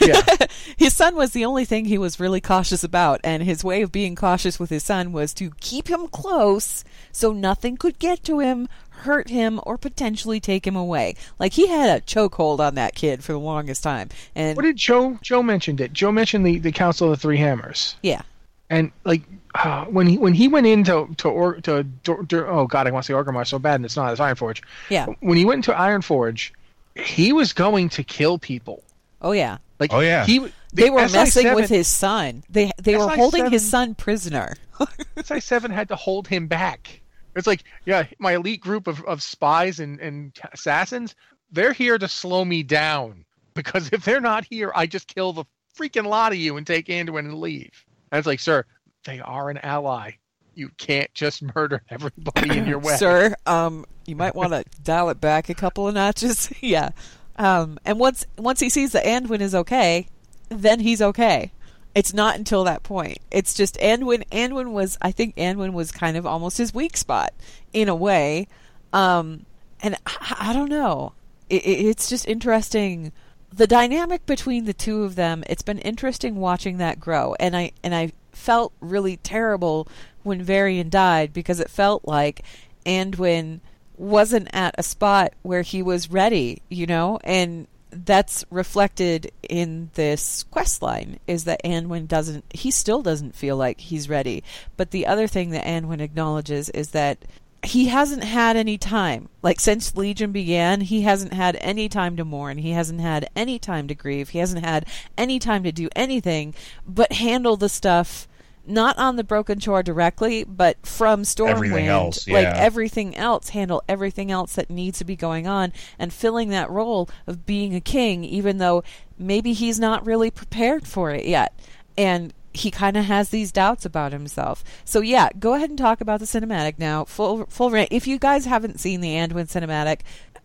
Yeah. 0.00 0.22
his 0.76 0.92
son 0.94 1.14
was 1.14 1.30
the 1.32 1.44
only 1.44 1.64
thing 1.64 1.84
he 1.84 1.98
was 1.98 2.18
really 2.18 2.40
cautious 2.40 2.82
about, 2.82 3.20
and 3.22 3.44
his 3.44 3.62
way 3.62 3.82
of 3.82 3.92
being 3.92 4.16
cautious 4.16 4.58
with 4.58 4.70
his 4.70 4.82
son 4.82 5.12
was 5.12 5.32
to 5.34 5.52
keep 5.60 5.86
him 5.88 6.08
close 6.08 6.82
so 7.12 7.32
nothing 7.32 7.76
could 7.76 8.00
get 8.00 8.24
to 8.24 8.40
him, 8.40 8.68
hurt 8.90 9.28
him, 9.28 9.60
or 9.62 9.78
potentially 9.78 10.40
take 10.40 10.66
him 10.66 10.74
away. 10.74 11.14
Like 11.38 11.52
he 11.52 11.68
had 11.68 11.96
a 11.96 12.04
chokehold 12.04 12.58
on 12.58 12.74
that 12.74 12.96
kid 12.96 13.22
for 13.22 13.30
the 13.30 13.38
longest 13.38 13.84
time, 13.84 14.08
and 14.34 14.56
What 14.56 14.64
did 14.64 14.76
Joe 14.76 15.20
Joe 15.22 15.44
mentioned 15.44 15.80
it? 15.80 15.92
Joe 15.92 16.10
mentioned 16.10 16.44
the, 16.44 16.58
the 16.58 16.72
Council 16.72 17.12
of 17.12 17.16
the 17.16 17.22
Three 17.22 17.36
Hammers, 17.38 17.94
yeah, 18.02 18.22
and 18.70 18.92
like 19.04 19.22
uh, 19.54 19.84
when 19.86 20.06
he 20.06 20.18
when 20.18 20.34
he 20.34 20.48
went 20.48 20.66
into 20.66 21.08
to 21.18 21.28
or 21.28 21.54
to, 21.62 21.82
Dor- 21.82 22.22
Dor- 22.22 22.46
oh 22.48 22.66
god 22.66 22.86
I 22.86 22.90
want 22.90 23.04
to 23.06 23.12
say 23.12 23.14
Orgrimmar 23.14 23.46
so 23.46 23.58
bad 23.58 23.76
and 23.76 23.84
it's 23.84 23.96
not 23.96 24.12
it's 24.12 24.20
Ironforge. 24.20 24.62
yeah, 24.90 25.06
When 25.20 25.36
he 25.38 25.44
went 25.44 25.66
into 25.66 25.72
Ironforge, 25.78 26.50
he 26.94 27.32
was 27.32 27.52
going 27.52 27.88
to 27.90 28.04
kill 28.04 28.38
people. 28.38 28.82
oh 29.22 29.32
yeah. 29.32 29.58
Like 29.80 29.92
Oh, 29.92 30.00
yeah. 30.00 30.26
he 30.26 30.40
They 30.72 30.84
the 30.84 30.90
were 30.90 31.08
messing 31.08 31.46
SI7 31.46 31.54
with 31.54 31.70
his 31.70 31.86
son. 31.88 32.42
They 32.50 32.70
they 32.82 32.96
were 32.96 33.08
holding 33.08 33.50
his 33.50 33.68
son 33.68 33.94
prisoner. 33.94 34.54
SI 35.24 35.40
seven 35.40 35.70
had 35.70 35.88
to 35.88 35.96
hold 35.96 36.26
him 36.28 36.46
back. 36.48 37.00
It's 37.36 37.46
like, 37.46 37.62
yeah, 37.84 38.06
my 38.18 38.34
elite 38.34 38.60
group 38.60 38.88
of, 38.88 39.04
of 39.04 39.22
spies 39.22 39.78
and, 39.78 40.00
and 40.00 40.36
assassins, 40.52 41.14
they're 41.52 41.72
here 41.72 41.96
to 41.98 42.08
slow 42.08 42.44
me 42.44 42.62
down. 42.62 43.24
Because 43.54 43.90
if 43.92 44.04
they're 44.04 44.20
not 44.20 44.44
here, 44.44 44.70
I 44.72 44.86
just 44.86 45.08
kill 45.12 45.32
the 45.32 45.44
freaking 45.76 46.06
lot 46.06 46.30
of 46.30 46.38
you 46.38 46.56
and 46.58 46.64
take 46.66 46.86
Anduin 46.86 47.20
and 47.20 47.40
leave. 47.40 47.84
And 48.10 48.18
it's 48.18 48.26
like, 48.26 48.40
sir, 48.40 48.64
they 49.04 49.20
are 49.20 49.50
an 49.50 49.58
ally. 49.58 50.12
You 50.54 50.70
can't 50.76 51.12
just 51.14 51.42
murder 51.54 51.82
everybody 51.88 52.58
in 52.58 52.66
your 52.66 52.78
way. 52.80 52.96
Sir, 52.96 53.34
um, 53.46 53.84
you 54.06 54.16
might 54.16 54.34
want 54.34 54.52
to 54.52 54.64
dial 54.82 55.10
it 55.10 55.20
back 55.20 55.48
a 55.48 55.54
couple 55.54 55.88
of 55.88 55.94
notches. 55.94 56.52
yeah. 56.60 56.90
Um, 57.36 57.78
and 57.84 58.00
once 58.00 58.26
once 58.36 58.58
he 58.58 58.68
sees 58.68 58.92
that 58.92 59.04
Anduin 59.04 59.40
is 59.40 59.54
okay, 59.54 60.08
then 60.48 60.80
he's 60.80 61.00
okay. 61.00 61.52
It's 61.94 62.12
not 62.12 62.36
until 62.36 62.64
that 62.64 62.82
point. 62.82 63.18
It's 63.30 63.54
just 63.54 63.76
Anduin. 63.76 64.24
Anduin 64.30 64.72
was, 64.72 64.98
I 65.00 65.12
think, 65.12 65.36
Anduin 65.36 65.72
was 65.72 65.90
kind 65.90 66.16
of 66.16 66.26
almost 66.26 66.58
his 66.58 66.74
weak 66.74 66.96
spot 66.96 67.32
in 67.72 67.88
a 67.88 67.94
way. 67.94 68.46
Um, 68.92 69.46
and 69.80 69.96
I, 70.06 70.36
I 70.50 70.52
don't 70.52 70.68
know. 70.68 71.12
It, 71.48 71.64
it, 71.64 71.86
it's 71.86 72.08
just 72.08 72.26
interesting 72.26 73.12
the 73.52 73.66
dynamic 73.66 74.26
between 74.26 74.64
the 74.64 74.72
two 74.72 75.04
of 75.04 75.14
them. 75.14 75.42
It's 75.48 75.62
been 75.62 75.78
interesting 75.78 76.36
watching 76.36 76.78
that 76.78 77.00
grow, 77.00 77.34
and 77.40 77.56
I 77.56 77.72
and 77.82 77.94
I 77.94 78.12
felt 78.32 78.72
really 78.80 79.16
terrible 79.18 79.88
when 80.22 80.42
Varian 80.42 80.90
died 80.90 81.32
because 81.32 81.60
it 81.60 81.70
felt 81.70 82.06
like 82.06 82.42
Anduin 82.84 83.60
wasn't 83.96 84.48
at 84.52 84.74
a 84.78 84.82
spot 84.82 85.32
where 85.42 85.62
he 85.62 85.82
was 85.82 86.10
ready, 86.10 86.62
you 86.68 86.86
know, 86.86 87.18
and 87.24 87.66
that's 87.90 88.44
reflected 88.50 89.32
in 89.48 89.90
this 89.94 90.44
quest 90.50 90.82
line 90.82 91.18
is 91.26 91.44
that 91.44 91.62
Anduin 91.64 92.06
doesn't 92.06 92.44
he 92.52 92.70
still 92.70 93.02
doesn't 93.02 93.34
feel 93.34 93.56
like 93.56 93.80
he's 93.80 94.08
ready. 94.08 94.44
But 94.76 94.90
the 94.90 95.06
other 95.06 95.26
thing 95.26 95.50
that 95.50 95.64
Anduin 95.64 96.00
acknowledges 96.00 96.68
is 96.70 96.90
that 96.90 97.24
he 97.64 97.86
hasn't 97.86 98.24
had 98.24 98.56
any 98.56 98.78
time. 98.78 99.28
Like 99.42 99.60
since 99.60 99.96
Legion 99.96 100.32
began, 100.32 100.80
he 100.80 101.02
hasn't 101.02 101.32
had 101.32 101.56
any 101.60 101.88
time 101.88 102.16
to 102.16 102.24
mourn. 102.24 102.58
He 102.58 102.70
hasn't 102.70 103.00
had 103.00 103.28
any 103.34 103.58
time 103.58 103.88
to 103.88 103.94
grieve. 103.94 104.30
He 104.30 104.38
hasn't 104.38 104.64
had 104.64 104.86
any 105.16 105.38
time 105.38 105.64
to 105.64 105.72
do 105.72 105.88
anything 105.96 106.54
but 106.86 107.12
handle 107.12 107.56
the 107.56 107.68
stuff 107.68 108.28
not 108.68 108.98
on 108.98 109.16
the 109.16 109.24
broken 109.24 109.58
shore 109.58 109.82
directly, 109.82 110.44
but 110.44 110.76
from 110.86 111.22
Stormwind. 111.22 111.50
Everything 111.50 111.86
else, 111.86 112.28
Like 112.28 112.46
everything 112.46 113.16
else, 113.16 113.48
handle 113.48 113.82
everything 113.88 114.30
else 114.30 114.54
that 114.54 114.68
needs 114.68 114.98
to 114.98 115.04
be 115.04 115.16
going 115.16 115.46
on 115.46 115.72
and 115.98 116.12
filling 116.12 116.50
that 116.50 116.70
role 116.70 117.08
of 117.26 117.46
being 117.46 117.74
a 117.74 117.80
king, 117.80 118.24
even 118.24 118.58
though 118.58 118.84
maybe 119.18 119.54
he's 119.54 119.80
not 119.80 120.04
really 120.04 120.30
prepared 120.30 120.86
for 120.86 121.10
it 121.12 121.24
yet. 121.24 121.58
And 121.96 122.32
he 122.58 122.70
kind 122.70 122.96
of 122.96 123.04
has 123.04 123.30
these 123.30 123.52
doubts 123.52 123.84
about 123.84 124.12
himself. 124.12 124.64
So 124.84 125.00
yeah, 125.00 125.30
go 125.38 125.54
ahead 125.54 125.70
and 125.70 125.78
talk 125.78 126.00
about 126.00 126.20
the 126.20 126.26
cinematic 126.26 126.78
now. 126.78 127.04
Full 127.04 127.46
full 127.46 127.70
rant. 127.70 127.88
If 127.92 128.06
you 128.06 128.18
guys 128.18 128.44
haven't 128.44 128.80
seen 128.80 129.00
the 129.00 129.14
Anduin 129.14 129.46
cinematic, 129.48 130.00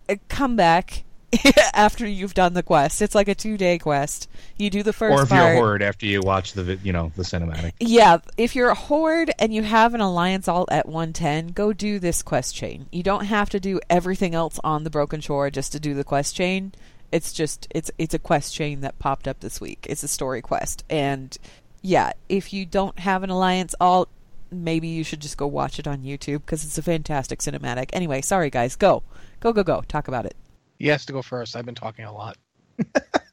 uh, 0.09 0.15
come 0.29 0.55
back 0.55 1.03
after 1.73 2.07
you've 2.07 2.33
done 2.33 2.53
the 2.53 2.63
quest. 2.63 3.01
It's 3.01 3.15
like 3.15 3.27
a 3.27 3.35
two 3.35 3.57
day 3.57 3.77
quest. 3.77 4.29
You 4.57 4.69
do 4.69 4.83
the 4.83 4.93
first 4.93 5.17
or 5.17 5.23
if 5.23 5.29
part. 5.29 5.41
you're 5.41 5.53
a 5.53 5.55
horde 5.55 5.81
after 5.81 6.05
you 6.05 6.21
watch 6.21 6.53
the 6.53 6.79
you 6.83 6.93
know 6.93 7.11
the 7.15 7.23
cinematic. 7.23 7.73
Yeah, 7.79 8.19
if 8.37 8.55
you're 8.55 8.69
a 8.69 8.75
horde 8.75 9.31
and 9.39 9.53
you 9.53 9.63
have 9.63 9.93
an 9.93 10.01
alliance 10.01 10.47
alt 10.47 10.71
at 10.71 10.87
110, 10.87 11.47
go 11.47 11.73
do 11.73 11.99
this 11.99 12.21
quest 12.21 12.55
chain. 12.55 12.87
You 12.91 13.03
don't 13.03 13.25
have 13.25 13.49
to 13.51 13.59
do 13.59 13.79
everything 13.89 14.35
else 14.35 14.59
on 14.63 14.83
the 14.83 14.89
Broken 14.89 15.21
Shore 15.21 15.49
just 15.49 15.71
to 15.71 15.79
do 15.79 15.93
the 15.93 16.03
quest 16.03 16.35
chain. 16.35 16.73
It's 17.11 17.31
just 17.31 17.67
it's 17.71 17.91
it's 17.97 18.13
a 18.13 18.19
quest 18.19 18.53
chain 18.53 18.81
that 18.81 18.99
popped 18.99 19.27
up 19.27 19.39
this 19.39 19.61
week. 19.61 19.85
It's 19.89 20.03
a 20.03 20.07
story 20.07 20.41
quest, 20.41 20.83
and 20.89 21.37
yeah, 21.83 22.13
if 22.27 22.51
you 22.51 22.65
don't 22.65 22.97
have 22.97 23.21
an 23.21 23.29
alliance 23.29 23.75
alt, 23.79 24.09
maybe 24.51 24.87
you 24.87 25.03
should 25.03 25.19
just 25.19 25.37
go 25.37 25.45
watch 25.45 25.77
it 25.77 25.87
on 25.87 26.01
YouTube 26.01 26.39
because 26.39 26.63
it's 26.63 26.77
a 26.79 26.83
fantastic 26.83 27.39
cinematic. 27.39 27.89
Anyway, 27.93 28.21
sorry 28.21 28.49
guys, 28.49 28.75
go 28.75 29.03
go 29.39 29.53
go 29.53 29.63
go 29.63 29.83
talk 29.87 30.07
about 30.07 30.25
it. 30.25 30.35
He 30.79 30.87
has 30.87 31.05
to 31.05 31.13
go 31.13 31.21
first. 31.21 31.55
I've 31.55 31.65
been 31.65 31.75
talking 31.75 32.05
a 32.05 32.13
lot. 32.13 32.37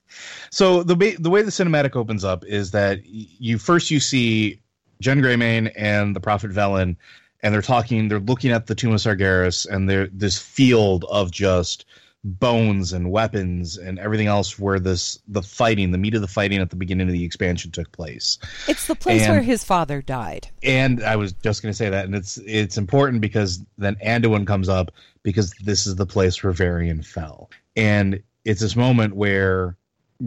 So 0.51 0.83
the 0.83 0.95
way 0.95 1.15
the 1.15 1.31
way 1.31 1.43
the 1.43 1.51
cinematic 1.51 1.97
opens 1.97 2.25
up 2.25 2.45
is 2.45 2.73
that 2.73 3.05
you 3.07 3.59
first 3.59 3.91
you 3.91 4.01
see 4.01 4.61
Genn 5.01 5.21
Greymane 5.21 5.73
and 5.77 6.15
the 6.15 6.21
Prophet 6.21 6.51
Velen, 6.51 6.97
and 7.43 7.55
they're 7.55 7.63
talking. 7.63 8.09
They're 8.09 8.19
looking 8.19 8.51
at 8.51 8.67
the 8.67 8.75
Tomb 8.75 8.93
of 8.93 9.01
Sargeras, 9.01 9.67
and 9.67 9.89
they're 9.89 10.09
this 10.09 10.39
field 10.39 11.05
of 11.09 11.31
just 11.31 11.85
bones 12.23 12.93
and 12.93 13.11
weapons 13.11 13.79
and 13.79 13.99
everything 13.99 14.27
else 14.27 14.59
where 14.59 14.79
this 14.79 15.19
the 15.29 15.43
fighting 15.43 15.91
the 15.91 15.97
meat 15.99 16.15
of 16.15 16.21
the 16.21 16.29
fighting 16.29 16.61
at 16.61 16.69
the 16.69 16.77
beginning 16.77 17.07
of 17.07 17.13
the 17.15 17.25
expansion 17.25 17.71
took 17.71 17.91
place. 17.93 18.39
It's 18.69 18.87
the 18.87 18.95
place 18.95 19.23
And- 19.23 19.33
where 19.33 19.43
his 19.43 19.65
father 19.65 20.03
died. 20.03 20.49
and 20.63 21.03
I 21.03 21.17
was 21.17 21.33
just 21.33 21.63
going 21.63 21.73
to 21.73 21.77
say 21.77 21.89
that, 21.89 22.05
and 22.05 22.15
it's 22.15 22.37
it's 22.47 22.77
important 22.77 23.23
because 23.23 23.65
then 23.79 23.97
Anduin 24.05 24.47
comes 24.47 24.69
up 24.69 24.91
because 25.23 25.53
this 25.65 25.87
is 25.87 25.97
the 25.97 26.07
place 26.07 26.43
where 26.43 26.53
Varian 26.53 27.03
fell, 27.03 27.51
and 27.75 28.23
it's 28.45 28.61
this 28.61 28.77
moment 28.77 29.17
where 29.17 29.77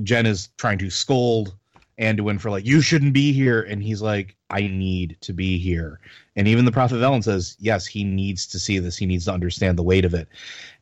Genn 0.02 0.26
is 0.26 0.50
trying 0.58 0.80
to 0.80 0.90
scold 0.90 1.54
Anduin 2.00 2.40
for 2.42 2.50
like 2.50 2.66
you 2.66 2.82
shouldn't 2.82 3.14
be 3.14 3.34
here, 3.34 3.62
and 3.62 3.84
he's 3.84 4.02
like 4.02 4.36
I 4.50 4.62
need 4.62 5.18
to 5.22 5.32
be 5.34 5.60
here, 5.60 6.00
and 6.36 6.48
even 6.48 6.66
the 6.66 6.72
Prophet 6.72 6.96
Velen 6.96 7.24
says 7.24 7.56
yes, 7.60 7.86
he 7.86 8.04
needs 8.04 8.48
to 8.48 8.58
see 8.58 8.80
this, 8.80 8.98
he 8.98 9.06
needs 9.06 9.26
to 9.26 9.32
understand 9.32 9.78
the 9.78 9.84
weight 9.84 10.06
of 10.06 10.16
it, 10.16 10.28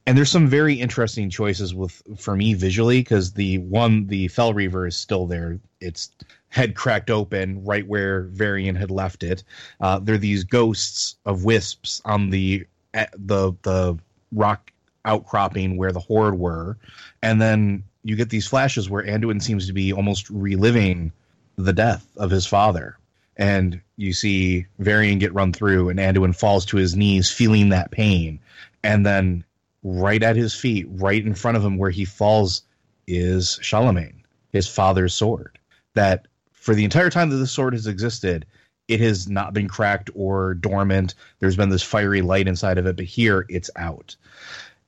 and 0.05 0.17
there's 0.17 0.31
some 0.31 0.47
very 0.47 0.75
interesting 0.75 1.29
choices 1.29 1.73
with 1.75 2.01
for 2.17 2.35
me 2.35 2.53
visually 2.53 2.99
because 2.99 3.33
the 3.33 3.59
one 3.59 4.07
the 4.07 4.27
Fel 4.29 4.53
Reaver 4.53 4.87
is 4.87 4.97
still 4.97 5.27
there, 5.27 5.59
it's 5.79 6.11
head 6.49 6.75
cracked 6.75 7.09
open 7.09 7.63
right 7.63 7.87
where 7.87 8.23
Varian 8.23 8.75
had 8.75 8.91
left 8.91 9.23
it. 9.23 9.43
Uh, 9.79 9.99
there 9.99 10.15
are 10.15 10.19
these 10.19 10.43
ghosts 10.43 11.15
of 11.25 11.43
wisps 11.43 12.01
on 12.05 12.29
the 12.29 12.65
the 12.93 13.53
the 13.61 13.97
rock 14.31 14.71
outcropping 15.05 15.77
where 15.77 15.91
the 15.91 15.99
horde 15.99 16.37
were, 16.37 16.77
and 17.21 17.41
then 17.41 17.83
you 18.03 18.15
get 18.15 18.29
these 18.29 18.47
flashes 18.47 18.89
where 18.89 19.03
Anduin 19.03 19.41
seems 19.41 19.67
to 19.67 19.73
be 19.73 19.93
almost 19.93 20.29
reliving 20.29 21.11
the 21.57 21.73
death 21.73 22.07
of 22.17 22.31
his 22.31 22.45
father. 22.45 22.97
And 23.37 23.79
you 23.97 24.13
see 24.13 24.65
Varian 24.79 25.19
get 25.19 25.33
run 25.33 25.53
through, 25.53 25.89
and 25.89 25.99
Anduin 25.99 26.35
falls 26.35 26.65
to 26.67 26.77
his 26.77 26.95
knees, 26.95 27.31
feeling 27.31 27.69
that 27.69 27.91
pain. 27.91 28.39
And 28.83 29.05
then, 29.05 29.43
right 29.83 30.21
at 30.21 30.35
his 30.35 30.53
feet, 30.53 30.87
right 30.89 31.25
in 31.25 31.33
front 31.33 31.57
of 31.57 31.65
him, 31.65 31.77
where 31.77 31.89
he 31.89 32.05
falls, 32.05 32.63
is 33.07 33.59
Shalamayne, 33.61 34.21
his 34.49 34.67
father's 34.67 35.13
sword. 35.13 35.57
That 35.95 36.27
for 36.51 36.75
the 36.75 36.83
entire 36.83 37.09
time 37.09 37.29
that 37.29 37.37
this 37.37 37.51
sword 37.51 37.73
has 37.73 37.87
existed, 37.87 38.45
it 38.87 38.99
has 38.99 39.27
not 39.27 39.53
been 39.53 39.67
cracked 39.67 40.09
or 40.13 40.53
dormant. 40.55 41.15
There's 41.39 41.55
been 41.55 41.69
this 41.69 41.83
fiery 41.83 42.21
light 42.21 42.47
inside 42.47 42.77
of 42.77 42.85
it, 42.85 42.95
but 42.95 43.05
here 43.05 43.45
it's 43.49 43.69
out. 43.75 44.15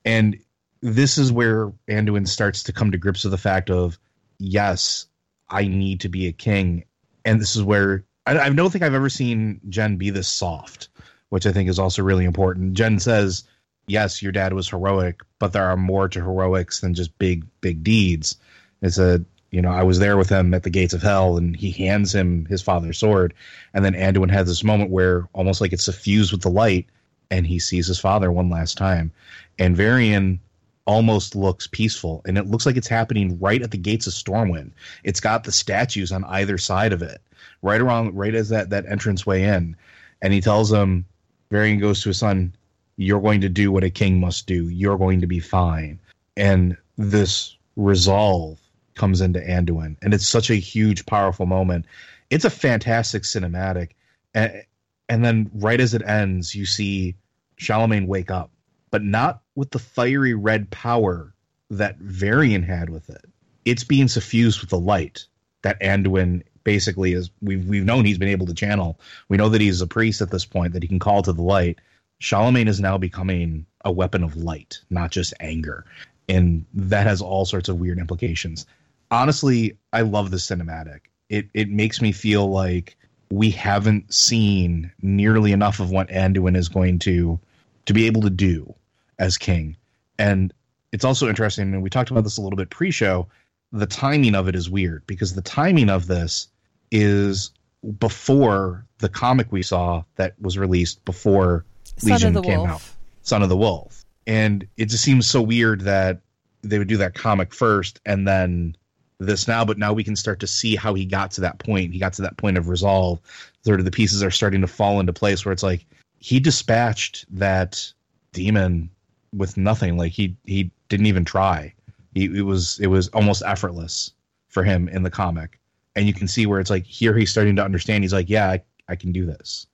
And 0.05 0.37
this 0.81 1.17
is 1.17 1.31
where 1.31 1.71
Anduin 1.87 2.27
starts 2.27 2.63
to 2.63 2.73
come 2.73 2.91
to 2.91 2.97
grips 2.97 3.23
with 3.23 3.31
the 3.31 3.37
fact 3.37 3.69
of, 3.69 3.97
yes, 4.37 5.05
I 5.49 5.67
need 5.67 6.01
to 6.01 6.09
be 6.09 6.27
a 6.27 6.33
king. 6.33 6.83
And 7.25 7.39
this 7.39 7.55
is 7.55 7.63
where 7.63 8.03
I, 8.25 8.37
I 8.37 8.49
don't 8.49 8.69
think 8.69 8.83
I've 8.83 8.93
ever 8.93 9.09
seen 9.09 9.61
Genn 9.69 9.97
be 9.97 10.09
this 10.09 10.27
soft, 10.27 10.89
which 11.29 11.45
I 11.45 11.51
think 11.51 11.69
is 11.69 11.79
also 11.79 12.03
really 12.03 12.25
important. 12.25 12.73
Genn 12.73 12.99
says, 12.99 13.45
yes, 13.87 14.21
your 14.21 14.31
dad 14.31 14.53
was 14.53 14.69
heroic, 14.69 15.21
but 15.39 15.53
there 15.53 15.65
are 15.65 15.77
more 15.77 16.07
to 16.09 16.19
heroics 16.19 16.81
than 16.81 16.93
just 16.93 17.17
big, 17.19 17.45
big 17.61 17.83
deeds. 17.83 18.37
It's 18.81 18.97
a, 18.97 19.23
you 19.51 19.61
know, 19.61 19.71
I 19.71 19.83
was 19.83 19.99
there 19.99 20.17
with 20.17 20.29
him 20.29 20.53
at 20.53 20.63
the 20.63 20.69
gates 20.69 20.93
of 20.93 21.01
hell, 21.01 21.37
and 21.37 21.55
he 21.55 21.71
hands 21.71 22.13
him 22.13 22.45
his 22.45 22.61
father's 22.61 22.97
sword. 22.97 23.33
And 23.73 23.85
then 23.85 23.93
Anduin 23.93 24.31
has 24.31 24.47
this 24.47 24.63
moment 24.63 24.89
where 24.89 25.27
almost 25.33 25.61
like 25.61 25.73
it's 25.73 25.85
suffused 25.85 26.31
with 26.31 26.41
the 26.41 26.49
light, 26.49 26.87
and 27.29 27.45
he 27.47 27.59
sees 27.59 27.87
his 27.87 27.99
father 27.99 28.31
one 28.31 28.49
last 28.49 28.77
time. 28.77 29.11
And 29.59 29.77
Varian 29.77 30.39
almost 30.85 31.35
looks 31.35 31.67
peaceful, 31.67 32.21
and 32.25 32.37
it 32.37 32.47
looks 32.47 32.65
like 32.65 32.77
it's 32.77 32.87
happening 32.87 33.39
right 33.39 33.61
at 33.61 33.71
the 33.71 33.77
gates 33.77 34.07
of 34.07 34.13
Stormwind. 34.13 34.71
It's 35.03 35.19
got 35.19 35.43
the 35.43 35.51
statues 35.51 36.11
on 36.11 36.23
either 36.25 36.57
side 36.57 36.93
of 36.93 37.01
it, 37.01 37.21
right 37.61 37.79
around, 37.79 38.15
right 38.15 38.35
as 38.35 38.49
that 38.49 38.69
that 38.71 38.85
entrance 38.85 39.25
way 39.25 39.43
in. 39.43 39.75
And 40.21 40.33
he 40.33 40.41
tells 40.41 40.71
him, 40.71 41.05
Varian 41.51 41.79
goes 41.79 42.01
to 42.01 42.09
his 42.09 42.19
son, 42.19 42.55
"You're 42.97 43.21
going 43.21 43.41
to 43.41 43.49
do 43.49 43.71
what 43.71 43.83
a 43.83 43.89
king 43.89 44.19
must 44.19 44.47
do. 44.47 44.69
You're 44.69 44.97
going 44.97 45.21
to 45.21 45.27
be 45.27 45.39
fine." 45.39 45.99
And 46.35 46.77
this 46.97 47.57
resolve 47.75 48.59
comes 48.95 49.21
into 49.21 49.39
Anduin, 49.39 49.97
and 50.01 50.13
it's 50.13 50.27
such 50.27 50.49
a 50.49 50.55
huge, 50.55 51.05
powerful 51.05 51.45
moment. 51.45 51.85
It's 52.29 52.45
a 52.45 52.49
fantastic 52.49 53.23
cinematic, 53.23 53.89
and 54.33 54.63
and 55.09 55.23
then 55.23 55.49
right 55.53 55.79
as 55.79 55.93
it 55.93 56.01
ends, 56.07 56.55
you 56.55 56.65
see 56.65 57.15
Shalamayne 57.59 58.07
wake 58.07 58.31
up, 58.31 58.51
but 58.91 59.03
not 59.03 59.41
with 59.55 59.71
the 59.71 59.79
fiery 59.79 60.33
red 60.33 60.69
power 60.69 61.33
that 61.69 61.97
Varian 61.97 62.63
had 62.63 62.89
with 62.89 63.09
it. 63.09 63.25
It's 63.65 63.83
being 63.83 64.07
suffused 64.07 64.61
with 64.61 64.69
the 64.69 64.79
light 64.79 65.25
that 65.61 65.79
Anduin 65.81 66.43
basically 66.63 67.13
is. 67.13 67.29
We've 67.41 67.65
we've 67.65 67.85
known 67.85 68.05
he's 68.05 68.17
been 68.17 68.29
able 68.29 68.45
to 68.47 68.53
channel. 68.53 68.99
We 69.29 69.37
know 69.37 69.49
that 69.49 69.61
he's 69.61 69.81
a 69.81 69.87
priest 69.87 70.21
at 70.21 70.31
this 70.31 70.45
point 70.45 70.73
that 70.73 70.83
he 70.83 70.87
can 70.87 70.99
call 70.99 71.21
to 71.23 71.33
the 71.33 71.41
light. 71.41 71.79
Shalamayne 72.21 72.67
is 72.67 72.79
now 72.79 72.97
becoming 72.97 73.65
a 73.83 73.91
weapon 73.91 74.23
of 74.23 74.35
light, 74.35 74.79
not 74.89 75.11
just 75.11 75.33
anger, 75.39 75.85
and 76.29 76.65
that 76.73 77.05
has 77.05 77.21
all 77.21 77.45
sorts 77.45 77.69
of 77.69 77.79
weird 77.79 77.99
implications. 77.99 78.65
Honestly, 79.11 79.77
I 79.91 80.01
love 80.01 80.31
the 80.31 80.37
cinematic. 80.37 81.01
It 81.29 81.49
it 81.53 81.69
makes 81.69 82.01
me 82.01 82.11
feel 82.11 82.49
like 82.49 82.97
we 83.29 83.49
haven't 83.49 84.13
seen 84.13 84.91
nearly 85.01 85.51
enough 85.51 85.79
of 85.79 85.89
what 85.89 86.09
Anduin 86.09 86.55
is 86.55 86.69
going 86.69 86.99
to 86.99 87.39
to 87.85 87.93
be 87.93 88.05
able 88.05 88.21
to 88.21 88.29
do 88.29 88.73
as 89.19 89.37
king. 89.37 89.75
And 90.17 90.53
it's 90.91 91.05
also 91.05 91.27
interesting, 91.27 91.73
and 91.73 91.83
we 91.83 91.89
talked 91.89 92.11
about 92.11 92.23
this 92.23 92.37
a 92.37 92.41
little 92.41 92.57
bit 92.57 92.69
pre-show. 92.69 93.27
The 93.71 93.87
timing 93.87 94.35
of 94.35 94.47
it 94.47 94.55
is 94.55 94.69
weird 94.69 95.05
because 95.07 95.33
the 95.33 95.41
timing 95.41 95.89
of 95.89 96.05
this 96.05 96.47
is 96.91 97.51
before 97.99 98.85
the 98.99 99.09
comic 99.09 99.51
we 99.51 99.63
saw 99.63 100.03
that 100.15 100.39
was 100.39 100.57
released 100.57 101.03
before 101.03 101.65
Legion 102.01 102.29
of 102.29 102.41
the 102.41 102.41
came 102.41 102.59
Wolf. 102.59 102.69
out. 102.69 102.81
Son 103.21 103.43
of 103.43 103.49
the 103.49 103.57
Wolf. 103.57 104.03
And 104.25 104.67
it 104.77 104.85
just 104.85 105.03
seems 105.03 105.29
so 105.29 105.41
weird 105.41 105.81
that 105.81 106.21
they 106.61 106.79
would 106.79 106.87
do 106.87 106.97
that 106.97 107.13
comic 107.13 107.53
first 107.53 107.99
and 108.05 108.27
then 108.27 108.75
this 109.19 109.47
now, 109.47 109.63
but 109.63 109.77
now 109.77 109.93
we 109.93 110.03
can 110.03 110.15
start 110.15 110.39
to 110.39 110.47
see 110.47 110.75
how 110.75 110.93
he 110.93 111.05
got 111.05 111.31
to 111.31 111.41
that 111.41 111.59
point. 111.59 111.93
He 111.93 111.99
got 111.99 112.13
to 112.13 112.21
that 112.23 112.37
point 112.37 112.57
of 112.57 112.67
resolve. 112.67 113.19
Sort 113.63 113.79
of 113.79 113.85
the 113.85 113.91
pieces 113.91 114.23
are 114.23 114.31
starting 114.31 114.61
to 114.61 114.67
fall 114.67 114.99
into 114.99 115.13
place 115.13 115.45
where 115.45 115.53
it's 115.53 115.63
like 115.63 115.85
he 116.19 116.39
dispatched 116.39 117.25
that 117.37 117.91
demon 118.31 118.89
with 119.33 119.57
nothing. 119.57 119.97
Like 119.97 120.11
he 120.11 120.35
he 120.45 120.71
didn't 120.89 121.05
even 121.05 121.25
try. 121.25 121.73
He, 122.13 122.25
it 122.25 122.45
was 122.45 122.79
it 122.79 122.87
was 122.87 123.07
almost 123.09 123.43
effortless 123.45 124.11
for 124.49 124.63
him 124.63 124.87
in 124.89 125.03
the 125.03 125.11
comic. 125.11 125.59
And 125.95 126.07
you 126.07 126.13
can 126.13 126.27
see 126.27 126.45
where 126.45 126.59
it's 126.59 126.69
like 126.69 126.85
here 126.85 127.15
he's 127.15 127.31
starting 127.31 127.55
to 127.57 127.63
understand. 127.63 128.03
He's 128.03 128.13
like, 128.13 128.29
yeah, 128.29 128.49
I, 128.49 128.63
I 128.89 128.95
can 128.95 129.11
do 129.11 129.25
this. 129.25 129.67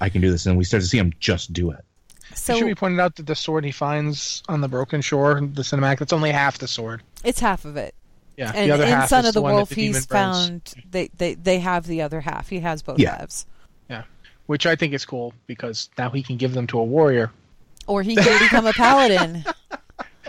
I 0.00 0.08
can 0.08 0.20
do 0.20 0.30
this. 0.30 0.46
And 0.46 0.56
we 0.58 0.64
start 0.64 0.82
to 0.82 0.88
see 0.88 0.98
him 0.98 1.12
just 1.20 1.52
do 1.52 1.70
it. 1.70 1.84
it 2.30 2.36
So 2.38 2.56
should 2.58 2.66
be 2.66 2.74
pointed 2.74 3.00
out 3.00 3.16
that 3.16 3.26
the 3.26 3.34
sword 3.34 3.64
he 3.64 3.72
finds 3.72 4.42
on 4.48 4.60
the 4.60 4.68
broken 4.68 5.00
shore, 5.00 5.34
the 5.40 5.62
cinematic, 5.62 5.98
that's 5.98 6.12
only 6.12 6.30
half 6.30 6.58
the 6.58 6.68
sword. 6.68 7.02
it's 7.24 7.40
half 7.40 7.64
of 7.64 7.76
it. 7.76 7.94
Yeah, 8.36 8.52
And 8.54 8.68
the 8.70 8.74
other 8.74 8.84
in 8.84 8.90
half 8.90 9.08
Son 9.08 9.24
is 9.24 9.28
of 9.28 9.34
the 9.34 9.42
one 9.42 9.52
that 9.52 9.56
Wolf, 9.56 9.68
the 9.70 9.74
he's 9.76 9.92
brings, 9.92 10.06
found 10.06 10.74
they, 10.90 11.08
they 11.16 11.34
they 11.34 11.58
have 11.60 11.86
the 11.86 12.02
other 12.02 12.20
half. 12.20 12.50
He 12.50 12.60
has 12.60 12.82
both 12.82 12.98
Yeah. 12.98 13.16
halves. 13.16 13.46
which 14.46 14.64
I 14.66 14.76
think 14.76 14.92
is 14.94 15.04
cool 15.04 15.32
because 15.48 15.90
now 15.98 16.10
he 16.10 16.22
can 16.22 16.36
give 16.36 16.52
them 16.54 16.66
to 16.68 16.78
a 16.78 16.84
warrior. 16.84 17.32
Or 17.88 18.02
he 18.02 18.14
can 18.14 18.38
become 18.38 18.66
a 18.66 18.72
paladin. 18.72 19.44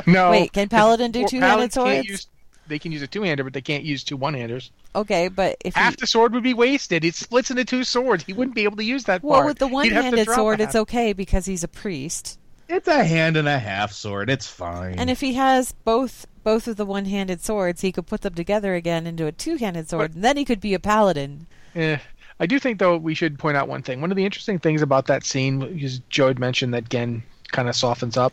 No, 0.05 0.29
Wait, 0.31 0.53
can 0.53 0.69
paladin 0.69 1.11
do 1.11 1.27
two-handed 1.27 1.71
paladins 1.71 1.73
can't 1.73 2.05
swords? 2.05 2.07
use- 2.09 2.27
they 2.67 2.79
can 2.79 2.91
use 2.91 3.01
a 3.01 3.07
two-hander, 3.07 3.43
but 3.43 3.53
they 3.53 3.61
can't 3.61 3.83
use 3.83 4.03
two 4.03 4.17
one-handers. 4.17 4.71
Okay, 4.95 5.27
but 5.27 5.57
if 5.63 5.75
he, 5.75 5.79
Half 5.79 5.97
the 5.97 6.07
sword 6.07 6.33
would 6.33 6.43
be 6.43 6.53
wasted. 6.53 7.03
It 7.05 7.15
splits 7.15 7.51
into 7.51 7.65
two 7.65 7.83
swords. 7.83 8.23
He 8.23 8.33
wouldn't 8.33 8.55
be 8.55 8.63
able 8.63 8.77
to 8.77 8.83
use 8.83 9.03
that 9.05 9.23
well, 9.23 9.39
part. 9.39 9.47
with 9.47 9.59
the 9.59 9.67
He'd 9.67 9.91
have 9.91 10.03
to 10.03 10.09
one-handed 10.09 10.29
sword, 10.29 10.59
a 10.59 10.63
it's 10.63 10.75
okay 10.75 11.13
because 11.13 11.45
he's 11.45 11.63
a 11.63 11.67
priest. 11.67 12.39
It's 12.69 12.87
a 12.87 13.03
hand 13.03 13.37
and 13.37 13.47
a 13.47 13.59
half 13.59 13.93
sword. 13.93 14.29
It's 14.29 14.47
fine. 14.47 14.95
And 14.99 15.09
if 15.09 15.21
he 15.21 15.33
has 15.35 15.71
both 15.71 16.25
both 16.43 16.67
of 16.67 16.77
the 16.77 16.85
one-handed 16.85 17.41
swords, 17.41 17.81
he 17.81 17.91
could 17.91 18.07
put 18.07 18.21
them 18.21 18.33
together 18.33 18.73
again 18.73 19.05
into 19.05 19.25
a 19.25 19.31
two-handed 19.31 19.89
sword, 19.89 20.11
But- 20.11 20.15
and 20.15 20.23
then 20.23 20.37
he 20.37 20.45
could 20.45 20.61
be 20.61 20.73
a 20.73 20.79
paladin. 20.79 21.47
Eh. 21.75 21.97
I 22.39 22.45
do 22.45 22.59
think, 22.59 22.79
though, 22.79 22.97
we 22.97 23.15
should 23.15 23.39
point 23.39 23.57
out 23.57 23.67
one 23.67 23.81
thing. 23.81 23.99
One 23.99 24.11
of 24.11 24.17
the 24.17 24.23
interesting 24.23 24.59
things 24.59 24.81
about 24.81 25.07
that 25.07 25.25
scene, 25.25 25.59
because 25.59 25.99
Joe 26.09 26.27
had 26.27 26.39
mentioned 26.39 26.73
that 26.73 26.87
Genn 26.87 27.23
kind 27.51 27.67
of 27.67 27.75
softens 27.75 28.15
up. 28.15 28.31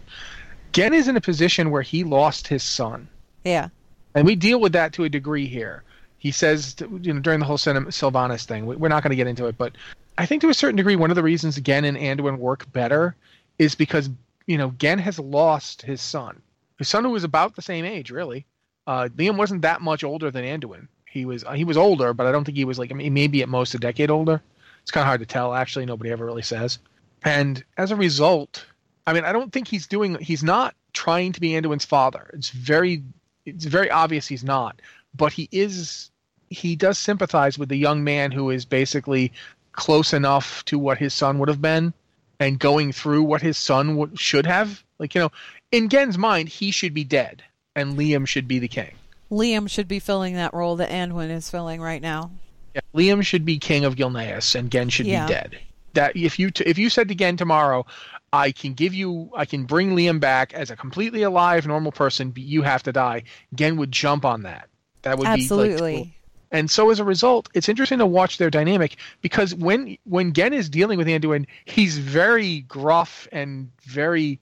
Genn 0.73 0.93
is 0.93 1.09
in 1.09 1.17
a 1.17 1.21
position 1.21 1.71
where 1.71 1.83
he 1.83 2.05
lost 2.05 2.49
his 2.49 2.63
son. 2.63 3.09
Yeah. 3.45 3.69
And 4.15 4.27
we 4.27 4.37
deal 4.37 4.61
with 4.61 4.73
that 4.73 4.93
to 4.95 5.05
a 5.05 5.09
degree 5.09 5.47
here. 5.47 5.83
He 6.19 6.31
says, 6.31 6.77
you 7.03 7.13
know, 7.13 7.21
during 7.21 7.41
the 7.41 7.47
whole 7.47 7.59
Sylvanas 7.59 8.45
thing, 8.45 8.67
we- 8.67 8.77
we're 8.77 8.89
not 8.89 9.03
going 9.03 9.11
to 9.11 9.17
get 9.17 9.27
into 9.27 9.47
it, 9.47 9.59
but 9.59 9.73
I 10.17 10.27
think 10.27 10.41
to 10.43 10.49
a 10.49 10.55
certain 10.55 10.77
degree, 10.77 10.97
one 10.97 11.11
of 11.11 11.17
the 11.17 11.23
reasons 11.23 11.61
Genn 11.61 11.85
and 11.85 11.97
Anduin 11.97 12.39
work 12.39 12.71
better 12.73 13.17
is 13.59 13.75
because, 13.75 14.09
you 14.47 14.57
know, 14.57 14.71
Genn 14.79 14.99
has 15.01 15.19
lost 15.19 15.83
his 15.83 16.01
son. 16.01 16.41
His 16.79 16.89
son 16.89 17.05
who 17.05 17.11
was 17.11 17.25
about 17.25 17.57
the 17.57 17.63
same 17.63 17.85
age, 17.85 18.11
really. 18.11 18.47
Uh, 18.87 19.09
Liam 19.17 19.37
wasn't 19.37 19.63
that 19.63 19.81
much 19.81 20.05
older 20.05 20.31
than 20.31 20.45
Anduin. 20.45 20.89
He 21.11 21.25
was 21.25 21.45
he 21.55 21.65
was 21.65 21.77
older, 21.77 22.13
but 22.13 22.27
I 22.27 22.33
don't 22.33 22.45
think 22.45 22.59
he 22.59 22.65
was 22.65 22.79
like 22.79 22.91
I 22.91 22.95
mean, 22.95 23.15
maybe 23.15 23.43
at 23.43 23.49
most 23.49 23.75
a 23.75 23.79
decade 23.79 24.11
older. 24.11 24.43
It's 24.83 24.91
kind 24.91 25.03
of 25.03 25.07
hard 25.07 25.21
to 25.21 25.27
tell. 25.27 25.55
Actually, 25.55 25.87
nobody 25.87 26.11
ever 26.11 26.27
really 26.27 26.43
says. 26.43 26.79
And 27.23 27.63
as 27.79 27.93
a 27.93 27.97
result, 27.97 28.67
I 29.07 29.13
mean, 29.13 29.25
I 29.25 29.33
don't 29.33 29.53
think 29.53 29.69
he's 29.69 29.87
doing. 29.87 30.17
He's 30.17 30.43
not 30.43 30.75
trying 30.93 31.33
to 31.33 31.41
be 31.41 31.51
Anduin's 31.51 31.85
father. 31.85 32.31
It's 32.35 32.51
very 32.51 33.05
it's 33.47 33.65
very 33.65 33.91
obvious 33.91 34.27
he's 34.27 34.45
not, 34.45 34.81
but 35.17 35.33
he 35.33 35.49
is 35.53 36.11
he 36.51 36.77
does 36.77 36.99
sympathize 36.99 37.59
with 37.59 37.69
the 37.69 37.77
young 37.77 38.05
man 38.05 38.31
who 38.31 38.51
is 38.51 38.65
basically 38.65 39.33
close 39.73 40.13
enough 40.13 40.65
to 40.67 40.79
what 40.79 40.99
his 40.99 41.13
son 41.13 41.39
would 41.39 41.49
have 41.49 41.61
been 41.63 41.93
and 42.39 42.59
going 42.59 42.93
through 42.93 43.23
what 43.23 43.43
his 43.43 43.59
son 43.59 43.97
w- 43.97 44.17
should 44.17 44.47
have. 44.47 44.83
Like, 44.99 45.15
you 45.15 45.21
know, 45.23 45.33
in 45.73 45.89
Genn's 45.89 46.19
mind, 46.19 46.49
he 46.49 46.71
should 46.71 46.95
be 46.95 47.03
dead 47.03 47.43
and 47.75 47.97
Liam 47.99 48.27
should 48.29 48.47
be 48.47 48.59
the 48.61 48.69
king. 48.69 48.95
Liam 49.33 49.69
should 49.69 49.89
be 49.89 49.99
filling 49.99 50.35
that 50.35 50.55
role 50.55 50.77
that 50.77 50.91
Anduin 50.91 51.31
is 51.31 51.51
filling 51.51 51.81
right 51.81 52.03
now. 52.03 52.31
Yeah, 52.75 52.83
Liam 52.95 53.25
should 53.25 53.45
be 53.45 53.59
king 53.59 53.85
of 53.85 53.97
Gilneas 53.97 54.55
and 54.55 54.71
Genn 54.71 54.91
should 54.91 55.07
Yeah. 55.07 55.27
be 55.27 55.33
dead. 55.33 55.59
That 55.95 56.17
if 56.17 56.39
you 56.39 56.51
t- 56.51 56.65
if 56.65 56.77
you 56.79 56.91
said 56.91 57.09
to 57.09 57.15
Genn 57.15 57.37
tomorrow, 57.37 57.87
I 58.35 58.51
can 58.51 58.75
give 58.75 58.95
you 58.95 59.31
I 59.35 59.45
can 59.45 59.65
bring 59.65 59.95
Liam 59.95 60.19
back 60.19 60.53
as 60.55 60.71
a 60.71 60.77
completely 60.77 61.23
alive 61.23 61.69
normal 61.69 61.93
person, 61.93 62.31
but 62.31 62.43
you 62.43 62.63
have 62.63 62.83
to 62.83 62.93
die. 62.93 63.23
Genn 63.55 63.77
would 63.77 63.93
jump 63.93 64.25
on 64.25 64.43
that. 64.43 64.69
That 65.03 65.19
would 65.19 65.25
be 65.25 65.29
like, 65.29 65.41
Absolutely. 65.41 66.17
and 66.51 66.69
so 66.69 66.91
as 66.91 66.99
a 66.99 67.05
result, 67.05 67.49
it's 67.55 67.69
interesting 67.69 67.99
to 67.99 68.07
watch 68.07 68.39
their 68.39 68.51
dynamic 68.51 68.97
because 69.21 69.55
when 69.55 69.99
when 70.05 70.33
Genn 70.33 70.53
is 70.53 70.69
dealing 70.69 70.99
with 70.99 71.07
Anduin, 71.07 71.47
he's 71.65 71.97
very 71.97 72.63
gruff 72.63 73.29
and 73.31 73.71
very 73.83 74.41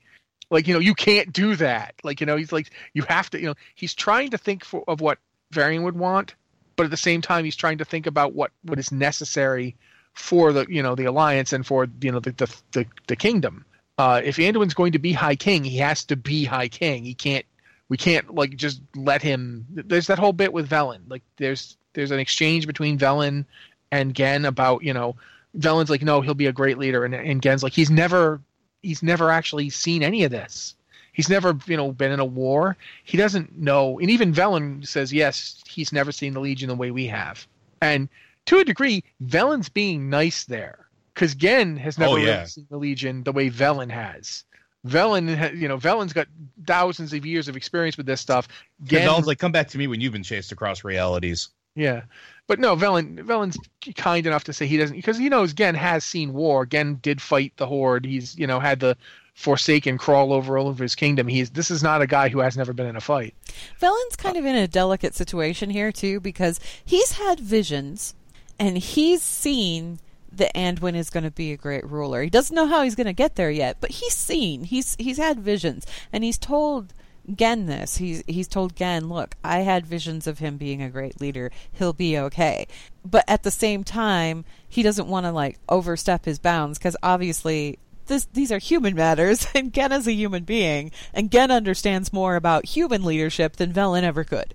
like 0.49 0.67
you 0.67 0.73
know 0.73 0.81
you 0.81 0.95
can't 0.95 1.31
do 1.31 1.55
that. 1.57 1.95
Like 2.03 2.21
you 2.21 2.27
know 2.27 2.37
he's 2.37 2.51
like 2.51 2.71
you 2.95 3.03
have 3.03 3.29
to 3.31 3.41
you 3.41 3.47
know 3.47 3.55
he's 3.75 3.93
trying 3.93 4.31
to 4.31 4.39
think 4.39 4.65
for, 4.65 4.85
of 4.89 5.03
what 5.03 5.19
Varian 5.51 5.83
would 5.83 5.99
want, 5.99 6.35
but 6.77 6.85
at 6.85 6.91
the 6.91 6.97
same 6.97 7.21
time 7.21 7.45
he's 7.45 7.57
trying 7.57 7.77
to 7.79 7.85
think 7.85 8.07
about 8.07 8.33
what 8.33 8.53
what 8.63 8.79
is 8.79 8.91
necessary 8.91 9.77
for 10.15 10.55
the 10.55 10.65
you 10.67 10.83
know 10.83 10.95
the 10.95 11.05
alliance 11.05 11.53
and 11.53 11.67
for 11.67 11.87
you 12.01 12.11
know 12.11 12.21
the 12.21 12.33
the 12.33 12.57
the, 12.73 12.87
the 13.07 13.17
kingdom. 13.17 13.67
Uh, 14.03 14.21
if 14.25 14.37
Anduin's 14.39 14.75
going 14.75 14.91
to 14.91 14.99
be 14.99 15.13
High 15.13 15.37
King, 15.37 15.63
he 15.63 15.77
has 15.77 16.05
to 16.07 16.17
be 16.17 16.45
High 16.45 16.67
King. 16.67 17.05
He 17.05 17.15
can't 17.15 17.47
we 17.89 17.97
can't 17.97 18.35
like 18.35 18.57
just 18.57 18.81
let 18.97 19.23
him 19.23 19.65
there's 19.71 20.09
that 20.09 20.19
whole 20.19 20.33
bit 20.33 20.53
with 20.53 20.69
Velen. 20.69 21.03
Like 21.07 21.23
there's 21.37 21.77
there's 21.93 22.11
an 22.11 22.19
exchange 22.19 22.67
between 22.67 22.99
Velen 22.99 23.45
and 23.93 24.13
Genn 24.13 24.45
about, 24.45 24.83
you 24.83 24.93
know, 24.93 25.15
Velen's 25.57 25.89
like, 25.89 26.03
no, 26.03 26.21
he'll 26.21 26.35
be 26.35 26.47
a 26.47 26.53
great 26.53 26.79
leader 26.79 27.05
and, 27.05 27.15
and 27.15 27.41
Genn's 27.41 27.63
like 27.63 27.75
he's 27.75 27.93
never 27.93 28.41
he's 28.83 29.05
never 29.05 29.31
actually 29.31 29.71
seen 29.71 30.03
any 30.03 30.25
of 30.25 30.33
this. 30.33 30.75
He's 31.13 31.29
never, 31.29 31.57
you 31.67 31.77
know, 31.77 31.93
been 31.93 32.11
in 32.11 32.19
a 32.19 32.25
war. 32.25 32.77
He 33.05 33.17
doesn't 33.17 33.57
know 33.57 34.01
and 34.01 34.11
even 34.11 34.35
Velen 34.35 34.85
says, 34.85 35.13
yes, 35.13 35.63
he's 35.65 35.93
never 35.93 36.11
seen 36.11 36.35
the 36.35 36.41
Legion 36.41 36.67
the 36.67 36.75
way 36.75 36.91
we 36.91 37.07
have. 37.07 37.47
And 37.81 38.09
to 38.47 38.59
a 38.59 38.65
degree, 38.65 39.05
Velen's 39.25 39.69
being 39.69 40.11
nice 40.11 40.45
there. 40.45 40.82
Because 41.15 41.35
Genn 41.35 41.77
has 41.79 41.99
never 41.99 42.13
Oh, 42.13 42.17
yeah. 42.17 42.35
really 42.37 42.47
seen 42.47 42.67
the 42.71 42.77
Legion 42.79 43.23
the 43.25 43.33
way 43.33 43.51
Velen 43.51 43.91
has. 43.91 44.45
Velen, 44.87 45.57
you 45.59 45.69
know, 45.69 45.77
Velen's 45.77 46.13
got 46.13 46.27
thousands 46.67 47.13
of 47.13 47.25
years 47.25 47.47
of 47.49 47.57
experience 47.57 47.97
with 47.97 48.07
this 48.07 48.21
stuff. 48.21 48.49
Genn, 48.85 49.03
Velen's 49.07 49.27
like, 49.27 49.39
come 49.39 49.53
back 49.53 49.69
to 49.69 49.79
me 49.79 49.87
when 49.87 50.01
you've 50.01 50.13
been 50.13 50.23
chased 50.25 50.51
across 50.51 50.83
realities. 50.83 51.51
yeah, 51.77 52.03
but 52.49 52.59
no, 52.59 52.75
Velen, 52.75 53.21
Velen's 53.21 53.57
kind 53.95 54.27
enough 54.27 54.43
to 54.45 54.53
say 54.53 54.67
he 54.67 54.77
doesn't 54.77 54.97
because 54.97 55.17
he 55.17 55.29
knows 55.29 55.53
Genn 55.55 55.77
has 55.77 56.05
seen 56.05 56.33
war. 56.33 56.67
Genn 56.67 56.97
did 56.97 57.21
fight 57.23 57.53
the 57.59 57.67
Horde. 57.67 58.05
He's 58.05 58.37
you 58.37 58.47
know 58.49 58.59
had 58.59 58.81
the 58.81 58.97
Forsaken 59.35 59.97
crawl 59.99 60.33
over 60.33 60.59
all 60.59 60.69
of 60.69 60.79
his 60.79 60.95
kingdom. 60.97 61.29
He's 61.29 61.51
this 61.51 61.71
is 61.71 61.83
not 61.83 62.03
a 62.03 62.07
guy 62.09 62.29
who 62.29 62.41
has 62.41 62.57
never 62.57 62.73
been 62.73 62.87
in 62.89 62.97
a 62.97 63.01
fight. 63.01 63.35
Velen's 63.79 64.17
kind 64.17 64.37
of 64.37 64.45
in 64.45 64.57
a 64.57 64.67
delicate 64.67 65.15
situation 65.15 65.71
here 65.71 65.93
too 65.93 66.19
because 66.19 66.59
he's 66.85 67.13
had 67.13 67.39
visions 67.39 68.15
and 68.59 68.77
he's 68.77 69.23
seen 69.23 70.01
that 70.37 70.55
Anduin 70.55 70.95
is 70.95 71.11
going 71.11 71.25
to 71.25 71.31
be 71.31 71.53
a 71.53 71.57
great 71.57 71.89
ruler. 71.89 72.23
He 72.23 72.31
doesn't 72.31 72.55
know 72.55 72.67
how 72.67 72.83
he's 72.83 72.95
going 72.95 73.07
to 73.07 73.13
get 73.13 73.37
there 73.37 73.51
yet, 73.51 73.79
but 73.81 73.91
he's 73.91 74.15
seen. 74.15 74.65
He's 74.65 74.97
he's 74.99 75.19
had 75.19 75.41
visions 75.41 75.87
and 76.13 76.25
he's 76.25 76.39
told 76.39 76.95
Genn 77.31 77.67
this. 77.67 77.99
He's 77.99 78.23
he's 78.27 78.49
told 78.49 78.75
Genn, 78.75 79.09
"Look, 79.09 79.37
I 79.45 79.59
had 79.59 79.87
visions 79.87 80.27
of 80.27 80.41
him 80.41 80.57
being 80.57 80.83
a 80.83 80.91
great 80.91 81.21
leader. 81.21 81.51
He'll 81.71 81.93
be 81.93 82.19
okay." 82.19 82.67
But 83.05 83.25
at 83.29 83.43
the 83.43 83.51
same 83.51 83.85
time, 83.85 84.45
he 84.69 84.83
doesn't 84.83 85.09
want 85.09 85.27
to 85.27 85.33
like 85.33 85.59
overstep 85.69 86.25
his 86.25 86.39
bounds 86.39 86.79
because 86.79 86.97
obviously 87.03 87.79
this, 88.07 88.27
these 88.33 88.51
are 88.51 88.59
human 88.59 88.95
matters, 88.95 89.47
and 89.55 89.73
Genn 89.73 89.93
is 89.93 90.07
a 90.07 90.13
human 90.13 90.45
being, 90.45 90.91
and 91.15 91.31
Genn 91.31 91.51
understands 91.51 92.13
more 92.13 92.37
about 92.37 92.67
human 92.67 93.05
leadership 93.05 93.57
than 93.57 93.73
Velen 93.73 94.03
ever 94.03 94.25
could. 94.25 94.55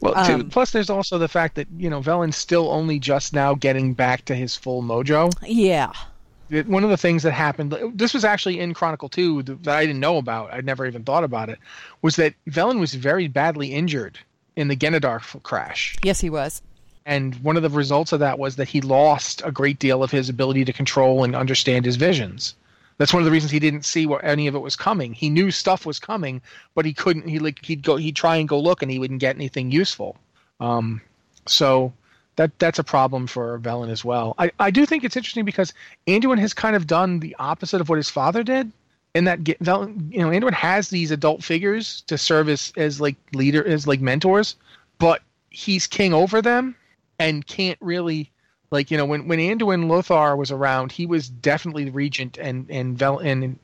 Well, 0.00 0.26
too, 0.26 0.34
Um, 0.34 0.50
plus 0.50 0.70
there's 0.72 0.90
also 0.90 1.18
the 1.18 1.28
fact 1.28 1.54
that 1.56 1.66
you 1.78 1.88
know 1.90 2.00
Velen's 2.00 2.36
still 2.36 2.70
only 2.70 2.98
just 2.98 3.32
now 3.32 3.54
getting 3.54 3.94
back 3.94 4.24
to 4.26 4.34
his 4.34 4.54
full 4.56 4.82
mojo. 4.82 5.32
Yeah. 5.42 5.92
It- 6.50 6.68
one 6.68 6.84
of 6.84 6.90
the 6.90 6.96
things 6.96 7.22
that 7.24 7.32
happened 7.32 7.74
this 7.94 8.14
was 8.14 8.24
actually 8.24 8.60
in 8.60 8.72
chronicle 8.72 9.08
Two 9.08 9.42
that 9.42 9.66
i 9.66 9.84
didn't 9.84 9.98
know 9.98 10.16
about 10.16 10.52
i'd 10.54 10.64
never 10.64 10.86
even 10.86 11.02
thought 11.02 11.24
about 11.24 11.48
it 11.48 11.58
was 12.02 12.14
that 12.16 12.34
velen 12.48 12.78
was 12.78 12.94
very 12.94 13.26
badly 13.26 13.74
injured 13.74 14.20
in 14.54 14.68
the 14.68 14.76
Exodar 14.76 15.20
crash 15.42 15.96
Yes, 16.04 16.20
he 16.20 16.30
was. 16.30 16.62
and 17.04 17.34
one 17.42 17.56
of 17.56 17.64
the 17.64 17.68
results 17.70 18.12
of 18.12 18.20
that 18.20 18.38
was 18.38 18.54
that 18.56 18.68
he 18.68 18.80
lost 18.80 19.42
a 19.44 19.50
great 19.50 19.80
deal 19.80 20.04
of 20.04 20.12
his 20.12 20.28
ability 20.28 20.64
to 20.66 20.72
control 20.72 21.24
and 21.24 21.34
understand 21.34 21.84
his 21.84 21.96
visions 21.96 22.54
that's 22.98 23.12
one 23.12 23.20
of 23.20 23.24
the 23.24 23.30
reasons 23.30 23.50
he 23.50 23.58
didn't 23.58 23.84
see 23.84 24.06
what 24.06 24.24
any 24.24 24.46
of 24.46 24.54
it 24.54 24.60
was 24.60 24.76
coming 24.76 25.12
he 25.12 25.30
knew 25.30 25.50
stuff 25.50 25.86
was 25.86 25.98
coming 25.98 26.40
but 26.74 26.84
he 26.84 26.92
couldn't 26.92 27.28
he 27.28 27.38
like 27.38 27.64
he'd 27.64 27.82
go 27.82 27.96
he'd 27.96 28.16
try 28.16 28.36
and 28.36 28.48
go 28.48 28.58
look 28.58 28.82
and 28.82 28.90
he 28.90 28.98
wouldn't 28.98 29.20
get 29.20 29.36
anything 29.36 29.70
useful 29.70 30.16
um 30.60 31.00
so 31.46 31.92
that 32.36 32.58
that's 32.58 32.78
a 32.78 32.84
problem 32.84 33.26
for 33.26 33.58
Velen 33.58 33.90
as 33.90 34.04
well. 34.04 34.34
I, 34.38 34.52
I 34.60 34.70
do 34.70 34.86
think 34.86 35.04
it's 35.04 35.16
interesting 35.16 35.44
because 35.44 35.72
Anduin 36.06 36.38
has 36.38 36.54
kind 36.54 36.76
of 36.76 36.86
done 36.86 37.18
the 37.20 37.34
opposite 37.38 37.80
of 37.80 37.88
what 37.88 37.96
his 37.96 38.10
father 38.10 38.42
did. 38.42 38.70
In 39.14 39.24
that 39.24 39.48
you 39.48 39.54
know, 39.60 39.86
Anduin 40.28 40.52
has 40.52 40.90
these 40.90 41.10
adult 41.10 41.42
figures 41.42 42.02
to 42.02 42.18
serve 42.18 42.50
as 42.50 42.72
as 42.76 43.00
like 43.00 43.16
leader 43.32 43.66
as 43.66 43.86
like 43.86 44.02
mentors, 44.02 44.56
but 44.98 45.22
he's 45.48 45.86
king 45.86 46.12
over 46.12 46.42
them 46.42 46.76
and 47.18 47.46
can't 47.46 47.78
really 47.80 48.30
like 48.70 48.90
you 48.90 48.96
know 48.96 49.06
when 49.06 49.28
when 49.28 49.38
Anduin 49.38 49.88
Lothar 49.88 50.36
was 50.36 50.50
around, 50.50 50.92
he 50.92 51.06
was 51.06 51.28
definitely 51.28 51.84
the 51.84 51.92
regent 51.92 52.38
and 52.38 52.66
and 52.70 52.98
Vel 52.98 53.18
and 53.18 53.58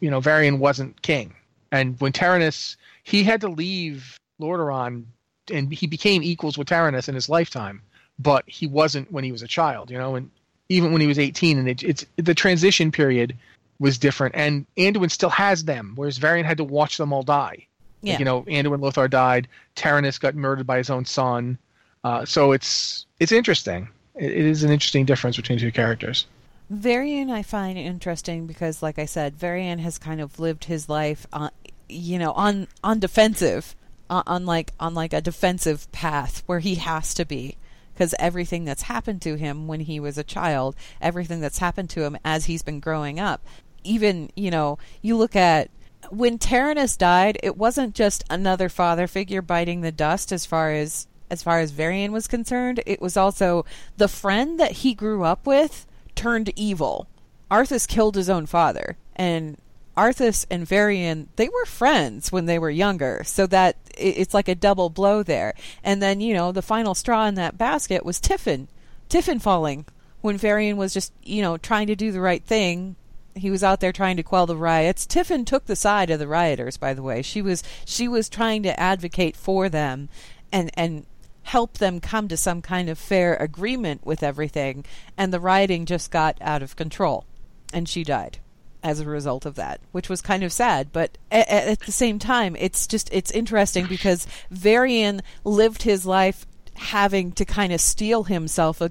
you 0.00 0.10
know 0.10 0.20
Varian 0.20 0.58
wasn't 0.58 1.00
king. 1.02 1.34
And 1.72 2.00
when 2.00 2.12
Terenas, 2.12 2.76
he 3.02 3.24
had 3.24 3.40
to 3.40 3.48
leave 3.48 4.16
Lordaeron 4.40 5.04
and 5.52 5.72
he 5.72 5.86
became 5.86 6.22
equals 6.22 6.56
with 6.56 6.68
Terenas 6.68 7.08
in 7.08 7.14
his 7.14 7.28
lifetime 7.28 7.82
but 8.18 8.44
he 8.46 8.66
wasn't 8.66 9.10
when 9.10 9.24
he 9.24 9.32
was 9.32 9.42
a 9.42 9.48
child, 9.48 9.90
you 9.90 9.98
know, 9.98 10.14
and 10.14 10.30
even 10.68 10.92
when 10.92 11.00
he 11.00 11.06
was 11.06 11.18
18, 11.18 11.58
and 11.58 11.68
it, 11.68 11.82
it's 11.82 12.06
the 12.16 12.34
transition 12.34 12.90
period 12.90 13.36
was 13.78 13.98
different, 13.98 14.34
and 14.36 14.66
Anduin 14.76 15.10
still 15.10 15.30
has 15.30 15.64
them, 15.64 15.92
whereas 15.96 16.18
Varian 16.18 16.46
had 16.46 16.58
to 16.58 16.64
watch 16.64 16.96
them 16.96 17.12
all 17.12 17.22
die. 17.22 17.66
Yeah. 18.02 18.12
Like, 18.12 18.18
you 18.20 18.24
know, 18.24 18.42
Anduin 18.42 18.80
Lothar 18.80 19.08
died, 19.08 19.48
Terenas 19.76 20.18
got 20.18 20.34
murdered 20.34 20.66
by 20.66 20.78
his 20.78 20.90
own 20.90 21.04
son, 21.04 21.58
uh, 22.04 22.24
so 22.24 22.52
it's 22.52 23.06
it's 23.18 23.32
interesting. 23.32 23.88
It, 24.14 24.30
it 24.30 24.44
is 24.44 24.62
an 24.62 24.70
interesting 24.70 25.04
difference 25.04 25.36
between 25.36 25.58
two 25.58 25.72
characters. 25.72 26.26
Varian 26.70 27.30
I 27.30 27.42
find 27.42 27.78
interesting 27.78 28.46
because, 28.46 28.82
like 28.82 28.98
I 28.98 29.04
said, 29.04 29.36
Varian 29.36 29.78
has 29.80 29.98
kind 29.98 30.20
of 30.20 30.40
lived 30.40 30.64
his 30.64 30.88
life 30.88 31.26
on, 31.32 31.50
you 31.88 32.18
know, 32.18 32.32
on 32.32 32.68
on 32.82 32.98
defensive, 32.98 33.76
on, 34.08 34.22
on 34.26 34.46
like 34.46 34.72
on 34.80 34.94
like 34.94 35.12
a 35.12 35.20
defensive 35.20 35.90
path 35.92 36.42
where 36.46 36.60
he 36.60 36.76
has 36.76 37.12
to 37.14 37.24
be 37.24 37.56
because 37.92 38.14
everything 38.18 38.64
that's 38.64 38.82
happened 38.82 39.22
to 39.22 39.36
him 39.36 39.68
when 39.68 39.80
he 39.80 40.00
was 40.00 40.18
a 40.18 40.24
child, 40.24 40.74
everything 41.00 41.40
that's 41.40 41.58
happened 41.58 41.90
to 41.90 42.02
him 42.02 42.16
as 42.24 42.46
he's 42.46 42.62
been 42.62 42.80
growing 42.80 43.20
up, 43.20 43.46
even 43.84 44.30
you 44.34 44.50
know, 44.50 44.78
you 45.02 45.16
look 45.16 45.36
at 45.36 45.70
when 46.10 46.38
Terenas 46.38 46.96
died, 46.96 47.38
it 47.42 47.56
wasn't 47.56 47.94
just 47.94 48.24
another 48.30 48.68
father 48.68 49.06
figure 49.06 49.42
biting 49.42 49.80
the 49.80 49.92
dust 49.92 50.32
as 50.32 50.46
far 50.46 50.70
as 50.70 51.06
as 51.30 51.42
far 51.42 51.60
as 51.60 51.70
Varian 51.70 52.12
was 52.12 52.28
concerned. 52.28 52.80
It 52.86 53.00
was 53.00 53.16
also 53.16 53.64
the 53.96 54.08
friend 54.08 54.58
that 54.60 54.72
he 54.72 54.94
grew 54.94 55.24
up 55.24 55.46
with 55.46 55.86
turned 56.14 56.52
evil. 56.56 57.08
Arthas 57.50 57.86
killed 57.86 58.16
his 58.16 58.30
own 58.30 58.46
father, 58.46 58.96
and 59.14 59.56
Arthas 59.96 60.46
and 60.50 60.66
Varian 60.66 61.28
they 61.36 61.48
were 61.48 61.66
friends 61.66 62.32
when 62.32 62.46
they 62.46 62.58
were 62.58 62.70
younger, 62.70 63.22
so 63.24 63.46
that 63.46 63.76
it's 63.96 64.34
like 64.34 64.48
a 64.48 64.54
double 64.54 64.90
blow 64.90 65.22
there. 65.22 65.54
And 65.82 66.02
then 66.02 66.20
you 66.20 66.34
know 66.34 66.52
the 66.52 66.62
final 66.62 66.94
straw 66.94 67.26
in 67.26 67.34
that 67.36 67.58
basket 67.58 68.04
was 68.04 68.20
Tiffin, 68.20 68.68
Tiffin 69.08 69.38
falling 69.38 69.86
when 70.20 70.36
Varian 70.36 70.76
was 70.76 70.94
just 70.94 71.12
you 71.22 71.42
know 71.42 71.56
trying 71.56 71.86
to 71.86 71.96
do 71.96 72.10
the 72.10 72.20
right 72.20 72.44
thing. 72.44 72.96
He 73.36 73.50
was 73.50 73.64
out 73.64 73.80
there 73.80 73.92
trying 73.92 74.16
to 74.16 74.22
quell 74.22 74.46
the 74.46 74.56
riots. 74.56 75.06
Tiffin 75.06 75.44
took 75.44 75.66
the 75.66 75.74
side 75.74 76.08
of 76.10 76.20
the 76.20 76.28
rioters, 76.28 76.76
by 76.76 76.94
the 76.94 77.02
way. 77.02 77.22
She 77.22 77.42
was 77.42 77.62
she 77.84 78.08
was 78.08 78.28
trying 78.28 78.62
to 78.64 78.78
advocate 78.80 79.36
for 79.36 79.68
them, 79.68 80.08
and 80.52 80.70
and 80.74 81.06
help 81.44 81.78
them 81.78 82.00
come 82.00 82.28
to 82.28 82.36
some 82.36 82.60
kind 82.60 82.88
of 82.88 82.98
fair 82.98 83.34
agreement 83.36 84.04
with 84.04 84.22
everything. 84.22 84.84
And 85.16 85.32
the 85.32 85.40
rioting 85.40 85.86
just 85.86 86.10
got 86.10 86.36
out 86.40 86.62
of 86.62 86.76
control, 86.76 87.24
and 87.72 87.88
she 87.88 88.04
died 88.04 88.38
as 88.82 89.00
a 89.00 89.06
result 89.06 89.46
of 89.46 89.54
that, 89.54 89.80
which 89.92 90.10
was 90.10 90.20
kind 90.20 90.42
of 90.44 90.52
sad. 90.52 90.92
But 90.92 91.16
at, 91.30 91.48
at 91.48 91.80
the 91.80 91.92
same 91.92 92.18
time, 92.18 92.54
it's 92.58 92.86
just 92.86 93.08
it's 93.12 93.30
interesting 93.30 93.86
because 93.86 94.26
Varian 94.50 95.22
lived 95.44 95.82
his 95.82 96.04
life 96.04 96.46
having 96.76 97.32
to 97.32 97.44
kind 97.44 97.72
of 97.72 97.80
steel 97.80 98.24
himself 98.24 98.82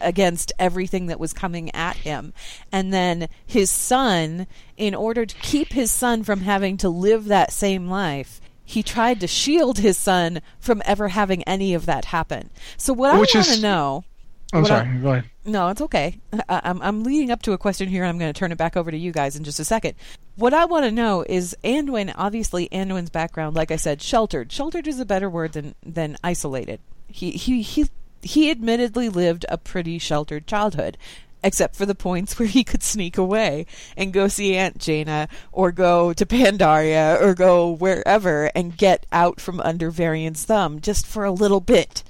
against 0.00 0.52
everything 0.58 1.06
that 1.06 1.20
was 1.20 1.32
coming 1.32 1.74
at 1.74 1.96
him. 1.96 2.32
And 2.70 2.92
then 2.92 3.28
his 3.44 3.70
son, 3.70 4.46
in 4.76 4.94
order 4.94 5.26
to 5.26 5.34
keep 5.36 5.72
his 5.72 5.90
son 5.90 6.22
from 6.22 6.40
having 6.40 6.76
to 6.78 6.88
live 6.88 7.24
that 7.26 7.52
same 7.52 7.88
life, 7.88 8.40
he 8.72 8.82
tried 8.82 9.20
to 9.20 9.26
shield 9.26 9.78
his 9.78 9.98
son 9.98 10.40
from 10.58 10.82
ever 10.86 11.08
having 11.08 11.42
any 11.44 11.74
of 11.74 11.84
that 11.86 12.06
happen. 12.06 12.48
So 12.78 12.94
what 12.94 13.20
Which 13.20 13.34
I 13.34 13.40
want 13.40 13.48
to 13.50 13.60
know. 13.60 14.04
I'm 14.54 14.64
sorry. 14.64 14.88
I, 14.88 14.96
go 14.96 15.10
ahead. 15.12 15.24
No, 15.44 15.68
it's 15.68 15.80
okay. 15.82 16.18
I, 16.48 16.60
I'm 16.64 16.80
I'm 16.80 17.02
leading 17.04 17.30
up 17.30 17.42
to 17.42 17.52
a 17.52 17.58
question 17.58 17.88
here, 17.88 18.02
and 18.02 18.08
I'm 18.10 18.18
going 18.18 18.32
to 18.32 18.38
turn 18.38 18.52
it 18.52 18.58
back 18.58 18.76
over 18.76 18.90
to 18.90 18.96
you 18.96 19.12
guys 19.12 19.36
in 19.36 19.44
just 19.44 19.60
a 19.60 19.64
second. 19.64 19.94
What 20.36 20.54
I 20.54 20.64
want 20.64 20.84
to 20.86 20.90
know 20.90 21.24
is 21.28 21.56
Anduin. 21.62 22.12
Obviously, 22.16 22.68
Anduin's 22.70 23.10
background, 23.10 23.56
like 23.56 23.70
I 23.70 23.76
said, 23.76 24.00
sheltered. 24.00 24.50
Sheltered 24.50 24.86
is 24.86 25.00
a 25.00 25.04
better 25.04 25.28
word 25.28 25.52
than 25.52 25.74
than 25.84 26.16
isolated. 26.24 26.80
He 27.08 27.32
he 27.32 27.62
he 27.62 27.88
he 28.22 28.50
admittedly 28.50 29.08
lived 29.08 29.44
a 29.48 29.58
pretty 29.58 29.98
sheltered 29.98 30.46
childhood 30.46 30.96
except 31.42 31.76
for 31.76 31.86
the 31.86 31.94
points 31.94 32.38
where 32.38 32.48
he 32.48 32.64
could 32.64 32.82
sneak 32.82 33.18
away 33.18 33.66
and 33.96 34.12
go 34.12 34.28
see 34.28 34.56
Aunt 34.56 34.78
Jaina 34.78 35.28
or 35.50 35.72
go 35.72 36.12
to 36.12 36.26
Pandaria 36.26 37.20
or 37.20 37.34
go 37.34 37.70
wherever 37.70 38.50
and 38.54 38.76
get 38.76 39.06
out 39.12 39.40
from 39.40 39.60
under 39.60 39.90
Varian's 39.90 40.44
thumb 40.44 40.80
just 40.80 41.06
for 41.06 41.24
a 41.24 41.32
little 41.32 41.60
bit 41.60 42.02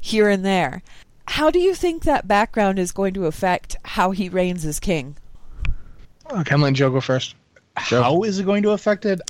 here 0.00 0.28
and 0.28 0.44
there. 0.44 0.82
How 1.28 1.50
do 1.50 1.58
you 1.58 1.74
think 1.74 2.04
that 2.04 2.28
background 2.28 2.78
is 2.78 2.92
going 2.92 3.14
to 3.14 3.26
affect 3.26 3.76
how 3.84 4.12
he 4.12 4.28
reigns 4.28 4.64
as 4.64 4.78
king? 4.78 5.16
Okay, 6.30 6.54
I'm 6.54 6.60
letting 6.60 6.74
Joe 6.74 6.90
go 6.90 7.00
first. 7.00 7.34
Joe. 7.86 8.02
How 8.02 8.22
is 8.22 8.38
it 8.38 8.46
going 8.46 8.62
to 8.62 8.70
affect 8.70 9.04
it? 9.04 9.20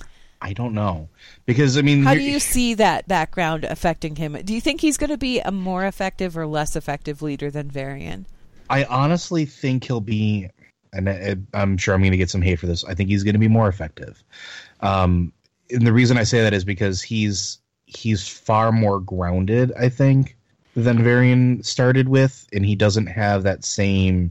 I 0.40 0.52
don't 0.52 0.74
know 0.74 1.08
because 1.46 1.78
I 1.78 1.82
mean, 1.82 2.02
how 2.02 2.14
do 2.14 2.20
you 2.20 2.38
see 2.38 2.74
that 2.74 3.08
background 3.08 3.64
affecting 3.64 4.16
him? 4.16 4.34
Do 4.44 4.52
you 4.52 4.60
think 4.60 4.82
he's 4.82 4.98
going 4.98 5.10
to 5.10 5.16
be 5.16 5.40
a 5.40 5.50
more 5.50 5.86
effective 5.86 6.36
or 6.36 6.46
less 6.46 6.76
effective 6.76 7.22
leader 7.22 7.50
than 7.50 7.70
Varian? 7.70 8.26
I 8.68 8.84
honestly 8.84 9.44
think 9.44 9.84
he'll 9.84 10.00
be, 10.00 10.48
and 10.92 11.08
I, 11.08 11.36
am 11.54 11.76
sure 11.76 11.94
I'm 11.94 12.00
going 12.00 12.12
to 12.12 12.16
get 12.16 12.30
some 12.30 12.42
hate 12.42 12.58
for 12.58 12.66
this. 12.66 12.84
I 12.84 12.94
think 12.94 13.08
he's 13.08 13.22
going 13.22 13.34
to 13.34 13.40
be 13.40 13.48
more 13.48 13.68
effective. 13.68 14.22
Um, 14.80 15.32
and 15.70 15.86
the 15.86 15.92
reason 15.92 16.18
I 16.18 16.24
say 16.24 16.42
that 16.42 16.54
is 16.54 16.64
because 16.64 17.02
he's 17.02 17.58
he's 17.86 18.26
far 18.26 18.72
more 18.72 19.00
grounded. 19.00 19.72
I 19.78 19.88
think 19.88 20.36
than 20.74 21.02
Varian 21.02 21.62
started 21.62 22.08
with, 22.08 22.46
and 22.52 22.64
he 22.64 22.74
doesn't 22.74 23.06
have 23.06 23.42
that 23.44 23.64
same 23.64 24.30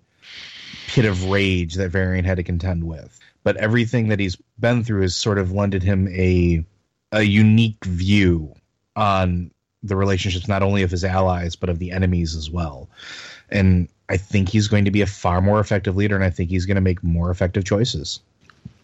pit 0.87 1.05
of 1.05 1.25
rage 1.25 1.75
that 1.75 1.89
Varian 1.89 2.25
had 2.25 2.37
to 2.37 2.43
contend 2.43 2.83
with. 2.83 3.19
But 3.43 3.57
everything 3.57 4.07
that 4.09 4.19
he's 4.19 4.37
been 4.59 4.83
through 4.83 5.01
has 5.01 5.15
sort 5.15 5.37
of 5.37 5.51
lended 5.51 5.83
him 5.83 6.07
a 6.09 6.63
a 7.11 7.23
unique 7.23 7.83
view 7.85 8.53
on 8.95 9.51
the 9.83 9.95
relationships 9.95 10.47
not 10.47 10.63
only 10.63 10.81
of 10.81 10.91
his 10.91 11.03
allies 11.03 11.55
but 11.55 11.69
of 11.69 11.79
the 11.79 11.91
enemies 11.91 12.35
as 12.35 12.49
well. 12.49 12.89
And 13.49 13.87
I 14.09 14.17
think 14.17 14.49
he's 14.49 14.67
going 14.67 14.85
to 14.85 14.91
be 14.91 15.01
a 15.01 15.07
far 15.07 15.41
more 15.41 15.59
effective 15.59 15.95
leader, 15.95 16.15
and 16.15 16.23
I 16.23 16.29
think 16.29 16.49
he's 16.49 16.65
going 16.65 16.75
to 16.75 16.81
make 16.81 17.03
more 17.03 17.31
effective 17.31 17.65
choices. 17.65 18.19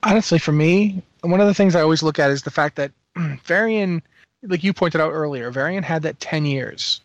Honestly, 0.03 0.39
for 0.39 0.51
me, 0.51 1.01
one 1.21 1.39
of 1.39 1.47
the 1.47 1.53
things 1.53 1.75
I 1.75 1.81
always 1.81 2.01
look 2.01 2.17
at 2.17 2.31
is 2.31 2.41
the 2.41 2.51
fact 2.51 2.75
that 2.77 2.91
Varian, 3.45 4.01
like 4.43 4.63
you 4.63 4.73
pointed 4.73 4.99
out 4.99 5.11
earlier, 5.11 5.51
Varian 5.51 5.83
had 5.83 6.03
that 6.03 6.19
10 6.19 6.45
years 6.45 7.01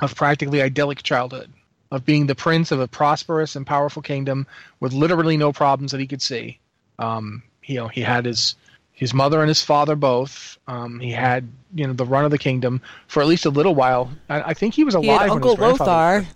of 0.00 0.14
practically 0.14 0.62
idyllic 0.62 1.02
childhood, 1.02 1.52
of 1.90 2.06
being 2.06 2.26
the 2.26 2.34
prince 2.34 2.72
of 2.72 2.80
a 2.80 2.88
prosperous 2.88 3.56
and 3.56 3.66
powerful 3.66 4.00
kingdom 4.00 4.46
with 4.80 4.92
literally 4.92 5.36
no 5.36 5.52
problems 5.52 5.92
that 5.92 6.00
he 6.00 6.06
could 6.06 6.22
see. 6.22 6.58
Um, 6.98 7.42
you 7.64 7.76
know, 7.76 7.88
he 7.88 8.00
had 8.00 8.24
his 8.24 8.56
his 8.92 9.14
mother 9.14 9.40
and 9.40 9.48
his 9.48 9.62
father 9.62 9.94
both. 9.94 10.58
Um, 10.66 10.98
he 10.98 11.12
had 11.12 11.48
you 11.74 11.86
know 11.86 11.92
the 11.92 12.04
run 12.04 12.24
of 12.24 12.30
the 12.30 12.38
kingdom 12.38 12.80
for 13.06 13.20
at 13.20 13.28
least 13.28 13.46
a 13.46 13.50
little 13.50 13.74
while. 13.74 14.10
I, 14.28 14.42
I 14.42 14.54
think 14.54 14.74
he 14.74 14.84
was 14.84 14.94
alive. 14.94 15.22
He 15.22 15.30
Uncle 15.30 15.54
Lothar. 15.54 16.26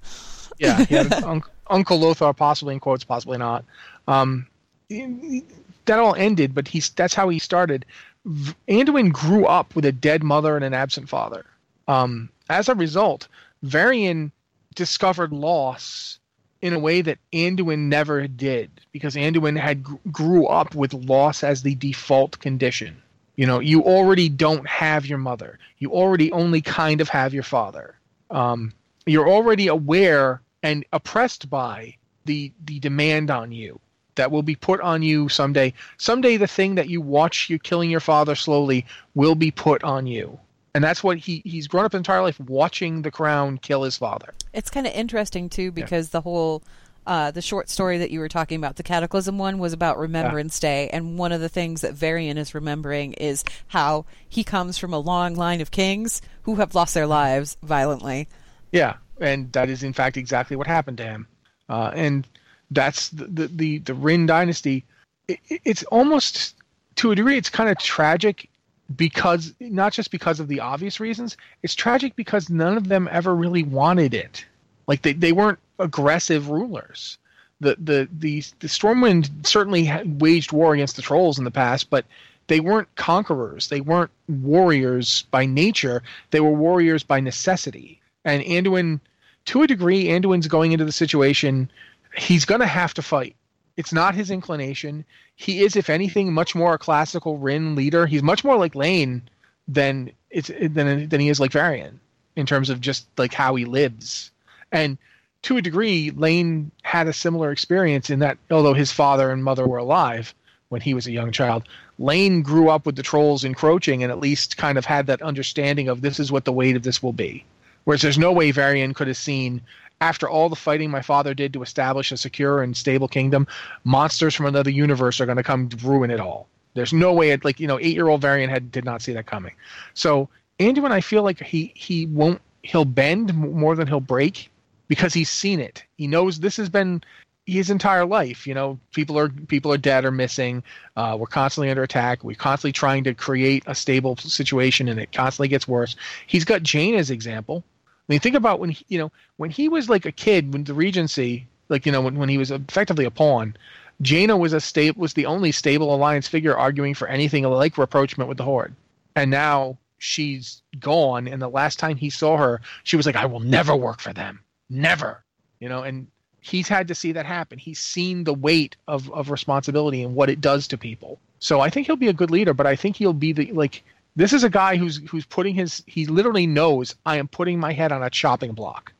Yeah, 0.63 0.85
he 0.85 0.95
had 0.95 1.13
un- 1.25 1.43
Uncle 1.69 1.99
Lothar, 1.99 2.33
possibly 2.33 2.75
in 2.75 2.81
quotes, 2.81 3.05
possibly 3.05 3.39
not. 3.39 3.65
Um, 4.07 4.47
that 4.89 5.99
all 5.99 6.15
ended, 6.15 6.55
but 6.55 6.69
he's 6.69 6.91
that's 6.91 7.15
how 7.15 7.29
he 7.29 7.39
started. 7.39 7.85
V- 8.25 8.55
Anduin 8.69 9.13
grew 9.13 9.47
up 9.47 9.75
with 9.75 9.85
a 9.85 9.93
dead 9.93 10.23
mother 10.23 10.57
and 10.57 10.65
an 10.65 10.75
absent 10.75 11.09
father. 11.09 11.45
Um, 11.89 12.29
as 12.49 12.69
a 12.69 12.75
result, 12.75 13.29
Varian 13.63 14.31
discovered 14.75 15.33
loss 15.33 16.19
in 16.61 16.73
a 16.73 16.79
way 16.79 17.03
that 17.03 17.19
Anduin 17.33 17.89
never 17.89 18.29
did 18.29 18.71
because 18.93 19.17
Anduin 19.17 19.59
had 19.59 19.85
grew 20.13 20.47
up 20.47 20.75
with 20.75 20.95
loss 20.95 21.43
as 21.43 21.63
the 21.63 21.75
default 21.75 22.39
condition. 22.39 23.03
You 23.37 23.47
know, 23.47 23.59
you 23.59 23.83
already 23.83 24.29
don't 24.29 24.67
have 24.69 25.07
your 25.07 25.19
mother. 25.19 25.59
You 25.79 25.91
already 25.91 26.31
only 26.33 26.61
kind 26.61 27.01
of 27.01 27.09
have 27.09 27.35
your 27.35 27.43
father. 27.43 27.97
Um, 28.31 28.73
you're 29.07 29.29
already 29.29 29.67
aware 29.67 30.41
and 30.63 30.85
oppressed 30.93 31.51
by 31.51 31.97
the 32.25 32.53
the 32.65 32.79
demand 32.81 33.31
on 33.31 33.53
you 33.53 33.81
that 34.15 34.31
will 34.31 34.43
be 34.43 34.55
put 34.55 34.81
on 34.81 35.03
you 35.03 35.29
someday. 35.29 35.73
Someday, 35.97 36.37
the 36.37 36.47
thing 36.47 36.75
that 36.75 36.89
you 36.89 37.01
watch 37.01 37.49
you 37.49 37.59
killing 37.59 37.91
your 37.91 38.01
father 38.01 38.35
slowly 38.35 38.87
will 39.15 39.35
be 39.35 39.51
put 39.51 39.83
on 39.85 40.07
you, 40.07 40.39
and 40.75 40.83
that's 40.85 41.03
what 41.03 41.19
he 41.19 41.43
he's 41.45 41.69
grown 41.69 41.85
up 41.85 41.93
his 41.93 41.99
entire 41.99 42.23
life 42.23 42.39
watching 42.41 43.03
the 43.03 43.11
crown 43.11 43.59
kill 43.59 43.83
his 43.83 43.97
father. 43.97 44.35
It's 44.53 44.71
kind 44.71 44.87
of 44.87 44.93
interesting 44.93 45.49
too 45.49 45.73
because 45.73 46.09
yeah. 46.09 46.13
the 46.13 46.21
whole. 46.23 46.63
Uh, 47.05 47.33
the 47.33 47.43
short 47.43 47.69
story 47.69 47.99
that 47.99 48.13
you 48.13 48.21
were 48.21 48.29
talking 48.29 48.57
about, 48.57 48.77
the 48.77 48.83
Cataclysm 48.85 49.37
one, 49.37 49.59
was 49.59 49.73
about 49.73 49.99
Remembrance 49.99 50.63
yeah. 50.63 50.69
Day, 50.69 50.91
and 50.91 51.19
one 51.19 51.33
of 51.33 51.41
the 51.41 51.49
things 51.49 51.81
that 51.81 51.95
Varian 51.95 52.39
is 52.39 52.55
remembering 52.55 53.15
is 53.15 53.43
how 53.67 54.05
he 54.29 54.45
comes 54.45 54.79
from 54.79 54.93
a 54.93 55.01
long 55.01 55.35
line 55.35 55.61
of 55.61 55.73
kings 55.73 56.23
who 56.43 56.55
have 56.55 56.77
lost 56.77 56.95
their 56.95 57.09
lives 57.09 57.57
violently. 57.61 58.29
Yeah, 58.71 58.99
and 59.23 59.53
that 59.53 59.69
is 59.69 59.83
in 59.83 59.93
fact 59.93 60.17
exactly 60.17 60.57
what 60.57 60.67
happened 60.67 60.99
to 60.99 61.05
him. 61.05 61.27
Uh, 61.69 61.91
and 61.95 62.27
that's 62.71 63.09
the 63.11 63.27
the 63.27 63.47
the, 63.49 63.79
the 63.79 63.95
Wrynn 63.95 64.27
dynasty. 64.27 64.85
It, 65.29 65.41
it's 65.49 65.85
almost 65.85 66.55
to 66.97 67.13
a 67.13 67.15
degree, 67.15 67.39
it's 67.39 67.49
kind 67.49 67.71
of 67.71 67.79
tragic 67.79 68.49
because 68.97 69.55
not 69.61 69.93
just 69.93 70.11
because 70.11 70.41
of 70.41 70.49
the 70.49 70.61
obvious 70.61 71.01
reasons. 71.01 71.37
It's 71.63 71.75
tragic 71.75 72.17
because 72.17 72.51
none 72.51 72.77
of 72.77 72.89
them 72.89 73.09
ever 73.11 73.35
really 73.35 73.63
wanted 73.63 74.15
it. 74.15 74.45
Like 74.87 75.03
they, 75.03 75.13
they 75.13 75.33
weren't 75.33 75.59
aggressive 75.79 76.51
rulers. 76.51 77.19
The 77.61 77.77
the 77.79 78.09
the 78.19 78.43
the 78.59 78.69
Stormwind 78.69 79.47
certainly 79.47 79.91
waged 80.05 80.53
war 80.53 80.75
against 80.75 80.97
the 80.97 81.03
trolls 81.03 81.39
in 81.39 81.45
the 81.45 81.51
past, 81.51 81.91
but 81.91 82.05
they 82.49 82.59
weren't 82.61 82.93
conquerors. 82.97 83.69
They 83.69 83.81
weren't 83.81 84.11
warriors 84.29 85.23
by 85.31 85.47
nature. 85.47 86.03
They 86.33 86.41
were 86.41 86.53
warriors 86.53 87.05
by 87.05 87.21
necessity. 87.21 88.01
And 88.25 88.43
Anduin 88.43 89.01
to 89.47 89.63
a 89.63 89.67
degree, 89.67 90.07
Anduin's 90.07 90.49
going 90.49 90.73
into 90.73 90.85
the 90.85 90.93
situation. 90.93 91.71
He's 92.17 92.45
going 92.45 92.61
to 92.61 92.67
have 92.67 92.95
to 92.95 93.03
fight. 93.03 93.37
It's 93.77 93.93
not 93.93 94.15
his 94.15 94.31
inclination. 94.31 95.05
He 95.37 95.65
is, 95.65 95.77
if 95.77 95.89
anything, 95.89 96.33
much 96.33 96.55
more 96.55 96.75
a 96.75 96.79
classical 96.79 97.39
Wrynn 97.39 97.75
leader. 97.75 98.07
He's 98.07 98.23
much 98.23 98.45
more 98.45 98.57
like 98.57 98.75
Llane 98.75 99.23
than 99.67 100.13
it's 100.31 100.49
than 100.49 101.09
than 101.09 101.21
he 101.21 101.29
is 101.29 101.41
like 101.41 101.53
Varian 101.53 102.01
in 102.37 102.47
terms 102.47 102.71
of 102.71 102.81
just 102.81 103.07
like 103.17 103.33
how 103.33 103.55
he 103.55 103.65
lives. 103.65 104.31
And 104.71 104.99
to 105.43 105.57
a 105.57 105.63
degree, 105.63 106.11
Llane 106.11 106.71
had 106.83 107.09
a 107.09 107.13
similar 107.13 107.51
experience 107.51 108.11
in 108.11 108.21
that 108.21 108.39
although 108.51 108.75
his 108.75 108.93
father 108.93 109.31
and 109.31 109.43
mother 109.43 109.67
were 109.67 109.79
alive 109.79 110.35
when 110.69 110.81
he 110.81 110.95
was 110.95 111.07
a 111.07 111.13
young 111.13 111.33
child, 111.33 111.65
Llane 111.99 112.43
grew 112.43 112.69
up 112.69 112.87
with 112.87 112.97
the 112.97 113.03
trolls 113.03 113.45
encroaching 113.45 114.03
and 114.03 114.11
at 114.11 114.21
least 114.21 114.57
kind 114.57 114.79
of 114.79 114.87
had 114.87 115.07
that 115.07 115.23
understanding 115.23 115.89
of 115.89 116.01
this 116.01 116.19
is 116.19 116.33
what 116.33 116.45
the 116.45 116.53
weight 116.53 116.77
of 116.77 116.83
this 116.83 117.03
will 117.03 117.13
be. 117.13 117.45
Whereas 117.85 118.03
there's 118.03 118.19
no 118.19 118.33
way 118.33 118.51
Varian 118.51 118.95
could 118.95 119.09
have 119.09 119.17
seen 119.17 119.63
after 120.01 120.29
all 120.29 120.49
the 120.49 120.57
fighting 120.57 120.91
my 120.91 121.01
father 121.01 121.33
did 121.33 121.53
to 121.53 121.63
establish 121.63 122.11
a 122.11 122.17
secure 122.17 122.63
and 122.63 122.77
stable 122.77 123.07
kingdom, 123.07 123.47
monsters 123.85 124.35
from 124.35 124.47
another 124.47 124.71
universe 124.71 125.21
are 125.21 125.27
going 125.27 125.37
to 125.37 125.45
come 125.45 125.69
ruin 125.83 126.11
it 126.11 126.19
all. 126.19 126.49
There's 126.75 126.93
no 126.93 127.13
way 127.13 127.31
it 127.31 127.45
like 127.45 127.61
you 127.61 127.67
know 127.67 127.79
eight 127.79 127.95
year 127.95 128.09
old 128.09 128.21
Varian 128.21 128.51
had 128.51 128.73
did 128.73 128.85
not 128.85 129.03
see 129.03 129.13
that 129.13 129.27
coming. 129.27 129.53
So 129.95 130.29
Andrew 130.59 130.85
and 130.85 130.95
I 130.95 131.01
feel 131.01 131.23
like 131.23 131.41
he 131.41 131.73
he 131.77 132.07
won't 132.07 132.41
he'll 132.63 132.85
bend 132.85 133.35
more 133.35 133.77
than 133.77 133.87
he'll 133.87 134.01
break 134.01 134.51
because 134.89 135.15
he's 135.15 135.31
seen 135.31 135.61
it. 135.61 135.85
He 135.97 136.07
knows 136.07 136.41
this 136.41 136.57
has 136.57 136.69
been 136.69 137.03
his 137.47 137.71
entire 137.71 138.07
life. 138.07 138.47
You 138.47 138.55
know, 138.55 138.79
people 138.93 139.19
are 139.19 139.29
people 139.29 139.73
are 139.73 139.79
dead 139.79 140.05
or 140.05 140.11
missing. 140.11 140.63
Uh, 140.97 141.17
we're 141.19 141.27
constantly 141.27 141.71
under 141.71 141.83
attack. 141.83 142.25
We're 142.25 142.37
constantly 142.37 142.73
trying 142.73 143.05
to 143.05 143.15
create 143.15 143.65
a 143.67 143.75
stable 143.75 144.17
situation, 144.17 144.89
and 144.89 144.99
it 144.99 145.13
constantly 145.13 145.49
gets 145.49 145.69
worse. 145.69 145.97
He's 146.27 146.45
got 146.45 146.63
Jaina 146.63 146.99
as 146.99 147.11
example. 147.11 147.65
Mean, 148.13 148.21
think 148.21 148.37
about 148.37 148.61
when 148.61 148.69
he, 148.69 148.85
you 148.89 148.99
know 148.99 149.11
when 149.39 149.49
he 149.49 149.71
was 149.71 149.89
like 149.89 150.05
a 150.05 150.13
kid, 150.13 150.53
when 150.53 150.65
the 150.65 150.75
Regency, 150.75 151.47
like 151.71 151.87
you 151.87 151.93
know 151.93 152.03
when, 152.03 152.19
when 152.19 152.29
he 152.29 152.37
was 152.37 152.51
effectively 152.51 153.07
a 153.07 153.11
pawn, 153.11 153.57
Jaina 154.03 154.37
was 154.37 154.53
a 154.53 154.61
sta- 154.61 154.93
was 154.99 155.15
the 155.15 155.25
only 155.25 155.51
stable 155.51 155.95
alliance 155.95 156.29
figure 156.29 156.55
arguing 156.55 156.93
for 156.93 157.09
anything 157.09 157.45
like 157.45 157.79
rapprochement 157.79 158.29
with 158.29 158.37
the 158.37 158.45
Horde, 158.45 158.75
and 159.17 159.31
now 159.31 159.79
she's 159.97 160.61
gone. 160.79 161.27
And 161.27 161.41
the 161.41 161.49
last 161.49 161.79
time 161.79 161.97
he 161.97 162.11
saw 162.11 162.37
her, 162.37 162.61
she 162.85 162.99
was 162.99 163.07
like, 163.07 163.17
"I 163.17 163.25
will 163.25 163.41
never 163.41 163.75
work 163.75 163.99
for 163.99 164.13
them, 164.13 164.41
never," 164.69 165.25
you 165.59 165.71
know. 165.71 165.83
And 165.83 166.07
he's 166.43 166.69
had 166.69 166.89
to 166.89 166.95
see 166.95 167.13
that 167.13 167.25
happen. 167.25 167.59
He's 167.59 167.81
seen 167.81 168.25
the 168.25 168.35
weight 168.35 168.77
of 168.87 169.11
of 169.11 169.31
responsibility 169.31 170.03
and 170.03 170.15
what 170.15 170.29
it 170.29 170.43
does 170.43 170.69
to 170.69 170.77
people. 170.77 171.19
So 171.39 171.63
I 171.63 171.71
think 171.71 171.87
he'll 171.87 171.97
be 171.97 172.09
a 172.09 172.13
good 172.13 172.31
leader, 172.31 172.53
but 172.53 172.67
I 172.67 172.77
think 172.77 172.97
he'll 172.97 173.15
be 173.15 173.33
the 173.33 173.53
like 173.53 173.83
This 174.15 174.33
is 174.33 174.45
a 174.45 174.51
guy 174.51 174.77
who's 174.77 174.99
who's 175.09 175.25
putting 175.25 175.55
his 175.55 175.83
he 175.87 176.07
literally 176.07 176.47
knows 176.47 176.95
I 177.07 177.17
am 177.17 177.29
putting 177.29 177.59
my 177.59 177.73
head 177.73 177.93
on 177.93 178.03
a 178.03 178.11
chopping 178.11 178.53
block. 178.53 178.93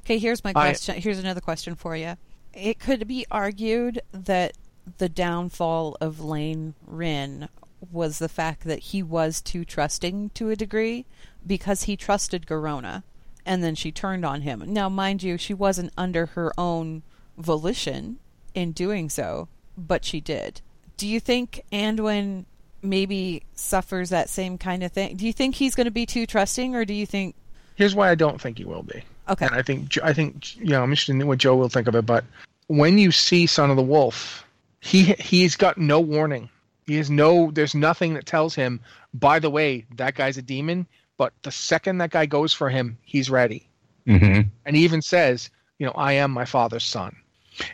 Okay, 0.00 0.18
here's 0.18 0.42
my 0.42 0.50
I- 0.50 0.52
question. 0.52 0.96
here's 0.96 1.18
another 1.18 1.40
question 1.40 1.74
for 1.74 1.96
you. 1.96 2.16
It 2.54 2.78
could 2.78 3.06
be 3.06 3.26
argued 3.30 4.00
that 4.12 4.56
the 4.96 5.08
downfall 5.08 5.96
of 6.00 6.18
Llane 6.20 6.74
Wrynn 6.90 7.48
was 7.92 8.18
the 8.18 8.28
fact 8.28 8.64
that 8.64 8.78
he 8.80 9.02
was 9.02 9.40
too 9.40 9.64
trusting 9.64 10.30
to 10.30 10.50
a 10.50 10.56
degree 10.56 11.04
because 11.46 11.84
he 11.84 11.96
trusted 11.96 12.46
Garona 12.46 13.02
and 13.46 13.62
then 13.62 13.74
she 13.74 13.92
turned 13.92 14.24
on 14.24 14.42
him. 14.42 14.64
Now, 14.66 14.88
mind 14.88 15.22
you, 15.22 15.36
she 15.38 15.54
wasn't 15.54 15.92
under 15.96 16.26
her 16.26 16.52
own 16.58 17.02
volition 17.36 18.18
in 18.54 18.72
doing 18.72 19.08
so, 19.08 19.48
but 19.76 20.04
she 20.04 20.20
did. 20.20 20.60
Do 20.96 21.06
you 21.06 21.20
think 21.20 21.62
Anduin 21.70 22.46
maybe 22.82 23.42
suffers 23.54 24.10
that 24.10 24.28
same 24.28 24.58
kind 24.58 24.82
of 24.82 24.92
thing? 24.92 25.16
Do 25.16 25.26
you 25.26 25.32
think 25.32 25.54
he's 25.54 25.74
going 25.74 25.86
to 25.86 25.90
be 25.90 26.06
too 26.06 26.26
trusting 26.26 26.74
or 26.74 26.84
do 26.84 26.94
you 26.94 27.06
think 27.06 27.34
Here's 27.76 27.94
why 27.94 28.10
I 28.10 28.14
don't 28.16 28.40
think 28.40 28.58
he 28.58 28.64
will 28.64 28.82
be. 28.82 29.02
okay. 29.28 29.46
And 29.46 29.54
I 29.54 29.62
think 29.62 29.96
I 30.02 30.12
think 30.12 30.56
you 30.56 30.70
know 30.70 30.82
I'm 30.82 30.90
interested 30.90 31.12
in 31.12 31.26
what 31.26 31.38
Joe 31.38 31.54
will 31.56 31.68
think 31.68 31.86
of 31.88 31.94
it. 31.94 32.06
But 32.06 32.24
when 32.66 32.98
you 32.98 33.12
see 33.12 33.46
Son 33.46 33.70
of 33.70 33.76
the 33.76 33.82
Wolf, 33.82 34.44
he 34.80 35.04
he's 35.20 35.54
got 35.56 35.78
no 35.78 36.00
warning. 36.00 36.48
He 36.86 36.96
has 36.96 37.08
no. 37.10 37.50
There's 37.52 37.74
nothing 37.74 38.14
that 38.14 38.26
tells 38.26 38.54
him. 38.54 38.80
By 39.14 39.38
the 39.38 39.50
way, 39.50 39.84
that 39.96 40.14
guy's 40.16 40.38
a 40.38 40.42
demon. 40.42 40.86
But 41.18 41.32
the 41.42 41.50
second 41.52 41.98
that 41.98 42.10
guy 42.10 42.26
goes 42.26 42.52
for 42.52 42.68
him, 42.70 42.96
he's 43.02 43.28
ready. 43.30 43.68
hmm 44.06 44.40
And 44.66 44.74
he 44.76 44.82
even 44.84 45.02
says, 45.02 45.50
you 45.78 45.86
know, 45.86 45.92
I 45.94 46.14
am 46.14 46.30
my 46.30 46.44
father's 46.46 46.84
son. 46.84 47.14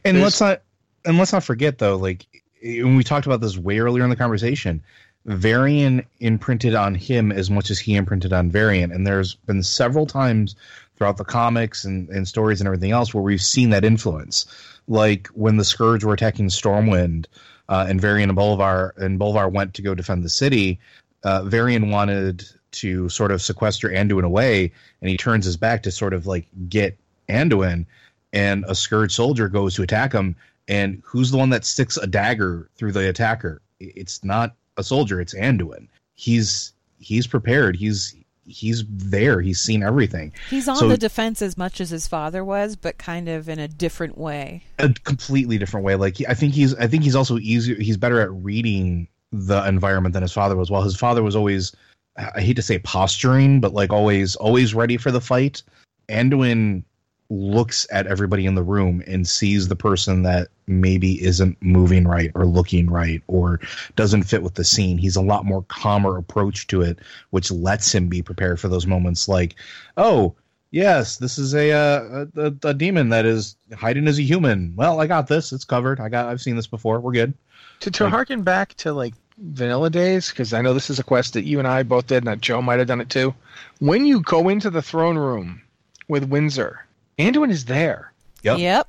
And 0.04 0.16
There's- 0.16 0.22
let's 0.24 0.40
not 0.40 0.62
and 1.06 1.18
let's 1.18 1.32
not 1.32 1.44
forget 1.44 1.78
though, 1.78 1.96
like 1.96 2.26
when 2.64 2.96
we 2.96 3.04
talked 3.04 3.26
about 3.26 3.40
this 3.40 3.58
way 3.58 3.78
earlier 3.78 4.04
in 4.04 4.10
the 4.10 4.16
conversation, 4.16 4.82
Varian 5.26 6.04
imprinted 6.20 6.74
on 6.74 6.94
him 6.94 7.30
as 7.30 7.50
much 7.50 7.70
as 7.70 7.78
he 7.78 7.94
imprinted 7.94 8.32
on 8.32 8.50
Varian, 8.50 8.90
and 8.90 9.06
there's 9.06 9.34
been 9.34 9.62
several 9.62 10.06
times 10.06 10.56
throughout 10.96 11.16
the 11.16 11.24
comics 11.24 11.84
and, 11.84 12.08
and 12.08 12.26
stories 12.26 12.60
and 12.60 12.66
everything 12.66 12.90
else 12.90 13.12
where 13.12 13.22
we've 13.22 13.42
seen 13.42 13.70
that 13.70 13.84
influence. 13.84 14.46
Like 14.86 15.28
when 15.28 15.56
the 15.56 15.64
Scourge 15.64 16.04
were 16.04 16.14
attacking 16.14 16.48
Stormwind, 16.48 17.26
uh, 17.68 17.86
and 17.88 18.00
Varian 18.00 18.30
and 18.30 18.38
Bolvar 18.38 18.96
and 18.96 19.18
Bolvar 19.18 19.50
went 19.50 19.74
to 19.74 19.82
go 19.82 19.94
defend 19.94 20.22
the 20.22 20.28
city. 20.28 20.78
Uh, 21.22 21.42
Varian 21.44 21.90
wanted 21.90 22.44
to 22.72 23.08
sort 23.08 23.30
of 23.30 23.40
sequester 23.40 23.88
Anduin 23.88 24.24
away, 24.24 24.72
and 25.00 25.08
he 25.08 25.16
turns 25.16 25.44
his 25.44 25.56
back 25.56 25.82
to 25.84 25.90
sort 25.90 26.12
of 26.12 26.26
like 26.26 26.46
get 26.68 26.98
Anduin, 27.28 27.86
and 28.32 28.64
a 28.68 28.74
Scourge 28.74 29.14
soldier 29.14 29.48
goes 29.48 29.74
to 29.74 29.82
attack 29.82 30.12
him. 30.12 30.36
And 30.68 31.02
who's 31.04 31.30
the 31.30 31.36
one 31.36 31.50
that 31.50 31.64
sticks 31.64 31.96
a 31.96 32.06
dagger 32.06 32.70
through 32.76 32.92
the 32.92 33.08
attacker? 33.08 33.60
It's 33.80 34.24
not 34.24 34.54
a 34.76 34.84
soldier; 34.84 35.20
it's 35.20 35.34
Anduin. 35.34 35.88
He's 36.14 36.72
he's 36.98 37.26
prepared. 37.26 37.76
He's 37.76 38.14
he's 38.46 38.84
there. 38.88 39.40
He's 39.40 39.60
seen 39.60 39.82
everything. 39.82 40.32
He's 40.50 40.68
on 40.68 40.76
So- 40.76 40.88
the 40.88 40.96
defense 40.98 41.42
as 41.42 41.56
much 41.58 41.80
as 41.80 41.90
his 41.90 42.06
father 42.06 42.44
was, 42.44 42.76
but 42.76 42.98
kind 42.98 43.28
of 43.28 43.48
in 43.48 43.58
a 43.58 43.68
different 43.68 44.16
way. 44.18 44.62
a 44.78 44.90
completely 45.04 45.58
different 45.58 45.84
way. 45.84 45.96
Like 45.96 46.16
I 46.28 46.34
think 46.34 46.54
he's 46.54 46.74
I 46.76 46.86
think 46.86 47.02
he's 47.04 47.16
also 47.16 47.38
easier. 47.38 47.76
He's 47.76 47.96
better 47.96 48.20
at 48.20 48.30
reading 48.32 49.08
the 49.32 49.66
environment 49.66 50.12
than 50.12 50.22
his 50.22 50.32
father 50.32 50.56
was. 50.56 50.70
While 50.70 50.82
his 50.82 50.96
father 50.96 51.22
was 51.22 51.36
always 51.36 51.74
I 52.16 52.40
hate 52.40 52.54
to 52.56 52.62
say 52.62 52.78
posturing, 52.78 53.60
but 53.60 53.74
like 53.74 53.92
always 53.92 54.36
always 54.36 54.74
ready 54.74 54.96
for 54.96 55.10
the 55.10 55.20
fight. 55.20 55.62
Anduin 56.08 56.84
looks 57.30 57.86
at 57.90 58.06
everybody 58.06 58.46
in 58.46 58.54
the 58.54 58.62
room 58.62 59.02
and 59.06 59.26
sees 59.26 59.68
the 59.68 59.76
person 59.76 60.22
that 60.22 60.48
maybe 60.66 61.22
isn't 61.22 61.56
moving 61.62 62.06
right 62.06 62.30
or 62.34 62.46
looking 62.46 62.88
right 62.90 63.22
or 63.26 63.60
doesn't 63.96 64.24
fit 64.24 64.42
with 64.42 64.54
the 64.54 64.64
scene. 64.64 64.98
He's 64.98 65.16
a 65.16 65.22
lot 65.22 65.44
more 65.44 65.62
calmer 65.68 66.16
approach 66.16 66.66
to 66.68 66.82
it, 66.82 66.98
which 67.30 67.50
lets 67.50 67.94
him 67.94 68.08
be 68.08 68.22
prepared 68.22 68.60
for 68.60 68.68
those 68.68 68.86
moments. 68.86 69.28
Like, 69.28 69.56
oh, 69.96 70.34
yes, 70.70 71.16
this 71.16 71.38
is 71.38 71.54
a 71.54 71.72
uh, 71.72 72.26
a, 72.36 72.54
a, 72.64 72.74
demon 72.74 73.08
that 73.10 73.24
is 73.24 73.56
hiding 73.74 74.08
as 74.08 74.18
a 74.18 74.22
human. 74.22 74.74
Well, 74.76 75.00
I 75.00 75.06
got 75.06 75.28
this. 75.28 75.52
It's 75.52 75.64
covered. 75.64 76.00
I 76.00 76.08
got. 76.08 76.26
I've 76.26 76.40
seen 76.40 76.56
this 76.56 76.66
before. 76.66 77.00
We're 77.00 77.12
good. 77.12 77.34
To 77.80 77.90
to 77.90 78.04
Like- 78.04 78.12
harken 78.12 78.42
back 78.42 78.74
to 78.74 78.92
like 78.92 79.14
vanilla 79.38 79.90
days, 79.90 80.30
because 80.30 80.52
I 80.52 80.62
know 80.62 80.74
this 80.74 80.90
is 80.90 80.98
a 80.98 81.04
quest 81.04 81.32
that 81.34 81.44
you 81.44 81.58
and 81.58 81.66
I 81.66 81.82
both 81.82 82.06
did, 82.06 82.18
and 82.18 82.26
that 82.26 82.40
Joe 82.40 82.62
might 82.62 82.78
have 82.78 82.88
done 82.88 83.00
it 83.00 83.10
too. 83.10 83.34
When 83.80 84.04
you 84.04 84.20
go 84.20 84.48
into 84.48 84.70
the 84.70 84.82
throne 84.82 85.18
room 85.18 85.62
with 86.06 86.24
Windsor, 86.24 86.86
Anduin 87.18 87.50
is 87.50 87.64
there. 87.66 88.12
Yep. 88.42 88.58
Yep. 88.58 88.88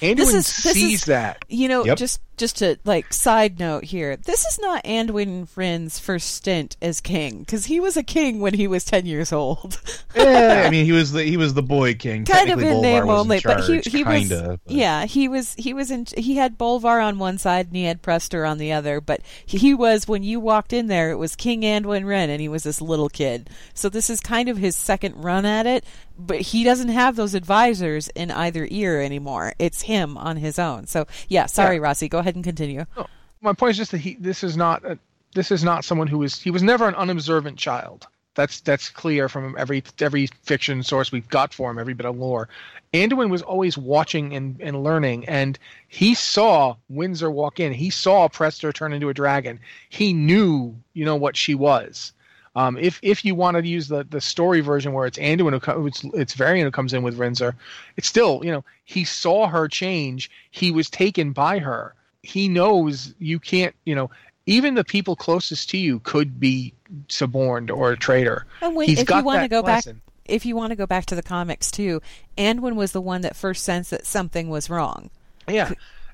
Anduin 0.00 0.16
This 0.16 0.34
is- 0.34 0.62
this 0.62 0.72
sees 0.74 1.00
is- 1.00 1.04
that. 1.06 1.44
You 1.48 1.68
know, 1.68 1.84
Yep. 1.84 1.98
just 1.98 2.20
just 2.36 2.58
to 2.58 2.78
like 2.84 3.12
side 3.12 3.58
note 3.58 3.84
here, 3.84 4.16
this 4.16 4.44
is 4.44 4.58
not 4.58 4.82
Anduin 4.84 5.46
Wrynn's 5.56 5.98
first 5.98 6.32
stint 6.34 6.76
as 6.82 7.00
king 7.00 7.40
because 7.40 7.66
he 7.66 7.80
was 7.80 7.96
a 7.96 8.02
king 8.02 8.40
when 8.40 8.54
he 8.54 8.66
was 8.66 8.84
ten 8.84 9.06
years 9.06 9.32
old. 9.32 9.80
Yeah, 10.16 10.62
I 10.66 10.70
mean, 10.70 10.84
he 10.86 10.92
was 10.92 11.10
the 11.12 11.24
he 11.24 11.36
was 11.36 11.54
the 11.54 11.62
boy 11.62 11.94
king. 11.94 12.24
kind 12.24 12.48
of 12.50 12.60
in 12.60 12.66
Bolvar 12.76 12.82
name 12.82 13.06
was 13.08 13.14
in 13.16 13.20
only, 13.20 13.40
but 13.44 13.64
he 13.64 13.78
he 13.80 14.04
was 14.04 14.28
kinda, 14.28 14.60
but- 14.64 14.72
yeah 14.72 15.06
he 15.06 15.26
was 15.28 15.54
he 15.54 15.74
was 15.74 15.90
in 15.90 16.06
he 16.16 16.36
had 16.36 16.56
Bolvar 16.56 17.04
on 17.04 17.18
one 17.18 17.36
side 17.36 17.66
and 17.66 17.76
he 17.76 17.84
had 17.84 18.00
Prestor 18.00 18.48
on 18.48 18.58
the 18.58 18.72
other, 18.72 19.00
but 19.00 19.20
he, 19.44 19.58
he 19.58 19.74
was 19.74 20.06
when 20.06 20.22
you 20.22 20.38
walked 20.38 20.72
in 20.72 20.86
there 20.86 21.10
it 21.10 21.16
was 21.16 21.34
King 21.34 21.62
Anduin 21.62 22.04
Wrynn 22.04 22.28
and 22.28 22.40
he 22.40 22.48
was 22.48 22.62
this 22.62 22.80
little 22.80 23.08
kid. 23.08 23.50
So 23.74 23.88
this 23.88 24.08
is 24.08 24.20
kind 24.20 24.48
of 24.48 24.56
his 24.56 24.76
second 24.76 25.16
run 25.22 25.44
at 25.44 25.66
it, 25.66 25.84
but 26.16 26.40
he 26.40 26.62
doesn't 26.62 26.88
have 26.90 27.16
those 27.16 27.34
advisors 27.34 28.06
in 28.08 28.30
either 28.30 28.68
ear 28.70 29.00
anymore. 29.00 29.54
It's 29.58 29.82
him 29.82 30.16
on 30.16 30.36
his 30.36 30.58
own. 30.60 30.86
So 30.86 31.06
yeah, 31.28 31.46
sorry, 31.46 31.76
Yeah. 31.76 31.82
Rossi, 31.82 32.08
go 32.08 32.18
ahead 32.24 32.34
and 32.34 32.44
continue. 32.44 32.84
No. 32.96 33.06
My 33.40 33.52
point 33.52 33.72
is 33.72 33.76
just 33.76 33.90
that 33.92 33.98
he. 33.98 34.16
This 34.18 34.42
is 34.42 34.56
not. 34.56 34.84
A, 34.84 34.98
this 35.34 35.50
is 35.50 35.62
not 35.62 35.84
someone 35.84 36.06
who 36.06 36.22
is. 36.22 36.40
He 36.40 36.50
was 36.50 36.62
never 36.62 36.88
an 36.88 36.94
unobservant 36.94 37.58
child. 37.58 38.06
That's 38.34 38.60
that's 38.60 38.88
clear 38.88 39.28
from 39.28 39.54
every 39.58 39.84
every 40.00 40.26
fiction 40.42 40.82
source 40.82 41.12
we've 41.12 41.28
got 41.28 41.54
for 41.54 41.70
him, 41.70 41.78
every 41.78 41.94
bit 41.94 42.06
of 42.06 42.16
lore. 42.16 42.48
Anduin 42.92 43.28
was 43.28 43.42
always 43.42 43.76
watching 43.76 44.34
and, 44.34 44.60
and 44.60 44.82
learning, 44.82 45.28
and 45.28 45.58
he 45.88 46.14
saw 46.14 46.76
Windsor 46.88 47.30
walk 47.30 47.60
in. 47.60 47.72
He 47.72 47.90
saw 47.90 48.28
Prestor 48.28 48.72
turn 48.72 48.92
into 48.92 49.08
a 49.08 49.14
dragon. 49.14 49.60
He 49.88 50.12
knew, 50.12 50.76
you 50.94 51.04
know, 51.04 51.16
what 51.16 51.36
she 51.36 51.54
was. 51.54 52.12
Um, 52.56 52.78
if 52.78 53.00
if 53.02 53.24
you 53.24 53.34
wanted 53.34 53.62
to 53.62 53.68
use 53.68 53.88
the, 53.88 54.04
the 54.04 54.20
story 54.20 54.60
version 54.60 54.92
where 54.92 55.06
it's 55.06 55.18
Anduin 55.18 55.52
who 55.52 55.60
co- 55.60 55.86
it's 55.86 56.04
it's 56.14 56.34
Varian 56.34 56.66
who 56.66 56.70
comes 56.70 56.92
in 56.92 57.02
with 57.02 57.16
Windsor, 57.16 57.56
it's 57.96 58.06
still 58.06 58.40
you 58.44 58.52
know 58.52 58.64
he 58.84 59.04
saw 59.04 59.48
her 59.48 59.66
change. 59.66 60.30
He 60.50 60.70
was 60.70 60.88
taken 60.88 61.32
by 61.32 61.58
her. 61.58 61.94
He 62.24 62.48
knows 62.48 63.14
you 63.18 63.38
can't 63.38 63.74
you 63.84 63.94
know 63.94 64.10
even 64.46 64.74
the 64.74 64.84
people 64.84 65.16
closest 65.16 65.70
to 65.70 65.78
you 65.78 66.00
could 66.00 66.38
be 66.38 66.74
suborned 67.08 67.70
or 67.70 67.92
a 67.92 67.96
traitor. 67.96 68.46
And 68.60 68.74
when, 68.76 68.88
He's 68.88 69.00
if 69.00 69.06
got 69.06 69.18
you 69.18 69.24
want 69.24 69.42
to 69.42 69.48
go 69.48 69.60
lesson. 69.60 69.96
back, 69.96 70.14
if 70.26 70.46
you 70.46 70.56
want 70.56 70.70
to 70.70 70.76
go 70.76 70.86
back 70.86 71.06
to 71.06 71.14
the 71.14 71.22
comics 71.22 71.70
too, 71.70 72.02
Anduin 72.36 72.74
was 72.74 72.92
the 72.92 73.00
one 73.00 73.22
that 73.22 73.36
first 73.36 73.64
sensed 73.64 73.90
that 73.90 74.06
something 74.06 74.48
was 74.48 74.68
wrong. 74.68 75.10
Yeah. 75.48 75.72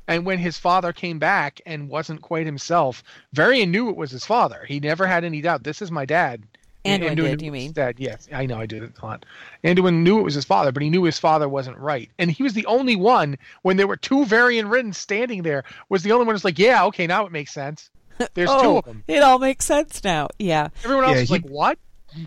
And 0.08 0.26
when 0.26 0.38
his 0.38 0.58
father 0.58 0.92
came 0.92 1.20
back 1.20 1.60
and 1.66 1.88
wasn't 1.88 2.20
quite 2.20 2.46
himself, 2.46 3.04
Varian 3.32 3.70
knew 3.70 3.90
it 3.90 3.96
was 3.96 4.10
his 4.10 4.26
father. 4.26 4.64
He 4.66 4.80
never 4.80 5.06
had 5.06 5.22
any 5.22 5.40
doubt. 5.40 5.62
This 5.62 5.80
is 5.80 5.92
my 5.92 6.04
dad. 6.04 6.42
Anduin 6.84 7.10
Anduin 7.10 7.30
did, 7.30 7.42
you 7.42 7.52
mean? 7.52 7.68
his 7.68 7.72
Dad, 7.72 7.96
yes, 7.98 8.28
I 8.32 8.46
know. 8.46 8.58
I 8.58 8.66
do 8.66 8.82
it 8.82 8.92
a 9.00 9.06
lot. 9.06 9.26
Anduin 9.62 10.02
knew 10.02 10.18
it 10.18 10.22
was 10.22 10.34
his 10.34 10.44
father, 10.44 10.72
but 10.72 10.82
he 10.82 10.90
knew 10.90 11.04
his 11.04 11.18
father 11.18 11.48
wasn't 11.48 11.76
right, 11.78 12.10
and 12.18 12.30
he 12.30 12.42
was 12.42 12.54
the 12.54 12.66
only 12.66 12.96
one 12.96 13.36
when 13.62 13.76
there 13.76 13.86
were 13.86 13.96
two 13.96 14.24
Varian 14.24 14.68
written 14.68 14.92
standing 14.92 15.42
there. 15.42 15.64
Was 15.88 16.02
the 16.02 16.12
only 16.12 16.26
one 16.26 16.34
who's 16.34 16.44
like, 16.44 16.58
yeah, 16.58 16.84
okay, 16.86 17.06
now 17.06 17.26
it 17.26 17.32
makes 17.32 17.52
sense. 17.52 17.90
There's 18.34 18.50
two 18.50 18.56
oh, 18.56 18.78
of 18.78 18.84
them. 18.84 19.04
it 19.08 19.22
all 19.22 19.38
makes 19.38 19.64
sense 19.64 20.02
now. 20.04 20.28
Yeah, 20.38 20.68
Everyone 20.84 21.04
else 21.04 21.16
Yeah, 21.16 21.22
is 21.22 21.28
he- 21.28 21.34
like, 21.34 21.46
what? 21.46 21.78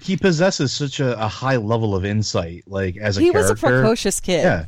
he 0.02 0.16
possesses 0.16 0.72
such 0.72 1.00
a, 1.00 1.22
a 1.22 1.28
high 1.28 1.58
level 1.58 1.96
of 1.96 2.06
insight, 2.06 2.64
like 2.68 2.96
as 2.98 3.18
a 3.18 3.22
he 3.22 3.32
was 3.32 3.50
a 3.50 3.56
precocious 3.56 4.20
kid. 4.20 4.44
Yeah, 4.44 4.66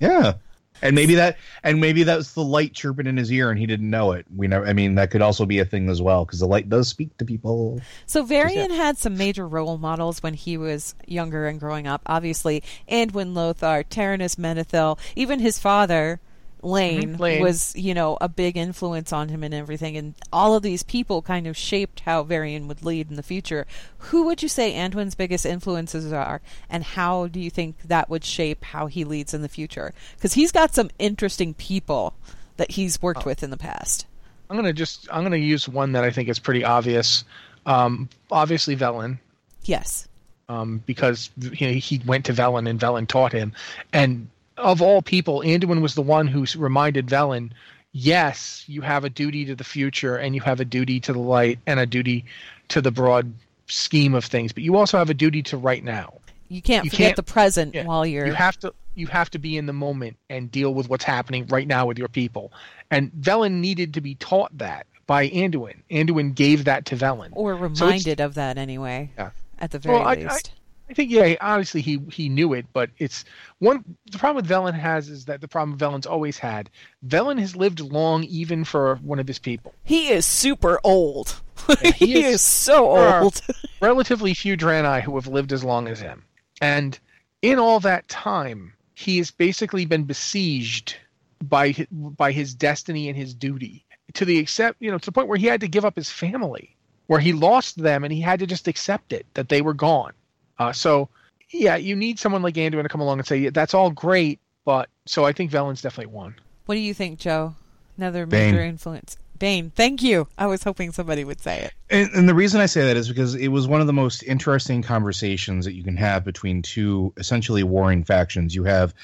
yeah, 0.00 0.34
and 0.82 0.94
maybe 0.94 1.14
that, 1.14 1.38
and 1.62 1.80
maybe 1.80 2.02
that's 2.02 2.32
the 2.32 2.44
light 2.44 2.72
chirping 2.72 3.06
in 3.06 3.16
his 3.16 3.32
ear, 3.32 3.50
and 3.50 3.58
he 3.58 3.66
didn't 3.66 3.90
know 3.90 4.12
it. 4.12 4.26
We 4.34 4.48
know. 4.48 4.64
I 4.64 4.72
mean, 4.72 4.94
that 4.96 5.10
could 5.10 5.22
also 5.22 5.46
be 5.46 5.58
a 5.58 5.64
thing 5.64 5.88
as 5.88 6.00
well, 6.02 6.24
because 6.24 6.40
the 6.40 6.46
light 6.46 6.68
does 6.68 6.88
speak 6.88 7.16
to 7.18 7.24
people. 7.24 7.80
So 8.06 8.22
Varian 8.22 8.70
had 8.70 8.98
some 8.98 9.16
major 9.16 9.46
role 9.46 9.78
models 9.78 10.22
when 10.22 10.34
he 10.34 10.56
was 10.56 10.94
younger 11.06 11.46
and 11.46 11.60
growing 11.60 11.86
up. 11.86 12.02
Obviously, 12.06 12.62
Anduin 12.88 13.34
Lothar, 13.34 13.84
Terenas 13.84 14.36
Menethil, 14.36 14.98
even 15.16 15.40
his 15.40 15.58
father, 15.58 16.20
Llane, 16.62 17.16
Mhm, 17.16 17.18
Llane. 17.18 17.40
was 17.42 17.74
you 17.76 17.94
know 17.94 18.18
a 18.20 18.28
big 18.28 18.56
influence 18.56 19.12
on 19.12 19.28
him 19.30 19.42
and 19.42 19.54
everything. 19.54 19.96
And 19.96 20.14
all 20.32 20.54
of 20.54 20.62
these 20.62 20.82
people 20.82 21.22
kind 21.22 21.46
of 21.46 21.56
shaped 21.56 22.00
how 22.00 22.22
Varian 22.22 22.68
would 22.68 22.84
lead 22.84 23.08
in 23.10 23.16
the 23.16 23.22
future. 23.22 23.66
Who 23.98 24.24
would 24.26 24.42
you 24.42 24.48
say 24.48 24.74
Anduin's 24.74 25.14
biggest 25.14 25.46
influences 25.46 26.12
are, 26.12 26.40
and 26.68 26.84
how 26.84 27.26
do 27.28 27.40
you 27.40 27.50
think 27.50 27.76
that 27.86 28.10
would 28.10 28.24
shape 28.24 28.64
how 28.64 28.86
he 28.86 29.04
leads 29.04 29.32
in 29.34 29.42
the 29.42 29.48
future? 29.48 29.94
Because 30.16 30.34
he's 30.34 30.52
got 30.52 30.74
some 30.74 30.90
interesting 30.98 31.54
people 31.54 32.14
that 32.56 32.72
he's 32.72 33.00
worked 33.00 33.24
with 33.24 33.42
in 33.42 33.50
the 33.50 33.56
past. 33.56 34.06
I'm 34.50 34.56
gonna 34.56 34.72
just 34.72 35.08
I'm 35.12 35.22
gonna 35.22 35.36
use 35.36 35.68
one 35.68 35.92
that 35.92 36.04
I 36.04 36.10
think 36.10 36.28
is 36.28 36.38
pretty 36.38 36.64
obvious. 36.64 37.24
Um, 37.66 38.08
obviously, 38.30 38.76
Velen. 38.76 39.18
Yes. 39.64 40.08
um, 40.48 40.82
because 40.84 41.30
you 41.38 41.68
know, 41.68 41.72
he 41.74 42.00
went 42.04 42.24
to 42.24 42.32
Velen 42.32 42.68
and 42.68 42.80
Velen 42.80 43.06
taught 43.06 43.30
him. 43.32 43.52
And 43.92 44.28
of 44.60 44.80
all 44.82 45.02
people, 45.02 45.40
Anduin 45.40 45.80
was 45.80 45.94
the 45.94 46.02
one 46.02 46.26
who 46.28 46.46
reminded 46.56 47.06
Velen, 47.06 47.50
yes, 47.92 48.64
you 48.66 48.82
have 48.82 49.04
a 49.04 49.10
duty 49.10 49.44
to 49.46 49.54
the 49.54 49.64
future 49.64 50.16
and 50.16 50.34
you 50.34 50.40
have 50.42 50.60
a 50.60 50.64
duty 50.64 51.00
to 51.00 51.12
the 51.12 51.18
light 51.18 51.58
and 51.66 51.80
a 51.80 51.86
duty 51.86 52.24
to 52.68 52.80
the 52.80 52.90
broad 52.90 53.32
scheme 53.66 54.14
of 54.14 54.24
things, 54.24 54.52
but 54.52 54.62
you 54.62 54.76
also 54.76 54.98
have 54.98 55.10
a 55.10 55.14
duty 55.14 55.42
to 55.44 55.56
right 55.56 55.82
now. 55.84 56.12
You 56.48 56.60
can't 56.62 56.84
You 56.84 56.90
forget 56.90 57.06
can't- 57.08 57.16
the 57.16 57.22
present 57.22 57.74
yeah, 57.74 57.84
while 57.84 58.04
you're. 58.04 58.26
You 58.26 58.32
have 58.32 58.58
to 58.60 58.74
you 58.96 59.06
have 59.06 59.30
to 59.30 59.38
be 59.38 59.56
in 59.56 59.66
the 59.66 59.72
moment 59.72 60.16
and 60.28 60.50
deal 60.50 60.74
with 60.74 60.88
what's 60.88 61.04
happening 61.04 61.46
right 61.46 61.66
now 61.66 61.86
with 61.86 61.96
your 61.96 62.08
people. 62.08 62.52
And 62.90 63.12
Velen 63.12 63.60
needed 63.60 63.94
to 63.94 64.00
be 64.00 64.16
taught 64.16 64.56
that 64.58 64.84
by 65.06 65.28
Anduin. 65.30 65.76
Anduin 65.92 66.34
gave 66.34 66.64
that 66.64 66.86
to 66.86 66.96
Velen. 66.96 67.28
or 67.32 67.54
reminded 67.54 68.20
of 68.20 68.34
that 68.34 68.58
anyway. 68.58 69.10
Yeah. 69.16 69.30
At 69.60 69.70
the 69.70 69.78
very 69.78 69.96
Well, 69.96 70.06
I- 70.08 70.12
I- 70.14 70.16
least. 70.16 70.52
I 70.90 70.92
think 70.92 71.10
yeah, 71.12 71.36
honestly 71.40 71.80
he 71.80 72.00
he 72.10 72.28
knew 72.28 72.52
it, 72.52 72.66
but 72.72 72.90
it's 72.98 73.24
one 73.60 73.84
the 74.10 74.18
problem 74.18 74.36
with 74.42 74.50
Velen 74.50 74.74
has 74.74 75.08
is 75.08 75.24
that 75.26 75.40
the 75.40 75.46
problem 75.48 75.78
Velen's 75.78 76.06
always 76.06 76.36
had. 76.36 76.68
Velen 77.06 77.38
has 77.38 77.54
lived 77.54 77.78
long 77.80 78.24
even 78.24 78.64
for 78.64 78.96
one 78.96 79.20
of 79.20 79.28
his 79.28 79.38
people. 79.38 79.72
he 79.84 80.08
is 80.08 80.26
super 80.26 80.80
old. 80.82 81.40
Yeah, 81.68 81.92
he, 81.92 82.06
he 82.06 82.24
is, 82.24 82.34
is- 82.36 82.42
so 82.42 82.96
old. 82.98 83.40
Relatively 83.80 84.34
few 84.34 84.56
Draenei 84.56 85.00
who 85.00 85.14
have 85.14 85.28
lived 85.28 85.52
as 85.52 85.62
long 85.62 85.86
as 85.86 86.00
him. 86.00 86.24
And 86.60 86.98
in 87.40 87.58
all 87.58 87.78
that 87.80 88.08
time, 88.08 88.72
he 88.94 89.18
has 89.18 89.30
basically 89.30 89.84
been 89.86 90.02
besieged 90.04 90.96
by 91.44 91.74
by 91.92 92.32
his 92.32 92.52
destiny 92.52 93.08
and 93.08 93.16
his 93.16 93.32
duty 93.32 93.84
to 94.14 94.24
the 94.24 94.38
except 94.38 94.82
you 94.82 94.90
know 94.90 94.98
to 94.98 95.06
the 95.06 95.12
point 95.12 95.28
where 95.28 95.38
he 95.38 95.46
had 95.46 95.60
to 95.60 95.68
give 95.68 95.84
up 95.84 95.94
his 95.94 96.10
family, 96.10 96.74
where 97.06 97.20
he 97.20 97.32
lost 97.32 97.80
them 97.80 98.02
and 98.02 98.12
he 98.12 98.20
had 98.20 98.40
to 98.40 98.46
just 98.46 98.66
accept 98.66 99.12
it 99.12 99.24
that 99.34 99.48
they 99.48 99.62
were 99.62 99.72
gone. 99.72 100.12
Uh, 100.60 100.72
so 100.72 101.08
yeah, 101.50 101.74
you 101.74 101.96
need 101.96 102.18
someone 102.18 102.42
like 102.42 102.54
Anduin 102.54 102.82
to 102.82 102.88
come 102.88 103.00
along 103.00 103.18
and 103.18 103.26
say 103.26 103.38
"Yeah, 103.38 103.50
that's 103.52 103.74
all 103.74 103.90
great, 103.90 104.38
but 104.64 104.88
so 105.06 105.24
I 105.24 105.32
think 105.32 105.50
Velen's 105.50 105.82
definitely 105.82 106.12
one. 106.12 106.36
What 106.66 106.76
do 106.76 106.80
you 106.80 106.94
think, 106.94 107.18
Joe? 107.18 107.56
Another 107.96 108.26
Bane. 108.26 108.52
major 108.52 108.62
influence. 108.62 109.16
Bane. 109.38 109.72
Thank 109.74 110.02
you. 110.02 110.28
I 110.36 110.46
was 110.46 110.62
hoping 110.62 110.92
somebody 110.92 111.24
would 111.24 111.40
say 111.40 111.62
it. 111.62 111.72
And, 111.88 112.10
and 112.14 112.28
the 112.28 112.34
reason 112.34 112.60
I 112.60 112.66
say 112.66 112.84
that 112.84 112.96
is 112.96 113.08
because 113.08 113.34
it 113.34 113.48
was 113.48 113.66
one 113.66 113.80
of 113.80 113.86
the 113.86 113.92
most 113.92 114.22
interesting 114.22 114.82
conversations 114.82 115.64
that 115.64 115.72
you 115.72 115.82
can 115.82 115.96
have 115.96 116.24
between 116.24 116.60
two 116.60 117.12
essentially 117.16 117.62
warring 117.62 118.04
factions. 118.04 118.54
You 118.54 118.64
have 118.64 118.94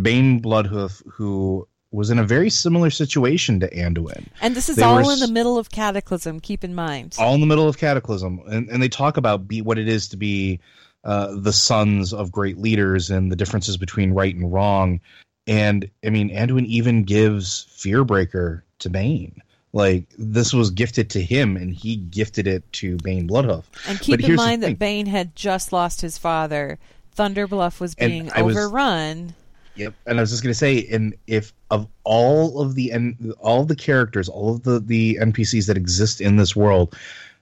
Bane 0.00 0.40
Bloodhoof, 0.40 1.02
who 1.10 1.66
was 1.92 2.10
in 2.10 2.18
a 2.18 2.24
very 2.24 2.50
similar 2.50 2.90
situation 2.90 3.58
to 3.60 3.70
Anduin, 3.70 4.26
And 4.42 4.54
this 4.54 4.68
is 4.68 4.76
They 4.76 4.82
all 4.82 5.02
were 5.02 5.12
in 5.12 5.20
the 5.20 5.28
middle 5.28 5.56
of 5.56 5.70
Cataclysm. 5.70 6.40
Keep 6.40 6.62
in 6.62 6.74
mind. 6.74 7.16
all 7.18 7.34
in 7.34 7.40
the 7.40 7.46
middle 7.46 7.68
of 7.68 7.78
Cataclysm, 7.78 8.42
and, 8.46 8.68
and 8.68 8.82
they 8.82 8.88
talk 8.88 9.16
about 9.16 9.48
be 9.48 9.62
what 9.62 9.78
it 9.78 9.88
is 9.88 10.08
to 10.08 10.16
be 10.18 10.60
uh, 11.06 11.34
the 11.36 11.52
sons 11.52 12.12
of 12.12 12.32
great 12.32 12.58
leaders 12.58 13.10
and 13.10 13.30
the 13.32 13.36
differences 13.36 13.76
between 13.76 14.12
right 14.12 14.34
and 14.34 14.52
wrong. 14.52 15.00
And 15.46 15.88
I 16.04 16.10
mean, 16.10 16.30
Anduin 16.30 16.66
even 16.66 17.04
gives 17.04 17.66
Fearbreaker 17.70 18.62
to 18.80 18.90
Bane. 18.90 19.40
Like 19.72 20.06
this 20.18 20.52
was 20.52 20.70
gifted 20.70 21.08
to 21.10 21.22
him, 21.22 21.56
and 21.56 21.72
he 21.72 21.96
gifted 21.96 22.46
it 22.46 22.70
to 22.74 22.96
Bane 22.98 23.28
Bloodhoof. 23.28 23.64
And 23.86 24.00
keep 24.00 24.20
But 24.20 24.28
in 24.28 24.36
mind 24.36 24.62
that 24.64 24.78
Bane 24.78 25.06
had 25.06 25.36
just 25.36 25.72
lost 25.72 26.00
his 26.00 26.18
father. 26.18 26.78
Thunderbluff 27.16 27.80
was 27.80 27.94
being 27.94 28.30
I 28.34 28.42
was- 28.42 28.56
overrun. 28.56 29.34
Yep. 29.76 29.94
And 30.06 30.18
I 30.18 30.22
was 30.22 30.30
just 30.30 30.42
gonna 30.42 30.54
say, 30.54 30.86
and 30.90 31.14
if 31.26 31.52
of 31.70 31.86
all 32.04 32.62
of 32.62 32.74
the 32.74 32.90
and 32.90 33.34
all 33.38 33.60
of 33.60 33.68
the 33.68 33.76
characters, 33.76 34.28
all 34.28 34.54
of 34.54 34.62
the 34.62 34.80
the 34.80 35.18
NPCs 35.20 35.66
that 35.66 35.76
exist 35.76 36.20
in 36.20 36.36
this 36.36 36.56
world, 36.56 36.96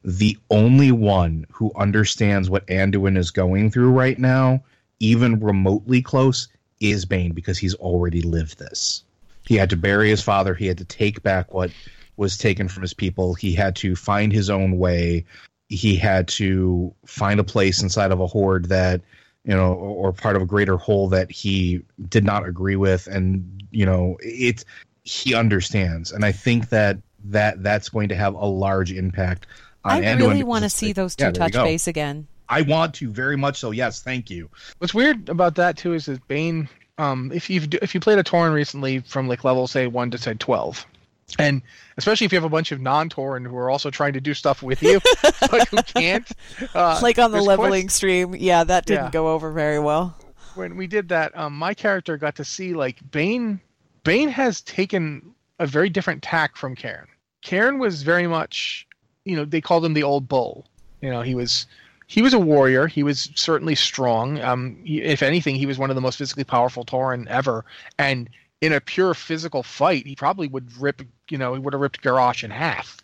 the 0.04 0.36
only 0.50 0.92
one 0.92 1.46
who 1.50 1.72
understands 1.76 2.50
what 2.50 2.66
Anduin 2.66 3.16
is 3.16 3.30
going 3.30 3.70
through 3.70 3.90
right 3.90 4.18
now, 4.18 4.62
even 5.00 5.40
remotely 5.40 6.02
close, 6.02 6.48
is 6.80 7.04
Bane 7.04 7.32
because 7.32 7.58
he's 7.58 7.74
already 7.76 8.20
lived 8.20 8.58
this. 8.58 9.02
He 9.46 9.56
had 9.56 9.70
to 9.70 9.76
bury 9.76 10.10
his 10.10 10.22
father. 10.22 10.54
He 10.54 10.66
had 10.66 10.78
to 10.78 10.84
take 10.84 11.22
back 11.22 11.52
what 11.52 11.70
was 12.16 12.36
taken 12.36 12.68
from 12.68 12.82
his 12.82 12.94
people. 12.94 13.34
He 13.34 13.54
had 13.54 13.76
to 13.76 13.96
find 13.96 14.32
his 14.32 14.50
own 14.50 14.78
way. 14.78 15.24
He 15.68 15.96
had 15.96 16.28
to 16.28 16.94
find 17.06 17.40
a 17.40 17.44
place 17.44 17.82
inside 17.82 18.12
of 18.12 18.20
a 18.20 18.26
horde 18.26 18.66
that 18.66 19.00
you 19.44 19.54
know, 19.54 19.74
or, 19.74 20.12
part 20.12 20.36
of 20.36 20.42
a 20.42 20.46
greater 20.46 20.76
whole 20.76 21.08
that 21.10 21.30
he 21.30 21.82
did 22.08 22.24
not 22.24 22.48
agree 22.48 22.76
with, 22.76 23.06
and 23.06 23.62
you 23.70 23.84
know, 23.84 24.16
it 24.20 24.64
he 25.02 25.34
understands, 25.34 26.12
and 26.12 26.24
I 26.24 26.32
think 26.32 26.70
that 26.70 26.98
that 27.26 27.62
that's 27.62 27.90
going 27.90 28.08
to 28.08 28.16
have 28.16 28.34
a 28.34 28.46
large 28.46 28.90
impact. 28.90 29.46
On 29.84 29.92
I 29.92 30.00
Anduin 30.02 30.18
really 30.18 30.44
want 30.44 30.64
to 30.64 30.70
see 30.70 30.86
like, 30.88 30.96
those 30.96 31.16
two 31.16 31.22
there 31.24 31.30
you 31.30 31.34
touch 31.34 31.52
base 31.52 31.86
again. 31.86 32.26
I 32.48 32.62
want 32.62 32.94
to 32.96 33.10
very 33.10 33.36
much 33.36 33.58
so. 33.58 33.70
Yes, 33.70 34.02
thank 34.02 34.30
you. 34.30 34.50
What's 34.78 34.94
weird 34.94 35.28
about 35.28 35.54
that 35.56 35.76
too 35.76 35.94
is 35.94 36.06
that 36.06 36.26
Bane, 36.28 36.68
um, 36.98 37.30
if 37.34 37.48
you've 37.50 37.72
if 37.74 37.94
you 37.94 38.00
played 38.00 38.18
a 38.18 38.22
Tauren 38.24 38.52
recently 38.54 39.00
from 39.00 39.28
like 39.28 39.44
level 39.44 39.66
say 39.66 39.86
one 39.86 40.10
to 40.10 40.18
say 40.18 40.34
twelve, 40.34 40.86
and 41.38 41.62
especially 41.96 42.24
if 42.26 42.32
you 42.32 42.36
have 42.36 42.44
a 42.44 42.48
bunch 42.50 42.70
of 42.72 42.80
non-Tauren 42.80 43.46
who 43.46 43.56
are 43.56 43.70
also 43.70 43.90
trying 43.90 44.12
to 44.14 44.20
do 44.20 44.34
stuff 44.34 44.62
with 44.62 44.82
you, 44.82 45.00
but 45.22 45.68
who 45.68 45.78
can't, 45.82 46.30
uh, 46.74 46.98
like 47.02 47.18
on 47.18 47.30
the 47.30 47.36
there's 47.38 47.46
quite- 47.46 47.58
leveling 47.58 47.88
stream, 47.88 48.34
yeah, 48.34 48.64
that 48.64 48.86
didn't 48.86 49.04
Yeah. 49.06 49.10
go 49.10 49.28
over 49.32 49.50
very 49.52 49.78
well. 49.78 50.16
when 50.54 50.76
we 50.76 50.86
did 50.86 51.08
that, 51.08 51.36
um, 51.36 51.54
my 51.56 51.74
character 51.74 52.16
got 52.16 52.36
to 52.36 52.44
see 52.44 52.74
like 52.74 52.98
Bane. 53.10 53.60
Bane 54.04 54.28
has 54.28 54.60
taken 54.60 55.34
a 55.58 55.66
very 55.66 55.88
different 55.88 56.22
tack 56.22 56.56
from 56.56 56.76
Cairne. 56.76 57.06
Cairne 57.42 57.78
was 57.78 58.02
very 58.02 58.26
much, 58.26 58.86
you 59.24 59.36
know, 59.36 59.44
they 59.44 59.60
called 59.60 59.84
him 59.84 59.94
the 59.94 60.02
old 60.02 60.28
bull. 60.28 60.66
You 61.00 61.10
know, 61.10 61.22
he 61.22 61.34
was 61.34 61.66
he 62.06 62.22
was 62.22 62.34
a 62.34 62.38
warrior. 62.38 62.86
He 62.86 63.02
was 63.02 63.30
certainly 63.34 63.74
strong. 63.74 64.40
Um, 64.40 64.76
he- 64.84 65.02
if 65.02 65.22
anything, 65.22 65.56
he 65.56 65.66
was 65.66 65.78
one 65.78 65.90
of 65.90 65.96
the 65.96 66.02
most 66.02 66.18
physically 66.18 66.44
powerful 66.44 66.84
Tauren 66.84 67.26
ever. 67.28 67.64
And 67.98 68.28
in 68.60 68.72
a 68.72 68.80
pure 68.80 69.14
physical 69.14 69.62
fight, 69.62 70.06
he 70.06 70.14
probably 70.14 70.48
would 70.48 70.76
rip. 70.78 71.02
You 71.30 71.38
know, 71.38 71.54
he 71.54 71.60
would 71.60 71.72
have 71.72 71.80
ripped 71.80 72.02
Garrosh 72.02 72.44
in 72.44 72.50
half. 72.50 72.98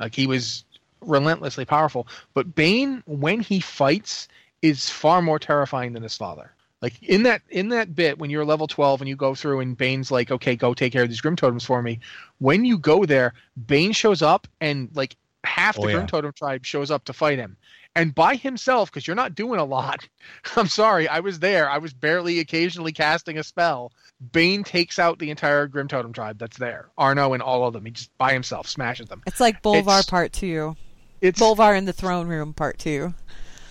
Like 0.00 0.14
he 0.14 0.26
was 0.26 0.64
relentlessly 1.00 1.64
powerful. 1.64 2.08
But 2.34 2.54
Bane, 2.54 3.02
when 3.06 3.40
he 3.40 3.60
fights, 3.60 4.28
is 4.62 4.88
far 4.90 5.22
more 5.22 5.38
terrifying 5.38 5.92
than 5.92 6.02
his 6.02 6.16
father. 6.16 6.50
Like 6.82 7.02
in 7.02 7.22
that 7.22 7.42
in 7.48 7.70
that 7.70 7.94
bit 7.94 8.18
when 8.18 8.28
you're 8.30 8.44
level 8.44 8.66
12 8.66 9.00
and 9.00 9.08
you 9.08 9.16
go 9.16 9.34
through 9.34 9.60
and 9.60 9.76
Bane's 9.76 10.10
like, 10.10 10.30
okay, 10.30 10.56
go 10.56 10.74
take 10.74 10.92
care 10.92 11.02
of 11.02 11.08
these 11.08 11.20
Grim 11.20 11.36
Totems 11.36 11.64
for 11.64 11.82
me. 11.82 12.00
When 12.38 12.64
you 12.64 12.78
go 12.78 13.04
there, 13.06 13.34
Bane 13.66 13.92
shows 13.92 14.22
up 14.22 14.46
and 14.60 14.90
like 14.94 15.16
half 15.46 15.76
the 15.76 15.82
Oh, 15.82 15.88
yeah. 15.88 15.94
Grim 15.94 16.06
Totem 16.06 16.32
tribe 16.32 16.64
shows 16.64 16.90
up 16.90 17.04
to 17.06 17.12
fight 17.12 17.38
him. 17.38 17.56
And 17.94 18.14
by 18.14 18.34
himself, 18.36 18.90
because 18.90 19.06
you're 19.06 19.16
not 19.16 19.34
doing 19.34 19.58
a 19.58 19.64
lot. 19.64 20.06
I'm 20.56 20.66
sorry, 20.68 21.08
I 21.08 21.20
was 21.20 21.38
there. 21.38 21.70
I 21.70 21.78
was 21.78 21.94
barely 21.94 22.40
occasionally 22.40 22.92
casting 22.92 23.38
a 23.38 23.42
spell. 23.42 23.90
Bane 24.32 24.64
takes 24.64 24.98
out 24.98 25.18
the 25.18 25.30
entire 25.30 25.66
Grim 25.66 25.88
Totem 25.88 26.12
tribe 26.12 26.38
that's 26.38 26.58
there. 26.58 26.88
Arno 26.98 27.32
and 27.32 27.42
all 27.42 27.66
of 27.66 27.72
them. 27.72 27.84
He 27.86 27.92
just 27.92 28.16
by 28.18 28.32
himself 28.34 28.66
smashes 28.68 29.08
them. 29.08 29.22
It's 29.26 29.40
like 29.40 29.62
Bolvar 29.62 29.78
It's- 30.00 30.06
Part 30.10 30.32
Two, 30.34 30.76
It's 31.22 31.40
Bolvar 31.40 31.76
in 31.76 31.86
the 31.86 31.92
throne 31.94 32.28
room 32.28 32.52
Part 32.52 32.78
Two. 32.78 33.14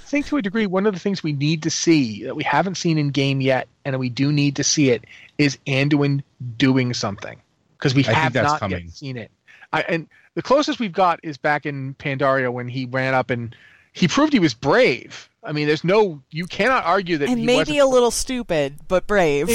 I 0.03 0.07
think 0.07 0.27
to 0.27 0.37
a 0.37 0.41
degree, 0.41 0.65
one 0.67 0.85
of 0.85 0.93
the 0.93 0.99
things 0.99 1.21
we 1.23 1.33
need 1.33 1.63
to 1.63 1.69
see 1.71 2.23
that 2.23 2.35
we 2.35 2.43
haven't 2.43 2.75
seen 2.75 2.97
in 2.97 3.09
game 3.09 3.41
yet, 3.41 3.67
and 3.83 3.97
we 3.99 4.09
do 4.09 4.31
need 4.31 4.55
to 4.57 4.63
see 4.63 4.89
it, 4.91 5.03
is 5.37 5.57
Anduin 5.67 6.21
doing 6.57 6.93
something 6.93 7.41
because 7.77 7.93
we 7.95 8.05
I 8.05 8.13
have 8.13 8.33
not 8.35 8.59
coming. 8.59 8.85
yet 8.85 8.91
seen 8.93 9.17
it. 9.17 9.29
I, 9.75 9.81
and 9.89 10.07
the 10.35 10.41
closest 10.41 10.79
we've 10.79 10.93
got 10.93 11.19
is 11.21 11.37
back 11.37 11.65
in 11.65 11.95
Pandaria 11.95 12.51
when 12.51 12.69
he 12.69 12.85
ran 12.85 13.13
up 13.13 13.29
and 13.29 13.53
he 13.91 14.07
proved 14.07 14.31
he 14.31 14.39
was 14.39 14.53
brave. 14.53 15.29
I 15.43 15.51
mean, 15.51 15.67
there's 15.67 15.83
no 15.83 16.21
you 16.31 16.45
cannot 16.45 16.85
argue 16.85 17.17
that 17.17 17.27
And 17.27 17.39
he 17.39 17.45
maybe 17.45 17.77
a 17.77 17.85
little 17.85 18.11
stupid, 18.11 18.77
but 18.87 19.05
brave. 19.05 19.49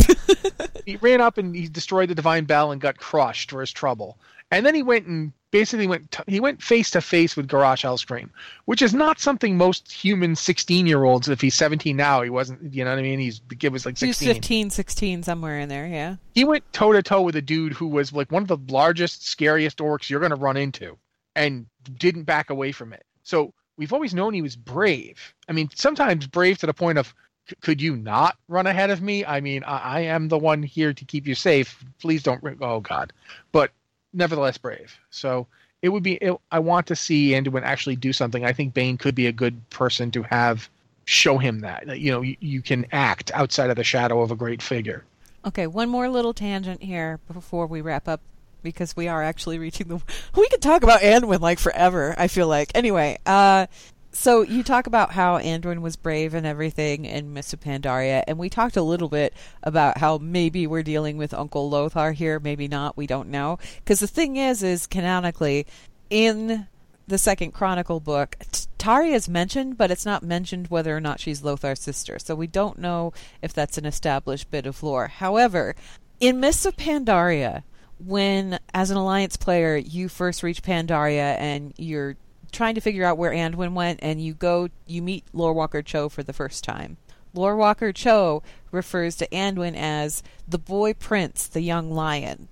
he 0.86 0.96
ran 0.96 1.22
up 1.22 1.38
and 1.38 1.56
he 1.56 1.68
destroyed 1.68 2.10
the 2.10 2.14
divine 2.14 2.44
bell 2.44 2.70
and 2.70 2.80
got 2.80 2.98
crushed 2.98 3.50
for 3.50 3.60
his 3.60 3.72
trouble. 3.72 4.18
And 4.50 4.66
then 4.66 4.74
he 4.74 4.82
went 4.82 5.06
and 5.06 5.32
basically 5.50 5.86
went 5.86 6.10
t- 6.10 6.22
he 6.26 6.40
went 6.40 6.62
face 6.62 6.90
to 6.90 7.00
face 7.00 7.36
with 7.36 7.48
Garrosh 7.48 7.84
Hellscream, 7.84 8.30
which 8.64 8.82
is 8.82 8.94
not 8.94 9.20
something 9.20 9.56
most 9.56 9.90
human 9.90 10.36
16 10.36 10.86
year 10.86 11.04
olds. 11.04 11.28
If 11.28 11.40
he's 11.40 11.54
17 11.54 11.96
now, 11.96 12.22
he 12.22 12.30
wasn't. 12.30 12.72
You 12.74 12.84
know 12.84 12.90
what 12.90 12.98
I 12.98 13.02
mean? 13.02 13.18
He's 13.18 13.40
he 13.60 13.68
was 13.68 13.86
like 13.86 13.96
She 13.96 14.08
was 14.08 14.16
16. 14.16 14.34
15, 14.34 14.70
16, 14.70 15.22
somewhere 15.22 15.58
in 15.60 15.68
there, 15.68 15.86
yeah. 15.86 16.16
He 16.34 16.44
went 16.44 16.70
toe 16.72 16.92
to 16.92 17.02
toe 17.02 17.22
with 17.22 17.36
a 17.36 17.42
dude 17.42 17.72
who 17.72 17.86
was 17.86 18.12
like 18.12 18.30
one 18.32 18.42
of 18.42 18.48
the 18.48 18.58
largest, 18.72 19.26
scariest 19.26 19.78
orcs 19.78 20.10
you're 20.10 20.20
going 20.20 20.30
to 20.30 20.36
run 20.36 20.56
into, 20.56 20.96
and 21.34 21.66
didn't 21.98 22.24
back 22.24 22.50
away 22.50 22.72
from 22.72 22.92
it. 22.92 23.04
So 23.22 23.52
we've 23.76 23.92
always 23.92 24.14
known 24.14 24.34
he 24.34 24.42
was 24.42 24.56
brave. 24.56 25.34
I 25.48 25.52
mean, 25.52 25.70
sometimes 25.74 26.26
brave 26.26 26.58
to 26.58 26.66
the 26.66 26.74
point 26.74 26.98
of 26.98 27.14
could 27.60 27.80
you 27.80 27.96
not 27.96 28.36
run 28.48 28.66
ahead 28.66 28.90
of 28.90 29.02
me? 29.02 29.24
I 29.24 29.40
mean, 29.40 29.64
I, 29.64 29.78
I 29.78 30.00
am 30.00 30.28
the 30.28 30.38
one 30.38 30.62
here 30.62 30.92
to 30.92 31.04
keep 31.04 31.26
you 31.26 31.34
safe. 31.34 31.84
Please 32.00 32.22
don't. 32.22 32.42
Oh 32.60 32.80
God, 32.80 33.12
but 33.52 33.72
nevertheless 34.12 34.58
brave. 34.58 34.96
So 35.10 35.46
it 35.82 35.88
would 35.88 36.02
be. 36.02 36.14
It, 36.14 36.36
I 36.50 36.58
want 36.58 36.86
to 36.88 36.96
see 36.96 37.30
Anduin 37.30 37.62
actually 37.62 37.96
do 37.96 38.12
something. 38.12 38.44
I 38.44 38.52
think 38.52 38.74
Bane 38.74 38.98
could 38.98 39.14
be 39.14 39.26
a 39.26 39.32
good 39.32 39.68
person 39.70 40.10
to 40.12 40.22
have 40.22 40.68
show 41.06 41.38
him 41.38 41.60
that 41.60 41.98
you 41.98 42.12
know 42.12 42.20
you, 42.20 42.36
you 42.40 42.62
can 42.62 42.86
act 42.92 43.30
outside 43.34 43.70
of 43.70 43.76
the 43.76 43.84
shadow 43.84 44.20
of 44.20 44.30
a 44.30 44.36
great 44.36 44.62
figure. 44.62 45.04
Okay, 45.44 45.66
one 45.66 45.88
more 45.88 46.08
little 46.08 46.34
tangent 46.34 46.82
here 46.82 47.18
before 47.32 47.66
we 47.66 47.80
wrap 47.80 48.06
up 48.06 48.20
because 48.62 48.94
we 48.94 49.08
are 49.08 49.22
actually 49.22 49.58
reaching 49.58 49.88
the. 49.88 50.00
We 50.36 50.48
could 50.48 50.62
talk 50.62 50.82
about 50.82 51.00
Anduin 51.00 51.40
like 51.40 51.58
forever. 51.58 52.14
I 52.16 52.28
feel 52.28 52.46
like 52.46 52.70
anyway. 52.74 53.18
Uh, 53.24 53.66
so 54.12 54.42
you 54.42 54.62
talk 54.62 54.86
about 54.86 55.12
how 55.12 55.38
Anduin 55.38 55.80
was 55.80 55.96
brave 55.96 56.34
and 56.34 56.46
everything 56.46 57.04
in 57.04 57.36
of 57.36 57.60
Pandaria, 57.60 58.24
and 58.26 58.38
we 58.38 58.48
talked 58.48 58.76
a 58.76 58.82
little 58.82 59.08
bit 59.08 59.32
about 59.62 59.98
how 59.98 60.18
maybe 60.18 60.66
we're 60.66 60.82
dealing 60.82 61.16
with 61.16 61.32
Uncle 61.32 61.70
Lothar 61.70 62.12
here, 62.12 62.40
maybe 62.40 62.68
not. 62.68 62.96
We 62.96 63.06
don't 63.06 63.28
know 63.28 63.58
because 63.76 64.00
the 64.00 64.06
thing 64.06 64.36
is, 64.36 64.62
is 64.62 64.86
canonically 64.86 65.66
in 66.10 66.66
the 67.06 67.18
second 67.18 67.52
Chronicle 67.52 68.00
book, 68.00 68.36
Tari 68.78 69.12
is 69.12 69.28
mentioned, 69.28 69.76
but 69.76 69.90
it's 69.90 70.06
not 70.06 70.22
mentioned 70.22 70.68
whether 70.68 70.96
or 70.96 71.00
not 71.00 71.20
she's 71.20 71.42
Lothar's 71.42 71.80
sister. 71.80 72.18
So 72.18 72.34
we 72.34 72.46
don't 72.46 72.78
know 72.78 73.12
if 73.42 73.52
that's 73.52 73.78
an 73.78 73.84
established 73.84 74.50
bit 74.50 74.64
of 74.64 74.82
lore. 74.82 75.08
However, 75.08 75.74
in 76.20 76.40
Mists 76.40 76.66
of 76.66 76.76
Pandaria, 76.76 77.64
when 77.98 78.58
as 78.72 78.90
an 78.90 78.96
alliance 78.96 79.36
player 79.36 79.76
you 79.76 80.08
first 80.08 80.42
reach 80.42 80.62
Pandaria 80.62 81.36
and 81.38 81.74
you're 81.76 82.16
trying 82.50 82.74
to 82.74 82.80
figure 82.80 83.04
out 83.04 83.18
where 83.18 83.30
Anduin 83.32 83.72
went 83.72 84.00
and 84.02 84.20
you 84.22 84.34
go 84.34 84.68
you 84.86 85.02
meet 85.02 85.24
Lorewalker 85.34 85.84
Cho 85.84 86.08
for 86.08 86.22
the 86.22 86.32
first 86.32 86.64
time. 86.64 86.96
Lorewalker 87.34 87.94
Cho 87.94 88.42
refers 88.72 89.16
to 89.16 89.28
Anduin 89.28 89.76
as 89.76 90.22
the 90.48 90.58
boy 90.58 90.94
prince, 90.94 91.46
the 91.46 91.60
young 91.60 91.90
lion. 91.90 92.48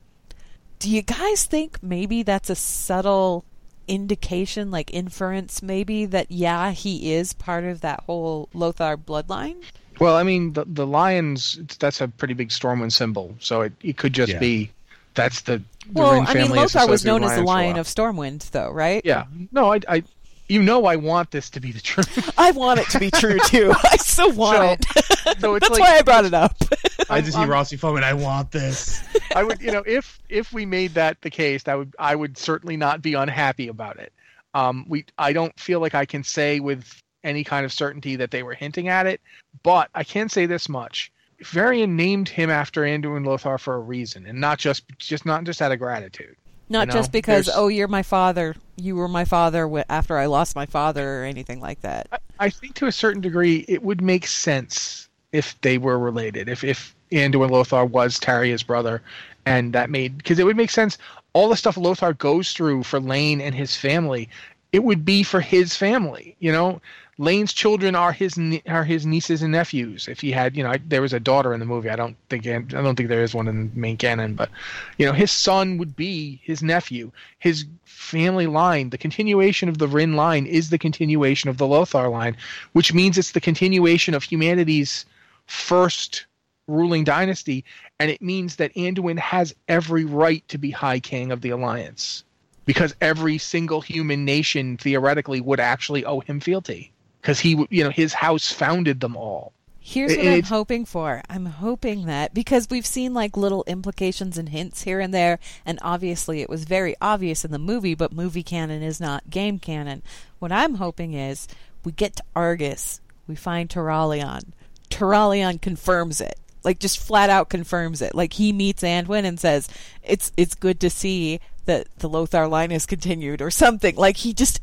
Do 0.79 0.89
you 0.89 1.03
guys 1.03 1.45
think 1.45 1.83
maybe 1.83 2.23
that's 2.23 2.49
a 2.51 2.55
subtle 2.55 3.45
indication, 3.89 4.71
like 4.71 4.93
inference, 4.95 5.63
maybe 5.63 6.05
that 6.07 6.31
yeah, 6.31 6.71
he 6.71 7.13
is 7.15 7.33
part 7.33 7.65
of 7.65 7.81
that 7.81 8.01
whole 8.07 8.49
Lothar 8.55 8.97
bloodline? 8.97 9.57
Well, 9.99 10.17
I 10.17 10.23
mean, 10.23 10.53
the 10.53 10.65
the 10.65 10.87
lions 10.87 11.59
that's 11.81 12.01
a 12.01 12.07
pretty 12.07 12.35
big 12.35 12.51
Stormwind 12.51 12.93
symbol, 12.93 13.35
so 13.41 13.63
it, 13.63 13.73
it 13.81 13.97
could 13.97 14.13
just 14.13 14.33
Yeah. 14.35 14.39
be 14.39 14.71
that's 15.19 15.43
the, 15.43 15.59
the 15.59 15.65
well, 15.93 16.13
Wrynn 16.13 16.27
I 16.29 16.35
mean, 16.35 16.43
family 16.47 16.59
is 16.61 16.75
Lothar 16.75 16.91
was 16.91 17.05
known 17.05 17.23
as 17.23 17.31
the 17.37 17.43
lions 17.43 17.47
Lion 17.47 17.73
while. 17.73 17.81
of 17.81 17.87
Stormwind, 17.87 18.51
though, 18.53 18.71
right? 18.71 19.03
Yeah, 19.05 19.25
no, 19.53 19.73
I, 19.75 19.81
I, 19.89 20.03
you 20.49 20.63
know, 20.63 20.87
I 20.87 20.97
want 20.97 21.31
this 21.31 21.51
to 21.51 21.61
be 21.61 21.73
the 21.73 21.81
truth. 21.81 22.33
I 22.39 22.53
want 22.53 22.81
it 22.81 22.89
to 22.91 22.99
be 22.99 23.11
true 23.11 23.39
too. 23.47 23.73
I 23.85 23.97
so 23.99 24.29
want 24.33 24.85
So- 24.85 25.01
it. 25.01 25.41
so 25.41 25.55
it's 25.57 25.69
That's 25.69 25.79
like- 25.79 25.81
why 25.81 25.99
I 25.99 26.03
brought 26.03 26.25
it 26.25 26.33
up. 26.35 26.57
I 27.11 27.21
just 27.21 27.35
see 27.35 27.39
I'm- 27.41 27.51
Rossi 27.51 27.77
foaming. 27.77 28.03
I 28.05 28.15
want 28.15 28.51
this. 28.51 29.03
I 29.35 29.43
would, 29.45 29.61
you 29.61 29.71
know, 29.73 29.83
if 29.87 30.19
if 30.29 30.53
we 30.53 30.65
made 30.67 30.95
that 30.95 31.21
the 31.23 31.31
case, 31.31 31.63
that 31.65 31.77
would 31.77 31.95
I 31.99 32.15
would 32.15 32.39
certainly 32.39 32.77
not 32.79 33.03
be 33.03 33.15
unhappy 33.15 33.69
about 33.69 33.99
it. 33.99 34.13
Um, 34.55 34.87
we, 34.89 35.05
I 35.19 35.33
don't 35.35 35.59
feel 35.61 35.81
like 35.81 35.95
I 35.95 36.07
can 36.07 36.25
say 36.25 36.59
with 36.61 37.03
any 37.25 37.45
kind 37.45 37.65
of 37.67 37.73
certainty 37.73 38.17
that 38.17 38.31
they 38.31 38.43
were 38.43 38.55
hinting 38.55 38.89
at 38.89 39.07
it, 39.07 39.21
but 39.63 39.91
I 39.95 40.05
can 40.05 40.29
say 40.31 40.47
this 40.47 40.69
much: 40.69 41.13
Varian 41.43 41.97
named 41.97 42.29
him 42.29 42.51
after 42.51 42.83
Anduin 42.83 43.25
Lothar 43.25 43.59
for 43.59 43.75
a 43.77 43.81
reason, 43.81 44.27
and 44.27 44.41
not 44.41 44.59
just 44.59 44.85
just 44.99 45.25
not 45.25 45.45
just 45.45 45.63
out 45.63 45.73
of 45.73 45.79
gratitude. 45.79 46.37
Not 46.69 46.89
You 46.89 46.93
just 46.93 47.13
because 47.13 47.47
there's- 47.47 47.59
oh 47.59 47.69
you're 47.69 47.89
my 47.89 48.03
father, 48.03 48.55
you 48.77 48.97
were 48.97 49.09
my 49.09 49.25
father 49.25 49.71
after 49.89 50.19
I 50.19 50.27
lost 50.27 50.55
my 50.57 50.67
father 50.67 51.23
or 51.23 51.25
anything 51.25 51.61
like 51.61 51.81
that. 51.83 52.09
I, 52.13 52.19
I 52.47 52.51
think 52.51 52.75
to 52.75 52.87
a 52.87 52.93
certain 52.93 53.21
degree 53.23 53.65
it 53.69 53.83
would 53.83 54.03
make 54.03 54.27
sense 54.27 55.09
if 55.33 55.59
they 55.63 55.79
were 55.79 55.99
related. 55.99 56.49
If 56.49 56.65
if 56.65 56.95
Anduin 57.13 57.51
Lothar 57.51 57.85
was 57.85 58.19
Taria's 58.19 58.63
brother, 58.63 59.01
and 59.47 59.73
that 59.73 59.89
made 59.91 60.19
because 60.19 60.39
it 60.39 60.45
would 60.45 60.57
make 60.57 60.71
sense. 60.71 60.99
All 61.35 61.49
the 61.49 61.57
stuff 61.57 61.77
Lothar 61.77 62.13
goes 62.15 62.53
through 62.53 62.83
for 62.83 63.01
Llane 63.01 63.41
and 63.41 63.55
his 63.55 63.77
family, 63.77 64.29
it 64.73 64.83
would 64.83 65.05
be 65.05 65.23
for 65.23 65.41
his 65.41 65.77
family. 65.77 66.35
You 66.41 66.51
know, 66.53 66.81
Llane's 67.21 67.53
children 67.53 67.97
are 67.97 68.13
his 68.13 68.39
are 68.69 68.85
his 68.85 69.05
nieces 69.05 69.43
and 69.43 69.51
nephews. 69.51 70.07
If 70.07 70.21
he 70.21 70.31
had, 70.31 70.57
you 70.57 70.63
know, 70.63 70.71
I, 70.71 70.79
there 70.87 71.03
was 71.03 71.13
a 71.13 71.19
daughter 71.19 71.53
in 71.53 71.59
the 71.59 71.67
movie. 71.67 71.91
I 71.91 71.97
don't 71.97 72.17
think 72.31 72.47
I 72.47 72.61
don't 72.61 72.95
think 72.95 73.09
there 73.09 73.25
is 73.25 73.35
one 73.35 73.49
in 73.49 73.71
the 73.71 73.81
main 73.81 73.97
canon, 73.97 74.35
but 74.35 74.51
you 74.99 75.07
know, 75.07 75.13
his 75.13 75.33
son 75.33 75.79
would 75.79 75.97
be 75.97 76.41
his 76.45 76.63
nephew. 76.63 77.11
His 77.41 77.65
family 77.85 78.47
line, 78.47 78.91
the 78.91 78.99
continuation 78.99 79.69
of 79.69 79.79
the 79.79 79.89
Wrynn 79.89 80.15
line, 80.15 80.47
is 80.47 80.71
the 80.71 80.79
continuation 80.79 81.51
of 81.51 81.59
the 81.59 81.67
Lothar 81.67 82.09
line, 82.09 82.37
which 82.73 82.95
means 82.95 83.19
it's 83.19 83.33
the 83.33 83.41
continuation 83.41 84.15
of 84.15 84.23
humanity's 84.23 85.05
first 85.47 86.27
ruling 86.69 87.03
dynasty, 87.03 87.65
and 87.99 88.13
it 88.13 88.23
means 88.23 88.57
that 88.57 88.75
Anduin 88.75 89.19
has 89.19 89.55
every 89.67 90.05
right 90.05 90.47
to 90.49 90.59
be 90.59 90.71
High 90.71 91.01
King 91.01 91.33
of 91.33 91.41
the 91.41 91.51
Alliance, 91.51 92.23
because 92.65 92.95
every 93.01 93.39
single 93.39 93.81
human 93.81 94.25
nation 94.25 94.77
theoretically 94.77 95.41
would 95.41 95.59
actually 95.59 96.05
owe 96.05 96.21
him 96.21 96.39
fealty, 96.39 96.93
because 97.21 97.41
he, 97.41 97.67
you 97.71 97.85
know, 97.85 97.91
his 97.91 98.15
house 98.15 98.51
founded 98.53 99.01
them 99.01 99.17
all. 99.17 99.53
Here's 99.81 100.13
It- 100.13 100.19
what 100.19 100.27
I'm 100.29 100.43
hoping 100.43 100.85
for. 100.85 101.23
I'm 101.31 101.47
hoping 101.47 102.05
that 102.07 102.35
because 102.35 102.69
we've 102.69 102.85
seen 102.87 103.15
like 103.15 103.37
little 103.39 103.65
implications 103.67 104.37
and 104.37 104.51
hints 104.51 104.83
here 104.83 105.01
and 105.01 105.15
there, 105.15 105.39
and 105.65 105.79
obviously 105.81 106.41
it 106.43 106.51
was 106.51 106.65
very 106.65 106.95
obvious 107.01 107.45
in 107.45 107.53
the 107.53 107.59
movie, 107.59 107.95
but 107.95 108.13
movie 108.13 108.43
canon 108.43 108.83
is 108.83 109.01
not 109.01 109.31
game 109.31 109.59
canon. 109.59 110.03
What 110.41 110.53
I'm 110.53 110.75
hoping 110.75 111.15
is 111.15 111.49
we 111.85 111.93
get 111.93 112.17
to 112.17 112.23
Argus, 112.37 113.01
we 113.27 113.35
find 113.35 113.71
Turalyon. 113.71 114.53
Turalyon 114.91 115.61
confirms 115.63 116.21
it. 116.21 116.39
Like 116.65 116.81
just 116.81 116.99
flat 116.99 117.31
out 117.31 117.49
confirms 117.49 118.03
it. 118.03 118.15
Like 118.15 118.35
he 118.35 118.53
meets 118.53 118.83
Anduin 118.83 119.25
and 119.25 119.41
says, 119.41 119.69
It's 120.03 120.33
it's 120.37 120.55
good 120.55 120.81
to 120.81 120.91
see 120.91 121.41
that 121.65 121.87
the 121.99 122.09
Lothar 122.11 122.47
line 122.47 122.73
is 122.73 122.85
continued 122.85 123.41
or 123.41 123.51
something. 123.51 123.97
Like 123.97 124.19
he 124.19 124.35
just 124.35 124.61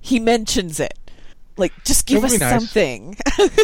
he 0.00 0.18
mentions 0.18 0.80
it. 0.80 0.94
Like 1.56 1.72
just 1.84 2.06
give 2.06 2.24
us 2.24 2.38
nice. 2.38 2.50
something. 2.50 3.16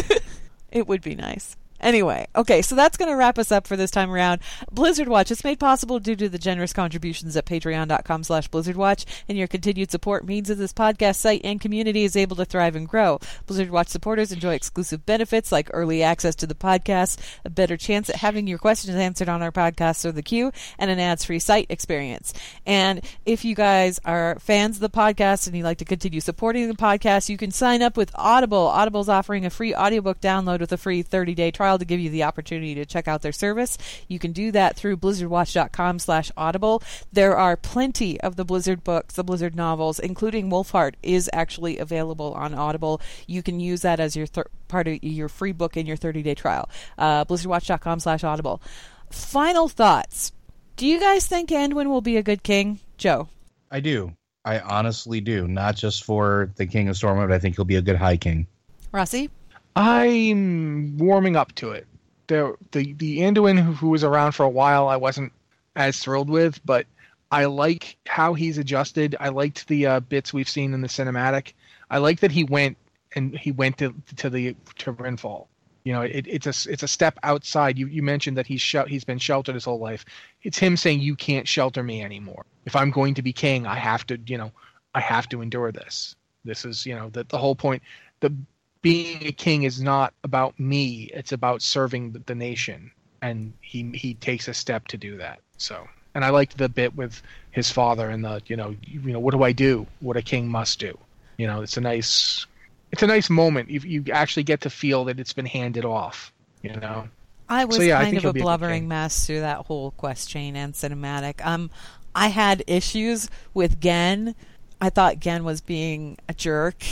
It 0.71 0.87
would 0.87 1.01
be 1.01 1.15
nice. 1.15 1.55
Anyway, 1.81 2.27
okay, 2.35 2.61
so 2.61 2.75
that's 2.75 2.97
going 2.97 3.09
to 3.09 3.15
wrap 3.15 3.37
us 3.37 3.51
up 3.51 3.67
for 3.67 3.77
this 3.77 3.91
time 3.91 4.11
around. 4.11 4.41
Blizzard 4.71 5.07
Watch 5.07 5.31
is 5.31 5.43
made 5.43 5.59
possible 5.59 5.99
due 5.99 6.15
to 6.15 6.29
the 6.29 6.37
generous 6.37 6.73
contributions 6.73 7.35
at 7.37 7.45
patreon.com 7.45 8.23
slash 8.23 8.49
blizzardwatch, 8.49 9.05
and 9.27 9.37
your 9.37 9.47
continued 9.47 9.91
support 9.91 10.25
means 10.25 10.47
that 10.47 10.55
this 10.55 10.73
podcast 10.73 11.15
site 11.15 11.41
and 11.43 11.61
community 11.61 12.03
is 12.03 12.15
able 12.15 12.35
to 12.35 12.45
thrive 12.45 12.75
and 12.75 12.87
grow. 12.87 13.19
Blizzard 13.45 13.69
Watch 13.69 13.87
supporters 13.87 14.31
enjoy 14.31 14.53
exclusive 14.53 15.05
benefits 15.05 15.51
like 15.51 15.69
early 15.73 16.03
access 16.03 16.35
to 16.35 16.47
the 16.47 16.55
podcast, 16.55 17.17
a 17.45 17.49
better 17.49 17.77
chance 17.77 18.09
at 18.09 18.17
having 18.17 18.47
your 18.47 18.57
questions 18.57 18.95
answered 18.95 19.29
on 19.29 19.41
our 19.41 19.51
podcast 19.51 20.03
or 20.05 20.11
the 20.11 20.21
queue, 20.21 20.51
and 20.77 20.91
an 20.91 20.99
ads-free 20.99 21.39
site 21.39 21.67
experience. 21.69 22.33
And 22.65 23.01
if 23.25 23.45
you 23.45 23.55
guys 23.55 23.99
are 24.05 24.37
fans 24.39 24.77
of 24.77 24.81
the 24.81 24.89
podcast 24.89 25.47
and 25.47 25.55
you'd 25.55 25.63
like 25.63 25.77
to 25.77 25.85
continue 25.85 26.19
supporting 26.19 26.67
the 26.67 26.73
podcast, 26.73 27.29
you 27.29 27.37
can 27.37 27.51
sign 27.51 27.81
up 27.81 27.95
with 27.95 28.11
Audible. 28.15 28.67
Audible's 28.67 29.09
offering 29.09 29.45
a 29.45 29.49
free 29.49 29.73
audiobook 29.73 30.19
download 30.19 30.59
with 30.59 30.71
a 30.71 30.77
free 30.77 31.03
30-day 31.03 31.51
trial 31.51 31.68
to 31.77 31.85
give 31.85 31.99
you 31.99 32.09
the 32.09 32.23
opportunity 32.23 32.75
to 32.75 32.85
check 32.85 33.07
out 33.07 33.21
their 33.21 33.31
service. 33.31 33.77
You 34.07 34.19
can 34.19 34.31
do 34.31 34.51
that 34.51 34.75
through 34.75 34.97
blizzardwatch.com 34.97 35.99
slash 35.99 36.31
audible. 36.37 36.81
There 37.11 37.35
are 37.37 37.55
plenty 37.55 38.19
of 38.21 38.35
the 38.35 38.45
Blizzard 38.45 38.83
books, 38.83 39.15
the 39.15 39.23
Blizzard 39.23 39.55
novels, 39.55 39.99
including 39.99 40.49
Wolfheart 40.49 40.93
is 41.03 41.29
actually 41.33 41.77
available 41.77 42.33
on 42.33 42.53
Audible. 42.53 43.01
You 43.27 43.43
can 43.43 43.59
use 43.59 43.81
that 43.81 43.99
as 43.99 44.15
your 44.15 44.25
thir- 44.25 44.49
part 44.67 44.87
of 44.87 45.03
your 45.03 45.29
free 45.29 45.51
book 45.51 45.77
in 45.77 45.85
your 45.85 45.97
30-day 45.97 46.35
trial. 46.35 46.69
Uh, 46.97 47.25
blizzardwatch.com 47.25 47.99
slash 47.99 48.23
audible. 48.23 48.61
Final 49.09 49.67
thoughts. 49.67 50.31
Do 50.75 50.87
you 50.87 50.99
guys 50.99 51.27
think 51.27 51.49
Anduin 51.49 51.87
will 51.87 52.01
be 52.01 52.17
a 52.17 52.23
good 52.23 52.43
king? 52.43 52.79
Joe? 52.97 53.27
I 53.69 53.79
do. 53.81 54.13
I 54.45 54.59
honestly 54.59 55.19
do. 55.21 55.47
Not 55.47 55.75
just 55.75 56.03
for 56.03 56.51
the 56.55 56.65
King 56.65 56.87
of 56.87 56.95
Stormwind, 56.95 57.27
but 57.27 57.35
I 57.35 57.39
think 57.39 57.55
he'll 57.55 57.65
be 57.65 57.75
a 57.75 57.81
good 57.81 57.97
High 57.97 58.17
King. 58.17 58.47
Rossi? 58.91 59.29
I'm 59.75 60.97
warming 60.97 61.35
up 61.35 61.53
to 61.55 61.71
it. 61.71 61.87
The 62.27 62.55
the 62.71 62.93
the 62.93 63.19
Anduin 63.19 63.59
who, 63.59 63.73
who 63.73 63.89
was 63.89 64.03
around 64.03 64.33
for 64.33 64.43
a 64.43 64.49
while, 64.49 64.87
I 64.87 64.97
wasn't 64.97 65.31
as 65.75 65.99
thrilled 65.99 66.29
with, 66.29 66.63
but 66.65 66.85
I 67.31 67.45
like 67.45 67.97
how 68.07 68.33
he's 68.33 68.57
adjusted. 68.57 69.15
I 69.19 69.29
liked 69.29 69.67
the 69.67 69.85
uh, 69.85 69.99
bits 70.01 70.33
we've 70.33 70.49
seen 70.49 70.73
in 70.73 70.81
the 70.81 70.87
cinematic. 70.87 71.53
I 71.89 71.99
like 71.99 72.19
that 72.19 72.31
he 72.31 72.43
went 72.43 72.77
and 73.15 73.37
he 73.37 73.51
went 73.51 73.77
to 73.79 73.93
to 74.17 74.29
the 74.29 74.55
to 74.77 74.93
Renfall. 74.93 75.47
You 75.83 75.93
know, 75.93 76.01
it, 76.01 76.25
it's 76.27 76.45
a 76.45 76.71
it's 76.71 76.83
a 76.83 76.87
step 76.87 77.17
outside. 77.23 77.77
You 77.77 77.87
you 77.87 78.03
mentioned 78.03 78.37
that 78.37 78.47
he's 78.47 78.61
shel- 78.61 78.85
he's 78.85 79.03
been 79.03 79.17
sheltered 79.17 79.55
his 79.55 79.65
whole 79.65 79.79
life. 79.79 80.05
It's 80.43 80.57
him 80.57 80.77
saying 80.77 81.01
you 81.01 81.15
can't 81.15 81.47
shelter 81.47 81.83
me 81.83 82.03
anymore. 82.03 82.45
If 82.65 82.75
I'm 82.75 82.91
going 82.91 83.13
to 83.15 83.21
be 83.21 83.33
king, 83.33 83.65
I 83.65 83.75
have 83.75 84.05
to 84.07 84.19
you 84.27 84.37
know 84.37 84.51
I 84.93 84.99
have 84.99 85.29
to 85.29 85.41
endure 85.41 85.71
this. 85.71 86.15
This 86.45 86.65
is 86.65 86.85
you 86.85 86.95
know 86.95 87.09
the 87.09 87.23
the 87.23 87.37
whole 87.37 87.55
point. 87.55 87.81
The 88.19 88.33
being 88.81 89.25
a 89.25 89.31
king 89.31 89.63
is 89.63 89.81
not 89.81 90.13
about 90.23 90.59
me 90.59 91.09
it's 91.13 91.31
about 91.31 91.61
serving 91.61 92.23
the, 92.25 92.35
nation. 92.35 92.91
And 93.21 93.53
he 93.61 93.91
he 93.93 94.13
takes 94.13 94.47
a 94.47 94.53
step 94.53 94.87
to 94.89 94.97
do 94.97 95.17
that. 95.17 95.39
So 95.57 95.87
and 96.15 96.25
i 96.25 96.29
liked 96.29 96.57
the 96.57 96.69
bit 96.69 96.95
with 96.95 97.21
his 97.51 97.69
father 97.69 98.09
and 98.09 98.23
the 98.23 98.41
you 98.47 98.55
know 98.55 98.75
you, 98.81 99.01
you 99.01 99.13
know 99.13 99.19
what 99.19 99.33
do 99.33 99.43
i 99.43 99.51
do? 99.51 99.85
What 99.99 100.17
a 100.17 100.21
king 100.21 100.47
must 100.47 100.79
do. 100.79 100.97
You 101.37 101.47
know 101.47 101.61
it's 101.61 101.77
a 101.77 101.81
nice 101.81 102.45
it's 102.91 103.03
a 103.03 103.07
nice 103.07 103.29
moment. 103.29 103.69
You, 103.69 103.79
you 103.81 104.11
actually 104.11 104.43
get 104.43 104.61
to 104.61 104.69
feel 104.69 105.05
that 105.05 105.19
it's 105.19 105.33
been 105.33 105.45
handed 105.45 105.85
off 105.85 106.33
you 106.61 106.75
know? 106.75 107.09
I 107.47 107.65
was 107.65 107.77
So, 107.77 107.81
yeah, 107.83 107.99
kind 107.99 108.11
think 108.11 108.23
of 108.23 108.29
a 108.29 108.33
be 108.33 108.39
a 108.41 108.43
blubbering 108.43 108.87
mess 108.87 109.25
through 109.25 109.41
that 109.41 109.65
whole 109.65 109.91
quest 109.91 110.29
chain 110.29 110.55
and 110.55 110.73
cinematic. 110.73 111.43
Um, 111.45 111.71
I 112.13 112.27
had 112.27 112.63
issues 112.67 113.29
with 113.53 113.79
Genn. 113.79 114.35
I 114.79 114.89
thought 114.89 115.19
Genn 115.19 115.43
was 115.43 115.61
being 115.61 116.17
a 116.27 116.33
jerk, 116.33 116.83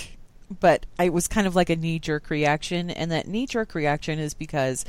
but 0.49 0.85
I 0.97 1.09
was 1.09 1.27
kind 1.27 1.47
of 1.47 1.55
like 1.55 1.69
a 1.69 1.75
knee 1.75 1.99
jerk 1.99 2.29
reaction, 2.29 2.89
and 2.89 3.11
that 3.11 3.27
knee 3.27 3.45
jerk 3.45 3.75
reaction 3.75 4.19
is 4.19 4.33
because 4.33 4.85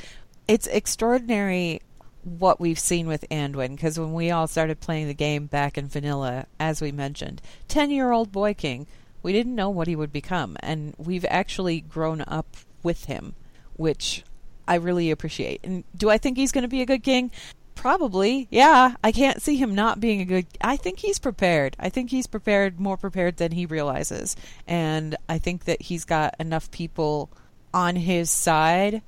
it's 0.46 0.66
extraordinary 0.66 1.80
what 2.22 2.60
we've 2.60 2.78
seen 2.78 3.06
with 3.06 3.24
Anduin. 3.30 3.70
Because 3.70 3.98
when 3.98 4.12
we 4.12 4.30
all 4.30 4.46
started 4.46 4.80
playing 4.80 5.06
the 5.06 5.14
game 5.14 5.46
back 5.46 5.78
in 5.78 5.88
vanilla, 5.88 6.46
as 6.60 6.80
we 6.80 6.92
mentioned, 6.92 7.42
ten 7.66 7.90
year 7.90 8.12
old 8.12 8.32
boy 8.32 8.54
king, 8.54 8.86
we 9.22 9.32
didn't 9.32 9.54
know 9.54 9.70
what 9.70 9.88
he 9.88 9.96
would 9.96 10.12
become, 10.12 10.56
and 10.60 10.94
we've 10.98 11.26
actually 11.28 11.80
grown 11.80 12.22
up 12.26 12.56
with 12.82 13.06
him, 13.06 13.34
which 13.74 14.24
I 14.66 14.76
really 14.76 15.10
appreciate. 15.10 15.60
And 15.64 15.84
do 15.96 16.10
I 16.10 16.18
think 16.18 16.36
he's 16.36 16.52
going 16.52 16.62
to 16.62 16.68
be 16.68 16.82
a 16.82 16.86
good 16.86 17.02
king? 17.02 17.30
Probably, 17.78 18.48
yeah. 18.50 18.96
I 19.04 19.12
can't 19.12 19.40
see 19.40 19.54
him 19.54 19.72
not 19.72 20.00
being 20.00 20.20
a 20.20 20.24
good. 20.24 20.46
I 20.60 20.76
think 20.76 20.98
he's 20.98 21.20
prepared. 21.20 21.76
I 21.78 21.90
think 21.90 22.10
he's 22.10 22.26
prepared, 22.26 22.80
more 22.80 22.96
prepared 22.96 23.36
than 23.36 23.52
he 23.52 23.66
realizes, 23.66 24.34
and 24.66 25.16
I 25.28 25.38
think 25.38 25.64
that 25.66 25.82
he's 25.82 26.04
got 26.04 26.34
enough 26.40 26.72
people 26.72 27.30
on 27.72 27.94
his 27.94 28.30
side 28.32 29.00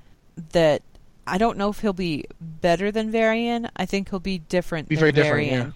that 0.53 0.83
I 1.27 1.37
don't 1.37 1.59
know 1.59 1.71
if 1.71 1.81
he'll 1.81 1.93
be 1.93 2.27
better 2.41 2.93
than 2.93 3.11
Varian. 3.11 3.69
I 3.75 3.87
think 3.87 4.11
he'll 4.11 4.21
be 4.21 4.39
different 4.39 4.89
Be 4.89 4.95
than 4.95 5.15
very 5.15 5.47
different, 5.47 5.51
yeah. 5.51 5.71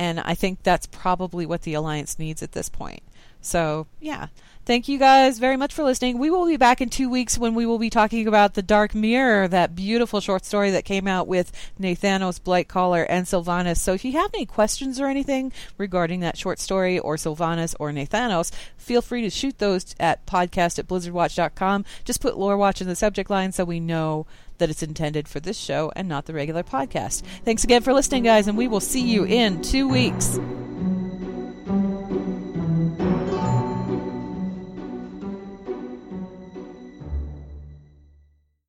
and 0.00 0.18
I 0.18 0.34
think 0.34 0.64
that's 0.64 0.86
probably 0.86 1.46
what 1.46 1.62
the 1.62 1.74
alliance 1.74 2.18
needs 2.18 2.42
at 2.42 2.50
this 2.50 2.68
point. 2.68 3.04
So, 3.40 3.86
yeah. 4.00 4.26
Thank 4.70 4.86
you 4.86 5.00
guys 5.00 5.40
very 5.40 5.56
much 5.56 5.74
for 5.74 5.82
listening. 5.82 6.16
We 6.16 6.30
will 6.30 6.46
be 6.46 6.56
back 6.56 6.80
in 6.80 6.90
two 6.90 7.10
weeks 7.10 7.36
when 7.36 7.56
we 7.56 7.66
will 7.66 7.80
be 7.80 7.90
talking 7.90 8.28
about 8.28 8.54
The 8.54 8.62
Dark 8.62 8.94
Mirror, 8.94 9.48
that 9.48 9.74
beautiful 9.74 10.20
short 10.20 10.44
story 10.44 10.70
that 10.70 10.84
came 10.84 11.08
out 11.08 11.26
with 11.26 11.50
Nathanos, 11.80 12.40
Blightcaller, 12.40 13.04
and 13.08 13.26
Sylvanas. 13.26 13.78
So 13.78 13.94
if 13.94 14.04
you 14.04 14.12
have 14.12 14.30
any 14.32 14.46
questions 14.46 15.00
or 15.00 15.08
anything 15.08 15.52
regarding 15.76 16.20
that 16.20 16.38
short 16.38 16.60
story 16.60 17.00
or 17.00 17.16
Sylvanas 17.16 17.74
or 17.80 17.90
Nathanos, 17.90 18.52
feel 18.76 19.02
free 19.02 19.22
to 19.22 19.30
shoot 19.30 19.58
those 19.58 19.96
at 19.98 20.24
podcast 20.24 20.78
at 20.78 20.86
blizzardwatch.com. 20.86 21.84
Just 22.04 22.20
put 22.20 22.38
Lore 22.38 22.56
Watch 22.56 22.80
in 22.80 22.86
the 22.86 22.94
subject 22.94 23.28
line 23.28 23.50
so 23.50 23.64
we 23.64 23.80
know 23.80 24.24
that 24.58 24.70
it's 24.70 24.84
intended 24.84 25.26
for 25.26 25.40
this 25.40 25.58
show 25.58 25.90
and 25.96 26.08
not 26.08 26.26
the 26.26 26.32
regular 26.32 26.62
podcast. 26.62 27.24
Thanks 27.44 27.64
again 27.64 27.82
for 27.82 27.92
listening, 27.92 28.22
guys, 28.22 28.46
and 28.46 28.56
we 28.56 28.68
will 28.68 28.78
see 28.78 29.02
you 29.02 29.24
in 29.24 29.62
two 29.62 29.88
weeks. 29.88 30.38